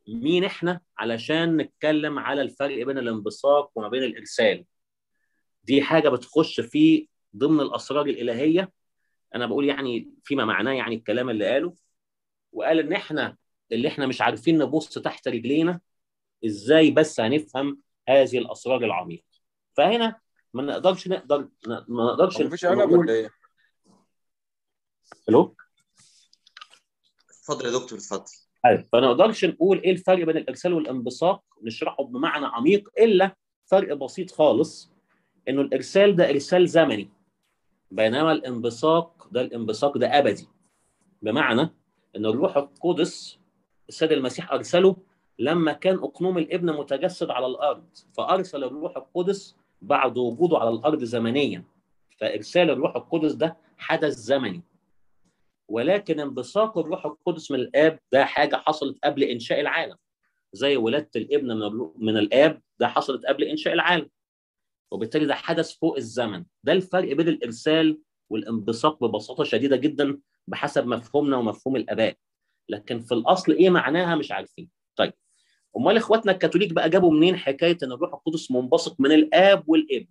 مين 0.08 0.44
إحنا 0.44 0.80
علشان 0.98 1.56
نتكلم 1.56 2.18
على 2.18 2.42
الفرق 2.42 2.84
بين 2.86 2.98
الانبثاق 2.98 3.70
وما 3.74 3.88
بين 3.88 4.02
الإرسال. 4.02 4.64
دي 5.64 5.82
حاجة 5.82 6.08
بتخش 6.08 6.60
في 6.60 7.08
ضمن 7.36 7.60
الأسرار 7.60 8.06
الإلهية. 8.06 8.72
أنا 9.34 9.46
بقول 9.46 9.68
يعني 9.68 10.10
فيما 10.24 10.44
معناه 10.44 10.72
يعني 10.72 10.94
الكلام 10.94 11.30
اللي 11.30 11.46
قاله. 11.52 11.74
وقال 12.52 12.78
إن 12.78 12.92
إحنا 12.92 13.36
اللي 13.72 13.88
إحنا 13.88 14.06
مش 14.06 14.20
عارفين 14.20 14.58
نبص 14.58 14.98
تحت 14.98 15.28
رجلينا 15.28 15.80
إزاي 16.44 16.90
بس 16.90 17.20
هنفهم 17.20 17.80
هذه 18.08 18.38
الأسرار 18.38 18.84
العميقة؟ 18.84 19.24
فهنا 19.76 20.20
ما 20.54 20.62
نقدرش 20.62 21.08
نقدر 21.08 21.48
ما 21.88 22.04
نقدرش 22.04 22.40
مفيش 22.40 22.64
عنب 22.64 22.78
نقول 22.78 22.98
ولا 22.98 23.12
إيه؟ 23.12 23.30
ألو؟ 25.28 25.56
اتفضل 27.30 27.66
يا 27.66 27.70
دكتور 27.78 27.98
اتفضل. 27.98 28.24
أيوه 28.66 28.82
فما 28.92 29.00
نقدرش 29.00 29.44
نقول 29.44 29.78
إيه 29.80 29.92
الفرق 29.92 30.24
بين 30.24 30.36
الإرسال 30.36 30.72
والانبثاق 30.72 31.42
نشرحه 31.62 32.04
بمعنى 32.04 32.46
عميق 32.46 32.88
إلا 32.98 33.36
فرق 33.66 33.94
بسيط 33.94 34.30
خالص 34.30 34.90
إنه 35.48 35.60
الإرسال 35.60 36.16
ده 36.16 36.30
إرسال 36.30 36.68
زمني 36.68 37.10
بينما 37.90 38.32
الانبثاق 38.32 39.28
ده 39.32 39.40
الانبثاق 39.40 39.98
ده 39.98 40.18
أبدي. 40.18 40.48
بمعنى 41.22 41.60
ان 42.16 42.26
الروح 42.26 42.56
القدس 42.56 43.38
السيد 43.88 44.12
المسيح 44.12 44.52
أرسله 44.52 44.96
لما 45.38 45.72
كان 45.72 45.94
أقنوم 45.98 46.38
الإبن 46.38 46.72
متجسد 46.72 47.30
على 47.30 47.46
الأرض 47.46 47.84
فأرسل 48.16 48.64
الروح 48.64 48.96
القدس 48.96 49.56
بعد 49.82 50.18
وجوده 50.18 50.58
على 50.58 50.70
الأرض 50.70 51.04
زمنيا 51.04 51.64
فإرسال 52.18 52.70
الروح 52.70 52.96
القدس 52.96 53.32
ده 53.32 53.56
حدث 53.76 54.12
زمني. 54.12 54.62
ولكن 55.68 56.20
انبثاق 56.20 56.78
الروح 56.78 57.06
القدس 57.06 57.50
من 57.50 57.58
الآب 57.60 57.98
ده 58.12 58.24
حاجة 58.24 58.56
حصلت 58.56 58.98
قبل 59.04 59.22
إنشاء 59.22 59.60
العالم. 59.60 59.96
زي 60.52 60.76
ولادة 60.76 61.10
الابن 61.16 61.56
من 61.56 61.88
من 61.96 62.16
الآب 62.16 62.62
ده 62.78 62.88
حصلت 62.88 63.26
قبل 63.26 63.44
إنشاء 63.44 63.74
العالم. 63.74 64.08
وبالتالي 64.90 65.26
ده 65.26 65.34
حدث 65.34 65.78
فوق 65.78 65.96
الزمن. 65.96 66.44
ده 66.64 66.72
الفرق 66.72 67.12
بين 67.12 67.28
الإرسال 67.28 68.00
والانبثاق 68.30 69.04
ببساطة 69.04 69.44
شديدة 69.44 69.76
جدا 69.76 70.18
بحسب 70.48 70.86
مفهومنا 70.86 71.36
ومفهوم 71.36 71.76
الآباء. 71.76 72.16
لكن 72.68 73.00
في 73.00 73.14
الأصل 73.14 73.52
إيه 73.52 73.70
معناها 73.70 74.14
مش 74.16 74.32
عارفين. 74.32 74.68
امال 75.76 75.96
اخواتنا 75.96 76.32
الكاثوليك 76.32 76.72
بقى 76.72 76.90
جابوا 76.90 77.12
منين 77.12 77.36
حكاية 77.36 77.78
إن 77.82 77.92
الروح 77.92 78.14
القدس 78.14 78.50
منبثق 78.50 79.00
من 79.00 79.12
الآب 79.12 79.68
والابن؟ 79.68 80.08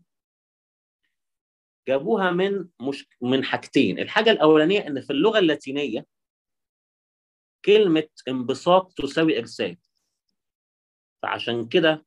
جابوها 1.87 2.31
من 2.31 2.67
مش 2.81 3.07
من 3.21 3.43
حاجتين. 3.43 3.99
الحاجة 3.99 4.31
الأولانية 4.31 4.87
إن 4.87 5.01
في 5.01 5.09
اللغة 5.13 5.39
اللاتينية 5.39 6.05
كلمة 7.65 8.07
انبثاق 8.27 8.93
تساوي 8.93 9.39
إرسال. 9.39 9.77
فعشان 11.23 11.67
كده 11.67 12.05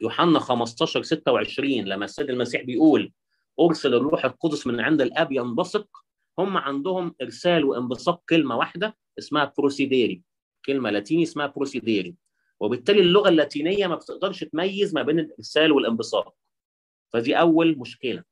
يوحنا 0.00 0.38
15 0.38 1.02
26 1.02 1.70
لما 1.84 2.04
السيد 2.04 2.30
المسيح 2.30 2.62
بيقول 2.62 3.12
أرسل 3.60 3.94
الروح 3.94 4.24
القدس 4.24 4.66
من 4.66 4.80
عند 4.80 5.00
الآب 5.00 5.32
ينبثق 5.32 5.88
هم 6.38 6.56
عندهم 6.56 7.14
إرسال 7.22 7.64
وانبثاق 7.64 8.22
كلمة 8.28 8.56
واحدة 8.56 8.96
اسمها 9.18 9.52
procedere 9.58 10.22
كلمة 10.66 10.90
لاتيني 10.90 11.22
اسمها 11.22 11.46
procedere 11.46 12.14
وبالتالي 12.60 13.00
اللغة 13.00 13.28
اللاتينية 13.28 13.86
ما 13.86 13.94
بتقدرش 13.94 14.44
تميز 14.44 14.94
ما 14.94 15.02
بين 15.02 15.18
الإرسال 15.18 15.72
والانبثاق 15.72 16.34
فدي 17.12 17.40
أول 17.40 17.78
مشكلة. 17.78 18.24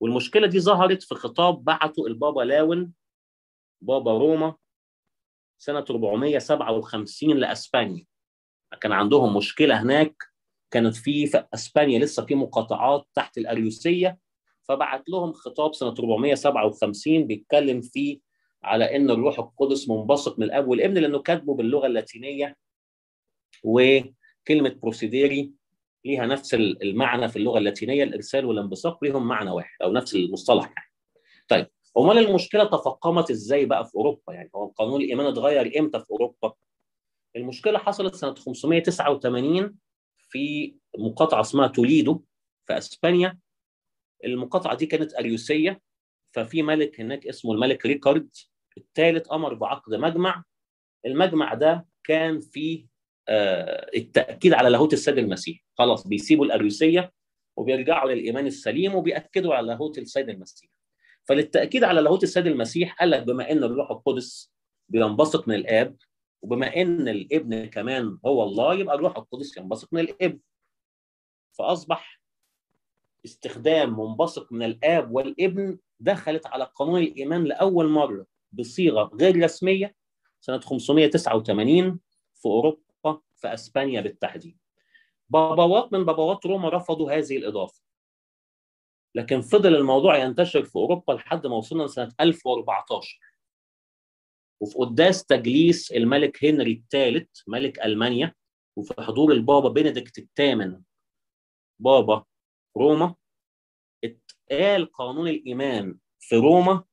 والمشكلة 0.00 0.46
دي 0.46 0.60
ظهرت 0.60 1.02
في 1.02 1.14
خطاب 1.14 1.64
بعته 1.64 2.06
البابا 2.06 2.42
لاون 2.42 2.92
بابا 3.80 4.12
روما 4.12 4.54
سنة 5.58 5.84
457 5.90 7.36
لأسبانيا. 7.36 8.06
كان 8.80 8.92
عندهم 8.92 9.36
مشكلة 9.36 9.82
هناك 9.82 10.14
كانت 10.70 10.96
في 10.96 11.44
أسبانيا 11.54 11.98
لسه 11.98 12.26
في 12.26 12.34
مقاطعات 12.34 13.06
تحت 13.14 13.38
الأريوسية. 13.38 14.18
فبعت 14.68 15.08
لهم 15.08 15.32
خطاب 15.32 15.74
سنة 15.74 15.94
457 15.98 17.26
بيتكلم 17.26 17.80
فيه 17.80 18.20
على 18.62 18.96
إن 18.96 19.10
الروح 19.10 19.38
القدس 19.38 19.88
منبثق 19.88 20.38
من 20.38 20.44
الأب 20.44 20.68
والابن 20.68 20.98
لأنه 20.98 21.18
كاتبه 21.18 21.54
باللغة 21.54 21.86
اللاتينية. 21.86 22.56
وكلمة 23.64 24.68
بروسيديري 24.82 25.52
ليها 26.04 26.26
نفس 26.26 26.54
المعنى 26.54 27.28
في 27.28 27.36
اللغة 27.36 27.58
اللاتينية. 27.58 28.04
الإرسال 28.04 28.44
والانبثاق 28.44 29.04
ليهم 29.04 29.28
معنى 29.28 29.50
واحد 29.50 29.82
أو 29.82 29.92
نفس 29.92 30.14
المصطلح 30.14 30.64
يعني. 30.64 30.90
طيب 31.48 31.66
أمال 31.98 32.18
المشكلة 32.18 32.64
تفاقمت 32.64 33.30
إزاي 33.30 33.66
بقى 33.66 33.84
في 33.84 33.94
أوروبا؟ 33.94 34.32
يعني 34.32 34.50
هو 34.54 34.66
قانون 34.66 35.02
الإيمان 35.02 35.26
اتغير 35.26 35.78
إمتى 35.80 36.00
في 36.00 36.10
أوروبا؟ 36.10 36.52
المشكلة 37.36 37.78
حصلت 37.78 38.14
سنة 38.14 38.34
589 38.34 39.74
في 40.18 40.74
مقاطعة 40.98 41.40
اسمها 41.40 41.66
توليدو 41.66 42.22
في 42.66 42.78
أسبانيا. 42.78 43.38
المقاطعة 44.24 44.74
دي 44.76 44.86
كانت 44.86 45.14
أريوسية 45.14 45.80
ففي 46.32 46.62
ملك 46.62 47.00
هناك 47.00 47.26
اسمه 47.26 47.52
الملك 47.52 47.86
ريكارد. 47.86 48.28
الثالث 48.78 49.32
أمر 49.32 49.54
بعقد 49.54 49.94
مجمع. 49.94 50.44
المجمع 51.06 51.54
ده 51.54 51.86
كان 52.04 52.40
فيه 52.40 52.86
التأكيد 53.28 54.52
على 54.52 54.68
لاهوت 54.68 54.92
السيد 54.92 55.18
المسيح 55.18 55.64
خلاص 55.78 56.06
بيسيبوا 56.06 56.44
الأريوسية 56.44 57.12
وبيرجعوا 57.56 58.10
للإيمان 58.12 58.46
السليم 58.46 58.94
وبيأكدوا 58.94 59.54
على 59.54 59.66
لاهوت 59.66 59.98
السيد 59.98 60.28
المسيح 60.28 60.70
فللتأكيد 61.24 61.84
على 61.84 62.00
لاهوت 62.00 62.22
السيد 62.22 62.46
المسيح 62.46 62.94
قال 63.00 63.10
لك 63.10 63.22
بما 63.22 63.50
إن 63.52 63.64
الروح 63.64 63.90
القدس 63.90 64.52
بينبثق 64.88 65.48
من 65.48 65.54
الآب 65.54 65.96
وبما 66.42 66.76
إن 66.76 67.08
الإبن 67.08 67.64
كمان 67.66 68.18
هو 68.26 68.42
الله 68.42 68.74
يبقى 68.74 68.94
الروح 68.94 69.16
القدس 69.16 69.56
ينبثق 69.56 69.88
من 69.92 70.00
الإبن. 70.00 70.38
فأصبح 71.52 72.20
استخدام 73.24 74.00
منبثق 74.00 74.52
من 74.52 74.62
الآب 74.62 75.10
والإبن 75.12 75.78
دخلت 76.00 76.46
على 76.46 76.70
قانون 76.74 77.00
الإيمان 77.02 77.44
لأول 77.44 77.88
مرة 77.88 78.26
بصيغة 78.52 79.10
غير 79.20 79.44
رسمية 79.44 79.94
سنة 80.40 80.60
589 80.60 82.00
في 82.34 82.46
أوروبا. 82.46 82.85
في 83.36 83.54
أسبانيا 83.54 84.00
بالتحديد. 84.00 84.58
بابوات 85.28 85.92
من 85.92 86.04
بابوات 86.04 86.46
روما 86.46 86.68
رفضوا 86.68 87.12
هذه 87.12 87.36
الإضافة. 87.36 87.82
لكن 89.14 89.40
فضل 89.40 89.76
الموضوع 89.76 90.16
ينتشر 90.18 90.64
في 90.64 90.76
أوروبا 90.76 91.12
لحد 91.12 91.46
ما 91.46 91.56
وصلنا 91.56 91.82
لسنة 91.82 92.12
1014 92.20 93.18
وفي 94.60 94.78
قداس 94.78 95.26
تجليس 95.26 95.92
الملك 95.92 96.44
هنري 96.44 96.72
الثالث 96.72 97.28
ملك 97.46 97.78
ألمانيا 97.84 98.34
وفي 98.76 98.94
حضور 98.98 99.32
البابا 99.32 99.68
بنديكت 99.68 100.18
الثامن 100.18 100.82
بابا 101.78 102.24
روما 102.76 103.14
اتقال 104.04 104.92
قانون 104.92 105.28
الإيمان 105.28 105.98
في 106.18 106.36
روما 106.36 106.84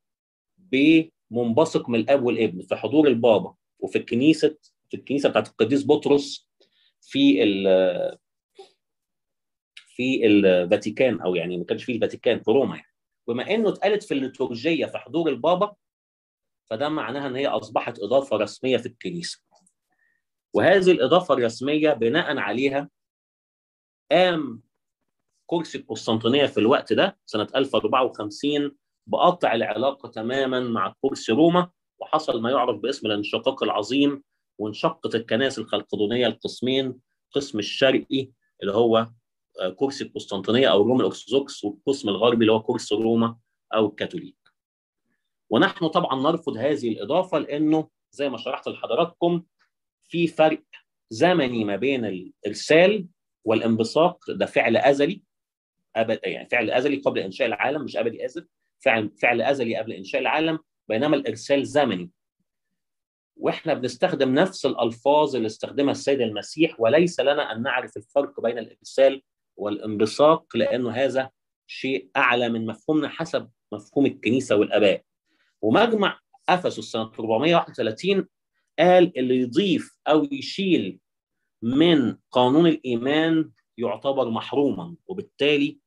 بمنبثق 0.58 1.90
من 1.90 2.00
الأب 2.00 2.24
والابن 2.24 2.62
في 2.62 2.76
حضور 2.76 3.08
البابا 3.08 3.56
وفي 3.80 3.98
الكنيسه 3.98 4.58
في 4.94 5.00
الكنيسة 5.00 5.30
بتاعت 5.30 5.48
القديس 5.48 5.88
بطرس 5.88 6.50
في 7.02 7.44
ال 7.44 7.64
في 9.96 10.26
الفاتيكان 10.28 11.22
أو 11.22 11.36
يعني 11.36 11.58
ما 11.58 11.64
كانش 11.66 11.84
فيه 11.84 11.96
الفاتيكان 11.96 12.44
في 12.44 12.52
روما 12.52 12.76
يعني. 12.76 12.94
بما 13.28 13.50
إنه 13.54 13.70
اتقالت 13.70 14.04
في 14.04 14.14
الليتورجية 14.14 14.86
في 14.86 14.98
حضور 14.98 15.30
البابا 15.30 15.76
فده 16.70 16.90
معناها 16.90 17.28
إن 17.28 17.36
هي 17.36 17.48
أصبحت 17.48 18.00
إضافة 18.00 18.38
رسمية 18.38 18.78
في 18.78 18.86
الكنيسة. 18.86 19.42
وهذه 20.54 20.92
الإضافة 20.92 21.34
الرسمية 21.34 21.94
بناء 21.94 22.38
عليها 22.38 22.90
قام 24.12 24.62
كرسي 25.46 25.78
القسطنطينية 25.78 26.46
في 26.46 26.58
الوقت 26.60 26.94
ده 26.94 27.18
سنة 27.26 27.48
1054 27.56 28.78
بقطع 29.08 29.54
العلاقة 29.54 30.10
تماما 30.10 30.60
مع 30.60 30.96
كرسي 31.02 31.32
روما 31.32 31.72
وحصل 32.00 32.42
ما 32.42 32.52
يعرف 32.52 32.80
باسم 32.80 33.08
الانشقاق 33.08 33.64
العظيم 33.64 34.24
وانشقت 34.64 35.16
الكنائس 35.16 35.60
الخلقدونية 35.60 36.28
القسمين 36.28 37.00
القسم 37.28 37.60
الشرقي 37.60 38.30
اللي 38.62 38.74
هو 38.74 39.10
كرسي 39.76 40.04
القسطنطينية 40.04 40.68
أو 40.72 40.82
روما 40.82 41.00
الأرثوذكس 41.02 41.64
والقسم 41.64 42.10
الغربي 42.10 42.42
اللي 42.42 42.52
هو 42.52 42.64
كرسي 42.64 42.96
روما 42.96 43.38
أو 43.74 43.86
الكاثوليك. 43.86 44.38
ونحن 45.50 45.88
طبعا 45.88 46.22
نرفض 46.22 46.58
هذه 46.58 46.90
الإضافة 46.90 47.40
لأنه 47.40 47.90
زي 48.12 48.30
ما 48.30 48.38
شرحت 48.38 48.68
لحضراتكم 48.68 49.44
في 50.04 50.28
فرق 50.28 50.64
زمني 51.10 51.64
ما 51.64 51.76
بين 51.76 52.06
الإرسال 52.06 53.08
والانبثاق 53.46 54.32
ده 54.32 54.46
فعل 54.46 54.78
أزلي 54.78 55.22
أبد 55.96 56.20
يعني 56.24 56.50
فعل 56.50 56.72
أزلي 56.72 56.96
قبل 56.98 57.20
إنشاء 57.20 57.48
العالم 57.48 57.84
مش 57.84 57.98
أبدي 57.98 58.26
آسف 58.26 58.46
فعل 58.80 59.12
فعل 59.22 59.42
أزلي 59.42 59.76
قبل 59.76 59.92
إنشاء 59.92 60.22
العالم 60.22 60.60
بينما 60.90 61.16
الإرسال 61.16 61.66
زمني 61.66 62.12
وإحنا 63.36 63.74
بنستخدم 63.74 64.34
نفس 64.34 64.66
الألفاظ 64.66 65.36
اللي 65.36 65.46
استخدمها 65.46 65.92
السيد 65.92 66.22
المسيح 66.22 66.80
وليس 66.80 67.20
لنا 67.20 67.52
أن 67.52 67.62
نعرف 67.62 67.98
الفرق 67.98 68.42
بين 68.42 68.58
الإرسال 68.58 69.22
والانبثاق 69.56 70.58
لأنه 70.58 70.92
هذا 70.92 71.30
شيء 71.68 72.10
أعلى 72.18 72.50
من 72.50 72.66
مفهومنا 72.66 73.08
حسب 73.10 73.50
مفهوم 73.72 74.06
الكنيسة 74.06 74.56
والآباء. 74.56 75.04
ومجمع 75.62 76.20
أفسس 76.50 76.80
سنه 76.80 77.12
431 77.20 78.28
قال 78.80 79.18
اللي 79.18 79.38
يضيف 79.42 79.98
أو 80.08 80.28
يشيل 80.32 81.00
من 81.62 82.18
قانون 82.32 82.68
الإيمان 82.68 83.52
يعتبر 83.78 84.30
محروما 84.30 84.96
وبالتالي 85.08 85.80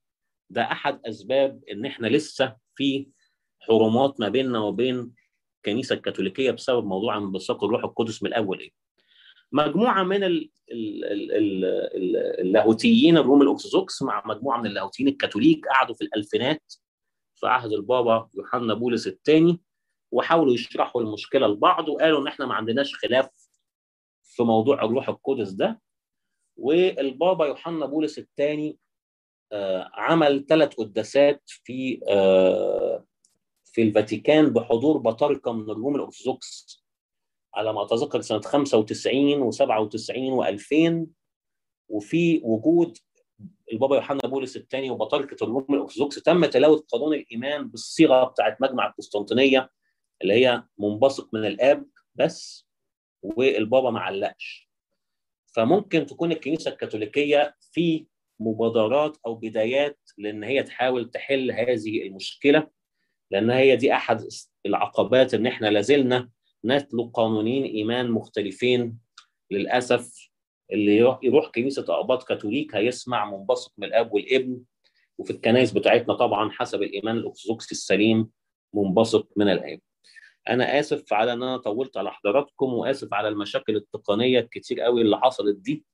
ده 0.51 0.63
أحد 0.63 1.01
أسباب 1.07 1.61
إن 1.73 1.87
إحنا 1.87 2.07
لسه 2.07 2.57
في 2.75 3.09
حرمات 3.61 4.21
ما 4.21 4.29
بيننا 4.29 4.59
وبين 4.59 5.13
الكنيسة 5.57 5.95
الكاثوليكية 5.95 6.51
بسبب 6.51 6.85
موضوع 6.87 7.17
انبثاق 7.17 7.65
الروح 7.65 7.85
القدس 7.85 8.23
من 8.23 8.29
الأول 8.29 8.61
إيه؟ 8.61 8.71
مجموعة 9.53 10.03
من 10.03 10.25
ال- 10.25 10.51
ال- 10.71 11.05
ال- 11.05 11.33
ال- 11.33 11.65
ال- 11.97 12.41
اللاهوتيين 12.41 13.17
الروم 13.19 13.43
الأرثوذكس 13.43 14.03
مع 14.03 14.23
مجموعة 14.27 14.59
من 14.59 14.67
اللاهوتيين 14.67 15.09
الكاثوليك 15.09 15.67
قعدوا 15.69 15.95
في 15.95 16.05
الألفينات 16.05 16.73
في 17.35 17.47
عهد 17.47 17.73
البابا 17.73 18.29
يوحنا 18.35 18.75
بولس 18.75 19.07
الثاني 19.07 19.61
وحاولوا 20.13 20.55
يشرحوا 20.55 21.03
المشكلة 21.03 21.47
لبعض 21.47 21.89
وقالوا 21.89 22.21
إن 22.21 22.27
إحنا 22.27 22.47
ما 22.47 22.55
عندناش 22.55 22.95
خلاف 22.95 23.29
في 24.23 24.43
موضوع 24.43 24.85
الروح 24.85 25.09
القدس 25.09 25.51
ده. 25.51 25.81
والبابا 26.57 27.47
يوحنا 27.47 27.87
بولس 27.87 28.19
الثاني 28.19 28.79
عمل 29.95 30.47
ثلاث 30.49 30.75
قداسات 30.75 31.43
في 31.47 32.01
آه، 32.09 32.76
في 33.77 33.83
الفاتيكان 33.83 34.51
بحضور 34.53 34.99
بطاركه 34.99 35.53
من 35.53 35.71
الروم 35.71 35.97
الأرثوذكس 35.97 36.85
على 37.55 37.73
ما 37.73 37.83
أتذكر 37.83 38.21
سنة 38.21 38.41
95 38.41 39.53
و97 39.53 39.57
و2000 40.39 41.07
وفي 41.89 42.41
وجود 42.45 42.99
البابا 43.73 43.97
يوحنا 43.97 44.21
بولس 44.25 44.57
الثاني 44.57 44.91
وبطاركه 44.91 45.45
الروم 45.45 45.67
الأرثوذكس. 45.71 46.23
تم 46.23 46.45
تلاوة 46.45 46.85
قانون 46.93 47.15
الإيمان 47.15 47.69
بالصيغة 47.69 48.25
بتاعت 48.25 48.63
مجمع 48.63 48.87
القسطنطينية 48.87 49.71
اللي 50.23 50.35
هي 50.35 50.63
منبثق 50.79 51.29
من 51.35 51.47
الآب 51.47 51.87
بس 52.15 52.69
والبابا 53.23 53.91
ما 53.91 54.01
علقش. 54.01 54.71
فممكن 55.57 56.07
تكون 56.07 56.33
الكنيسة 56.33 56.71
الكاثوليكية 56.71 57.57
في 57.73 58.07
مبادرات 58.41 59.17
أو 59.27 59.35
بدايات 59.35 59.99
لإن 60.19 60.45
هي 60.45 60.63
تحاول 60.63 61.11
تحل 61.11 61.51
هذه 61.51 62.03
المشكلة. 62.03 62.76
لأن 63.31 63.51
هي 63.51 63.77
دي 63.77 63.93
أحد 63.93 64.21
العقبات 64.67 65.35
إن 65.35 65.47
إحنا 65.47 65.67
لازلنا 65.67 66.31
نتلو 66.65 67.11
قانونين 67.15 67.65
إيمان 67.65 68.11
مختلفين. 68.11 68.99
للأسف 69.51 70.31
اللي 70.73 70.97
يروح, 71.23 71.51
كنيسة 71.55 71.83
أقباط 71.89 72.23
كاثوليك 72.23 72.75
هيسمع 72.75 73.31
منبثق 73.31 73.73
من 73.79 73.87
الأب 73.87 74.13
والابن. 74.13 74.61
وفي 75.19 75.31
الكنائس 75.31 75.73
بتاعتنا 75.73 76.15
طبعا 76.15 76.51
حسب 76.51 76.83
الإيمان 76.83 77.17
الارثوذكسي 77.17 77.73
السليم 77.73 78.31
منبثق 78.75 79.29
من 79.37 79.49
الأب. 79.49 79.81
أنا 80.49 80.79
آسف 80.81 81.13
على 81.13 81.33
إن 81.33 81.43
أنا 81.43 81.57
طولت 81.57 81.97
على 81.97 82.13
حضراتكم 82.13 82.67
وآسف 82.75 83.15
على 83.15 83.29
المشاكل 83.29 83.77
التقنية 83.77 84.39
الكتير 84.41 84.81
قوي 84.81 85.03
اللي 85.03 85.19
حصلت 85.21 85.57
دي. 85.57 85.85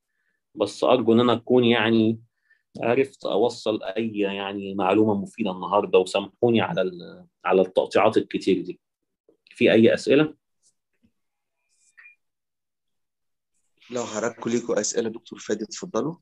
بس 0.55 0.85
أرجو 0.85 1.13
إن 1.13 1.21
أنا 1.21 1.33
أكون 1.33 1.65
يعني 1.65 2.19
عرفت 2.81 3.25
أوصل 3.25 3.83
أي 3.83 4.19
يعني 4.19 4.75
معلومة 4.75 5.15
مفيدة 5.15 5.51
النهارده 5.51 5.99
وسامحوني 5.99 6.61
على 6.61 6.91
على 7.45 7.63
التقطيعات 7.63 8.17
الكتير 8.17 8.63
دي. 8.63 8.81
في 9.51 9.73
أي 9.73 9.95
أسئلة؟ 9.95 10.35
لو 13.91 14.05
حضراتكم 14.05 14.51
ليكوا 14.51 14.81
أسئلة 14.81 15.09
دكتور 15.09 15.39
فادي 15.39 15.65
اتفضلوا 15.65 16.17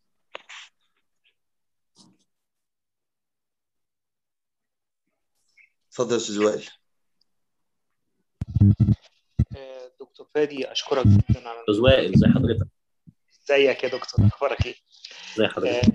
اتفضل 5.89 6.13
يا 6.13 6.17
أستاذ 6.17 6.39
وائل 6.45 6.65
آه، 9.57 9.91
دكتور 10.01 10.27
فادي 10.35 10.73
أشكرك 10.73 11.07
جدا 11.07 11.49
على 11.49 11.61
أستاذ 11.61 11.81
وائل 11.81 12.13
زي 12.15 12.27
حضرتك 12.27 12.67
إزيك 13.51 13.85
يا 13.85 13.89
دكتور 13.89 14.27
أخبارك 14.27 14.67
إيه؟ 14.67 14.75
زي 15.37 15.45
آه، 15.45 15.49
حضرتك 15.49 15.93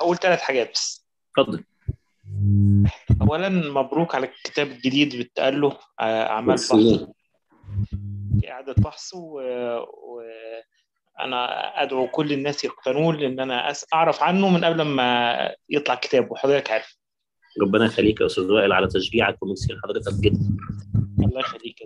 هقول 0.00 0.16
ثلاث 0.16 0.40
حاجات. 0.40 0.70
بس 0.72 1.06
اتفضل. 1.38 1.64
اولا 3.22 3.48
مبروك 3.48 4.14
على 4.14 4.26
الكتاب 4.26 4.66
الجديد 4.66 5.16
بتقال 5.16 5.60
له 5.60 5.78
آه، 6.00 6.26
أعمال 6.26 6.56
بحث. 6.56 6.74
ميرسي. 6.74 7.06
إعادة 8.48 8.74
بحث 8.78 9.14
وأنا 9.14 10.62
أدعو 11.82 12.08
كل 12.08 12.32
الناس 12.32 12.64
يقتنون 12.64 13.16
لأن 13.16 13.40
أنا 13.40 13.72
أعرف 13.94 14.22
عنه 14.22 14.48
من 14.48 14.64
قبل 14.64 14.82
ما 14.82 15.54
يطلع 15.68 15.94
كتاب 15.94 16.30
وحضرتك 16.30 16.70
عارف. 16.70 16.98
ربنا 17.62 17.84
يخليك 17.84 18.20
يا 18.20 18.26
أستاذ 18.26 18.44
وائل 18.44 18.72
على 18.72 18.88
تشجيعك 18.88 19.42
وميرسي 19.42 19.72
لحضرتك 19.72 20.12
جدا. 20.20 20.56
الله 21.24 21.40
يخليك. 21.40 21.82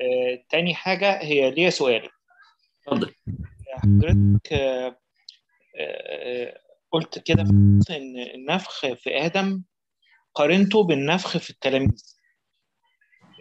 آه، 0.00 0.44
تاني 0.50 0.74
حاجة 0.74 1.22
هي 1.22 1.50
ليا 1.50 1.70
سؤال. 1.70 2.08
اتفضل. 2.88 3.14
حضرتك 3.76 4.52
آه، 4.52 4.96
قلت 6.92 7.18
كده 7.18 7.42
إن 7.42 8.18
النفخ 8.34 8.80
في 8.94 9.16
آدم 9.26 9.62
قارنته 10.34 10.82
بالنفخ 10.84 11.36
في 11.38 11.50
التلاميذ. 11.50 12.16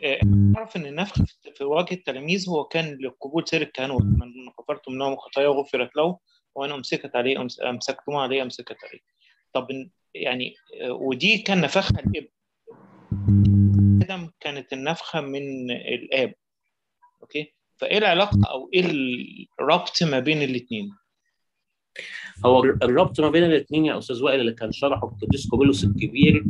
آه، 0.03 0.19
أعرف 0.57 0.75
إن 0.75 0.85
النفخ 0.85 1.15
في- 1.55 1.63
وجه 1.63 1.93
التلاميذ 1.93 2.49
هو 2.49 2.63
كان 2.63 2.97
لقبول 3.01 3.47
سر 3.47 3.61
الكهنوت 3.61 4.01
من 4.03 4.49
غفرت 4.59 4.89
منهم 4.89 5.15
خطايا 5.15 5.47
غفرت 5.47 5.95
له 5.95 6.17
وأنا 6.55 6.75
أمسكت 6.75 7.15
عليه 7.15 7.41
امسكتم 7.69 8.15
عليه 8.15 8.41
أمسكت 8.41 8.77
عليه. 8.83 8.99
طب 9.53 9.67
يعني 10.15 10.55
آه، 10.81 10.91
ودي 10.91 11.37
كان 11.37 11.61
نفخها 11.61 11.99
الابن 11.99 12.27
آدم 14.03 14.29
كانت 14.39 14.73
النفخة 14.73 15.21
من 15.21 15.71
الآب. 15.71 16.33
أوكي؟ 17.21 17.53
فإيه 17.77 17.97
العلاقة 17.97 18.37
أو 18.49 18.69
إيه 18.73 18.85
الربط 19.61 20.03
ما 20.03 20.19
بين 20.19 20.41
الاثنين 20.41 20.91
هو 22.45 22.63
الربط 22.63 23.19
ما 23.21 23.29
بين 23.29 23.43
الاثنين 23.43 23.85
يا 23.85 23.97
أستاذ 23.97 24.23
وائل 24.23 24.39
اللي 24.39 24.53
كان 24.53 24.71
شرحه 24.71 25.07
القديس 25.07 25.47
كوبيلوس 25.47 25.83
الكبير 25.83 26.43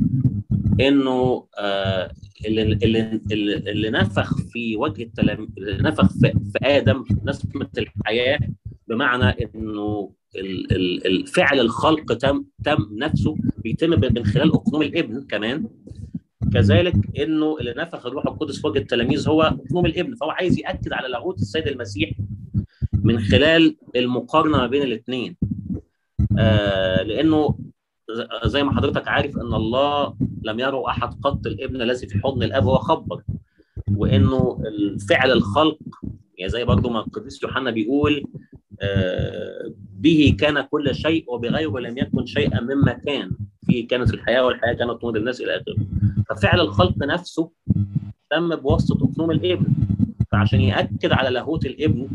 إنه 0.81 1.47
آه 1.57 2.11
اللي, 2.45 2.61
اللي, 2.61 3.21
اللي, 3.31 3.89
نفخ 3.89 4.37
في 4.41 4.75
وجه 4.75 5.03
التلام 5.03 5.47
اللي 5.57 5.83
نفخ 5.89 6.11
في, 6.13 6.31
في 6.31 6.59
آدم 6.63 7.03
نسمة 7.25 7.69
الحياة 7.77 8.39
بمعنى 8.87 9.25
إنه 9.55 10.11
ال- 10.35 10.71
ال- 10.75 11.07
ال- 11.07 11.27
فعل 11.27 11.59
الخلق 11.59 12.13
تم 12.13 12.43
تم 12.63 12.77
نفسه 12.91 13.35
بيتم 13.57 13.89
من 13.89 14.25
خلال 14.25 14.53
أقنوم 14.53 14.81
الابن 14.81 15.21
كمان. 15.29 15.67
كذلك 16.53 16.95
إنه 17.19 17.57
اللي 17.59 17.73
نفخ 17.77 18.05
الروح 18.05 18.25
القدس 18.27 18.61
في 18.61 18.67
وجه 18.67 18.79
التلاميذ 18.79 19.29
هو 19.29 19.41
أقنوم 19.41 19.85
الابن 19.85 20.15
فهو 20.15 20.29
عايز 20.29 20.59
يأكد 20.59 20.93
على 20.93 21.07
لاهوت 21.07 21.37
السيد 21.39 21.67
المسيح 21.67 22.11
من 23.03 23.19
خلال 23.19 23.75
المقارنة 23.95 24.57
ما 24.57 24.67
بين 24.67 24.81
الاثنين 24.83 25.35
آه 26.39 27.03
لأنه 27.03 27.57
زي 28.45 28.63
ما 28.63 28.75
حضرتك 28.75 29.07
عارف 29.07 29.37
إن 29.37 29.53
الله 29.53 30.15
لم 30.43 30.59
يروا 30.59 30.89
أحد 30.89 31.13
قط 31.21 31.47
الإبن 31.47 31.81
الذي 31.81 32.07
في 32.07 32.19
حضن 32.19 32.43
الأب 32.43 32.63
هو 32.63 32.77
خبر 32.77 33.23
وإنه 33.91 34.61
فعل 35.09 35.31
الخلق 35.31 35.79
يعني 36.37 36.49
زي 36.51 36.63
برضو 36.63 36.89
ما 36.89 36.99
القديس 36.99 37.43
يوحنا 37.43 37.71
بيقول 37.71 38.25
آه 38.81 39.73
به 39.99 40.35
كان 40.39 40.61
كل 40.61 40.95
شيء 40.95 41.25
وبغيره 41.27 41.79
لم 41.79 41.97
يكن 41.97 42.25
شيئا 42.25 42.61
مما 42.61 42.93
كان. 42.93 43.31
فيه 43.65 43.87
كانت 43.87 44.13
الحياة 44.13 44.45
والحياة 44.45 44.73
كانت 44.73 45.03
نور 45.03 45.17
الناس 45.17 45.41
إلى 45.41 45.55
آخره. 45.55 45.75
ففعل 46.29 46.59
الخلق 46.59 46.97
نفسه 46.97 47.51
تم 48.31 48.55
بواسطة 48.55 49.03
اقنوم 49.11 49.31
الإبن 49.31 49.67
فعشان 50.31 50.61
يأكد 50.61 51.11
على 51.11 51.29
لاهوت 51.29 51.65
الإبن 51.65 52.07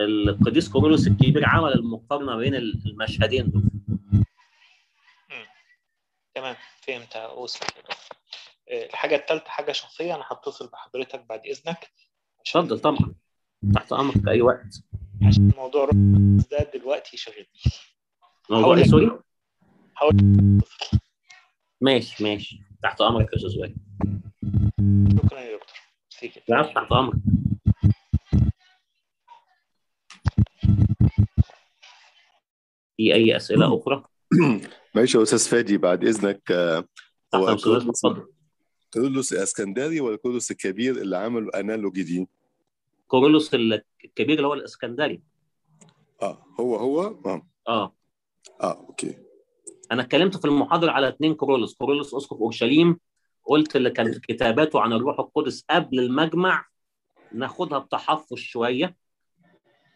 القديس 0.00 0.68
كورولوس 0.68 1.06
الكبير 1.06 1.48
عمل 1.48 1.72
المقارنة 1.72 2.36
بين 2.36 2.54
المشهدين 2.54 3.50
دول. 3.50 3.62
تمام 6.34 6.56
فهمت. 6.80 7.16
وصلت 7.36 7.70
آه، 8.70 8.86
الحاجة 8.86 9.16
الثالثه 9.16 9.48
حاجة 9.48 9.72
شخصية 9.72 10.14
أنا 10.14 10.24
هتصل 10.30 10.70
بحضرتك 10.70 11.26
بعد 11.28 11.46
إذنك. 11.46 11.90
اتفضل 12.40 12.78
طبعا. 12.78 13.14
تحت 13.74 13.92
أمرك 13.92 14.18
في 14.24 14.30
أي 14.30 14.42
وقت. 14.42 14.82
عشان 15.26 15.52
موضوع 15.56 15.90
ده 16.50 16.70
دلوقتي 16.74 17.16
شغال 17.16 17.46
موضوع 18.50 18.76
إيه. 18.76 18.84
سوري؟ 18.84 19.18
هقول 19.96 20.16
ماشي 21.80 22.24
ماشي. 22.24 22.60
تحت 22.82 23.00
أمرك 23.00 23.32
يا 23.32 23.36
أستاذ 23.36 23.50
شكرا 25.16 25.40
يا 25.40 25.56
دكتور. 25.56 26.74
تحت 26.74 26.92
أمرك. 26.92 27.16
في 33.00 33.14
أي 33.14 33.36
أسئلة 33.36 33.78
أخرى؟ 33.78 34.04
معلش 34.94 35.14
يا 35.14 35.22
أستاذ 35.22 35.48
فادي 35.48 35.78
بعد 35.78 36.04
إذنك 36.04 36.50
آه، 36.50 36.84
هو 37.34 37.48
امرك 37.48 37.60
كورولوس 38.92 39.32
الاسكندري 39.32 40.00
ولا 40.00 40.16
كورولوس 40.16 40.50
الكبير 40.50 40.96
اللي 40.96 41.16
عمل 41.16 41.50
analogy 41.54 42.02
دي؟ 42.02 42.28
كورولوس 43.06 43.54
الكبير 43.54 44.36
اللي 44.36 44.46
هو 44.46 44.54
الإسكندري. 44.54 45.22
آه 46.22 46.46
هو 46.60 46.76
هو؟ 46.76 47.00
آه. 47.26 47.46
آه. 47.68 47.94
آه 48.62 48.86
okay. 48.88 49.14
أنا 49.92 50.02
اتكلمت 50.02 50.36
في 50.36 50.44
المحاضرة 50.44 50.90
على 50.90 51.08
اثنين 51.08 51.34
كورولوس 51.34 51.74
كورولوس 51.74 52.14
اسقف 52.14 52.36
اورشليم 52.36 52.98
قلت 53.44 53.76
اللي 53.76 53.90
كانت 53.90 54.18
كتاباته 54.18 54.80
عن 54.80 54.92
الروح 54.92 55.20
القدس 55.20 55.64
قبل 55.70 56.00
المجمع 56.00 56.66
ناخدها 57.32 57.78
بتحفظ 57.78 58.36
شوية. 58.36 58.96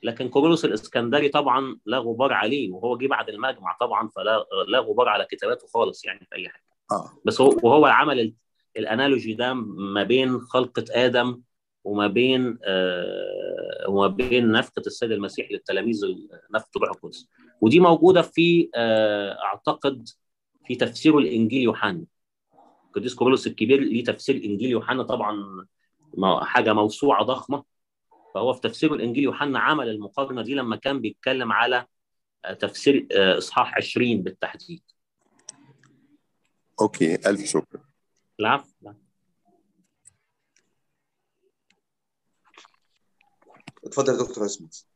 لكن 0.05 0.29
كورولوس 0.29 0.65
الإسكندري 0.65 1.29
طبعا 1.29 1.79
لا 1.87 1.99
غبار 1.99 2.33
عليه 2.33 2.71
وهو 2.73 2.97
جه 2.97 3.07
بعد 3.07 3.29
المجمع 3.29 3.77
طبعا 3.81 4.09
فلا 4.09 4.47
لا 4.69 4.79
غبار 4.79 5.09
على 5.09 5.25
كتاباته 5.31 5.67
خالص 5.67 6.05
يعني 6.05 6.27
في 6.31 6.35
أي 6.37 6.49
حاجة. 6.49 6.65
آه. 6.93 7.11
بس 7.25 7.41
هو 7.41 7.49
وهو 7.63 7.87
عمل 7.87 8.21
ال- 8.21 8.35
الأنالوجي 8.77 9.35
ده 9.35 9.55
ما 9.55 10.03
بين 10.03 10.41
خلقة 10.41 10.85
آدم 10.91 11.41
وما 11.85 12.07
بين 12.07 12.59
آه 12.65 13.85
وما 13.89 14.07
بين 14.07 14.53
نفقة 14.53 14.83
السيد 14.87 15.13
المسيح 15.13 15.51
للتلاميذ 15.51 16.01
نفقة 16.55 16.71
الروح 16.77 16.91
القدس. 16.91 17.29
ودي 17.61 17.81
موجودة 17.81 18.23
في 18.23 18.71
آه 18.75 19.39
أعتقد 19.45 20.09
في 20.67 20.75
تفسير 20.75 21.19
الإنجيل 21.19 21.63
يوحنا. 21.63 22.05
القديس 22.89 23.15
كورولوس 23.15 23.47
الكبير 23.47 23.81
ليه 23.81 24.05
تفسير 24.05 24.35
انجيل 24.37 24.71
يوحنا 24.71 25.03
طبعا 25.03 25.67
حاجة 26.43 26.73
موسوعة 26.73 27.25
ضخمة. 27.25 27.74
فهو 28.35 28.53
في 28.53 28.61
تفسير 28.61 28.95
الإنجيل 28.95 29.25
يوحنا 29.25 29.59
عمل 29.59 29.89
المقارنة 29.89 30.43
دي 30.43 30.55
لما 30.55 30.77
كان 30.77 31.01
بيتكلم 31.01 31.53
على 31.53 31.87
آه، 32.45 32.53
تفسير 32.53 33.09
آه، 33.13 33.39
إصحاح 33.39 33.75
20 33.77 34.23
بالتحديد. 34.23 34.83
okay 36.81 37.15
ألف 37.15 37.45
شكر. 37.45 37.81
العفو. 38.41 38.93
اتفضل 43.85 44.13
يا 44.13 44.19
دكتور 44.19 44.45
اسمت 44.45 44.87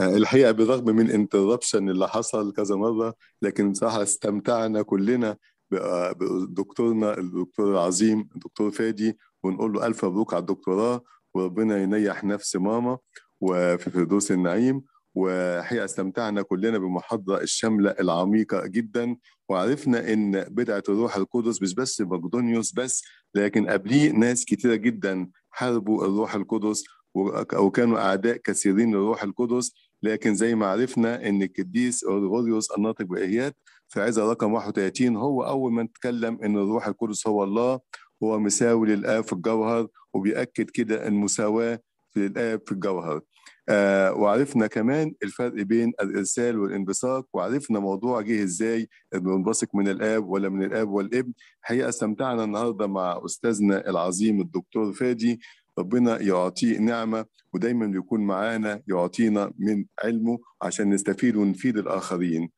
آه، 0.00 0.16
الحقيقة 0.16 0.52
بالرغم 0.52 0.84
من 0.96 1.10
interruption 1.10 1.88
اللي 1.90 2.08
حصل 2.08 2.52
كذا 2.52 2.76
مرة 2.76 3.14
لكن 3.42 3.72
بصراحه 3.72 4.02
استمتعنا 4.02 4.82
كلنا 4.82 5.36
بدكتورنا 5.70 7.18
الدكتور 7.18 7.72
العظيم 7.72 8.28
الدكتور 8.34 8.70
فادي 8.70 9.18
ونقول 9.42 9.72
له 9.72 9.86
ألف 9.86 10.04
مبروك 10.04 10.34
على 10.34 10.40
الدكتوراه 10.40 11.04
وربنا 11.38 11.82
ينيح 11.82 12.24
نفس 12.24 12.56
ماما 12.56 12.98
وفي 13.40 13.90
فردوس 13.90 14.32
النعيم. 14.32 14.82
وحقيقة 15.16 15.84
استمتعنا 15.84 16.42
كلنا 16.42 16.78
بالمحاضره 16.78 17.40
الشاملة 17.42 17.90
العميقة 17.90 18.66
جدا. 18.66 19.16
وعرفنا 19.48 20.12
إن 20.12 20.40
بدعة 20.44 20.82
الروح 20.88 21.16
القدس 21.16 21.62
مش 21.62 21.74
بس 21.74 22.00
مقدونيوس 22.00 22.72
بس 22.74 23.04
لكن 23.34 23.66
قبليه 23.68 24.10
ناس 24.12 24.44
كتيرة 24.44 24.74
جدا 24.74 25.28
حاربوا 25.50 26.04
الروح 26.06 26.34
القدس 26.34 26.84
وك- 27.14 27.52
وكانوا 27.52 27.98
أعداء 27.98 28.36
كثيرين 28.36 28.90
للروح 28.90 29.22
القدس. 29.22 29.72
لكن 30.02 30.34
زي 30.34 30.54
ما 30.54 30.66
عرفنا 30.66 31.28
إن 31.28 31.42
القديس 31.42 32.04
اورغوريوس 32.04 32.70
الناطق 32.70 33.04
بايات 33.04 33.56
في 33.88 34.00
عزة 34.02 34.30
رقم 34.30 34.52
31 34.52 35.16
هو 35.16 35.42
أول 35.46 35.72
من 35.72 35.92
تكلم 35.92 36.38
إن 36.42 36.56
الروح 36.56 36.86
القدس 36.86 37.26
هو 37.26 37.44
الله. 37.44 37.80
هو 38.22 38.38
مساوي 38.38 38.88
للاب 38.88 39.24
في 39.24 39.32
الجوهر 39.32 39.88
وبيأكد 40.14 40.70
كده 40.70 41.08
المساواة 41.08 41.80
في 42.10 42.26
الاب 42.26 42.60
في 42.66 42.72
الجوهر. 42.72 43.20
آه 43.68 44.12
وعرفنا 44.12 44.66
كمان 44.66 45.14
الفرق 45.22 45.52
بين 45.52 45.92
الإرسال 46.02 46.58
والانبثاق 46.58 47.26
وعرفنا 47.32 47.78
موضوع 47.80 48.20
جه 48.20 48.42
إزاي 48.42 48.88
بننبثق 49.14 49.74
من 49.74 49.88
الآب 49.88 50.28
ولا 50.28 50.48
من 50.48 50.62
الآب 50.64 50.88
والابن. 50.88 51.32
حقيقه 51.62 51.88
استمتعنا 51.88 52.44
النهارده 52.44 52.86
مع 52.86 53.20
أستاذنا 53.24 53.90
العظيم 53.90 54.40
الدكتور 54.40 54.92
فادي. 54.92 55.40
ربنا 55.78 56.20
يعطيه 56.20 56.78
نعمة 56.78 57.26
ودايما 57.54 57.96
يكون 57.98 58.20
معانا 58.20 58.82
يعطينا 58.88 59.52
من 59.58 59.84
علمه 60.04 60.38
عشان 60.62 60.90
نستفيد 60.90 61.36
ونفيد 61.36 61.78
الآخرين. 61.78 62.50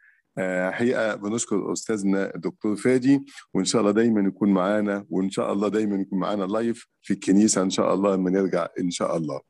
حقيقة 0.70 1.14
بنشكر 1.14 1.72
أستاذنا 1.72 2.34
الدكتور 2.34 2.76
فادي 2.76 3.24
وإن 3.55 3.64
شاء 3.64 3.80
الله 3.80 3.93
دايما 3.93 4.28
يكون 4.28 4.49
معانا 4.49 5.07
وإن 5.11 5.30
شاء 5.30 5.53
الله 5.53 5.68
دايما 5.68 5.97
يكون 5.97 6.18
معانا 6.18 6.45
لايف 6.45 6.87
في 7.03 7.14
الكنيسة 7.14 7.62
إن 7.62 7.70
شاء 7.70 7.95
الله 7.95 8.14
لما 8.14 8.30
نرجع 8.30 8.68
إن 8.80 8.91
شاء 8.91 9.16
الله. 9.16 9.41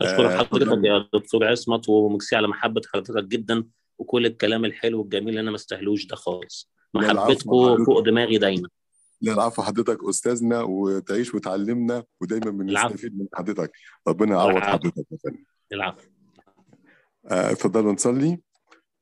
أشكر 0.00 0.26
آه، 0.26 0.36
حضرتك 0.38 0.84
يا 0.84 1.08
دكتور 1.14 1.44
عصمت 1.44 1.88
وميرسي 1.88 2.36
على 2.36 2.48
محبة 2.48 2.82
حضرتك 2.94 3.24
جدا 3.24 3.64
وكل 3.98 4.26
الكلام 4.26 4.64
الحلو 4.64 5.00
والجميل 5.00 5.28
اللي 5.28 5.40
أنا 5.40 5.50
ما 5.50 5.56
استاهلوش 5.56 6.06
ده 6.06 6.16
خالص. 6.16 6.72
محبتكم. 6.94 7.84
فوق 7.84 8.00
دماغي 8.00 8.38
دايما. 8.38 8.68
لا 9.20 9.32
العفو 9.32 9.62
حضرتك 9.62 10.04
أستاذنا 10.08 10.62
وتعيش 10.62 11.34
وتعلمنا 11.34 12.04
ودايما 12.20 12.50
بنستفيد 12.50 13.18
من 13.18 13.26
حضرتك. 13.34 13.72
ربنا 14.08 14.36
يعوض. 14.36 14.62
حضرتك 14.62 15.06
يا 15.12 15.18
فندم. 15.24 15.44
العفو. 15.72 16.08
آه، 17.30 17.50
اتفضلوا 17.50 17.92
نصلي. 17.92 18.38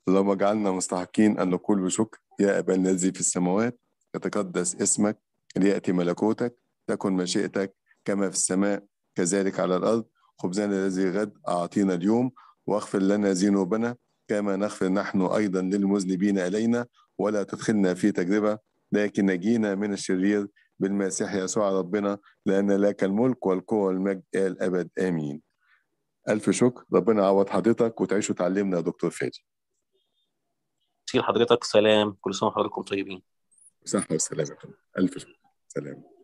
اللهم 0.08 0.30
اجعلنا 0.30 0.70
مستحقين 0.70 1.38
أن 1.38 1.50
نقول 1.50 1.80
بشكر 1.80 2.18
يا 2.40 2.58
أبا 2.58 2.74
الذي 2.74 3.12
في 3.12 3.20
السماوات 3.20 3.80
يتقدس 4.14 4.76
اسمك 4.76 5.18
ليأتي 5.56 5.92
ملكوتك 5.92 6.56
تكن 6.86 7.12
مشيئتك 7.12 7.74
كما 8.04 8.30
في 8.30 8.36
السماء 8.36 8.84
كذلك 9.14 9.60
على 9.60 9.76
الأرض. 9.76 10.04
خبزنا 10.38 10.64
الذي 10.86 11.10
غد 11.10 11.32
أعطينا 11.48 11.94
اليوم 11.94 12.30
واغفر 12.66 12.98
لنا 12.98 13.32
ذنوبنا 13.32 13.96
كما 14.28 14.56
نغفر 14.56 14.88
نحن 14.88 15.22
أيضا 15.22 15.62
للمذنبين 15.62 16.38
الينا 16.38 16.86
ولا 17.18 17.42
تدخلنا 17.42 17.94
في 17.94 18.12
تجربة 18.12 18.58
لكن 18.92 19.26
نجينا 19.26 19.74
من 19.74 19.92
الشرير 19.92 20.48
بالمسيح 20.78 21.34
يسوع 21.34 21.70
ربنا 21.70 22.18
لأن 22.46 22.70
لك 22.72 23.04
الملك 23.04 23.46
والقوة 23.46 23.86
والمجد 23.86 24.22
إلى 24.34 24.46
الابد 24.46 24.88
آمين. 24.98 25.42
ألف 26.28 26.50
شكر. 26.50 26.84
ربنا 26.94 27.22
يعوض 27.22 27.48
حضرتك 27.48 28.00
وتعيش 28.00 28.30
وتعلمنا 28.30 28.76
يا 28.76 28.82
دكتور 28.82 29.10
فادي. 29.10 29.44
ميرسي 31.06 31.18
لحضرتك 31.18 31.64
سلام. 31.64 32.12
كل 32.20 32.34
سنة 32.34 32.48
وحضراتكم 32.48 32.82
طيبين. 32.82 33.22
صحة 33.84 34.14
وسلامة. 34.14 34.56
شكر 35.06 35.36
سلام 35.68 36.15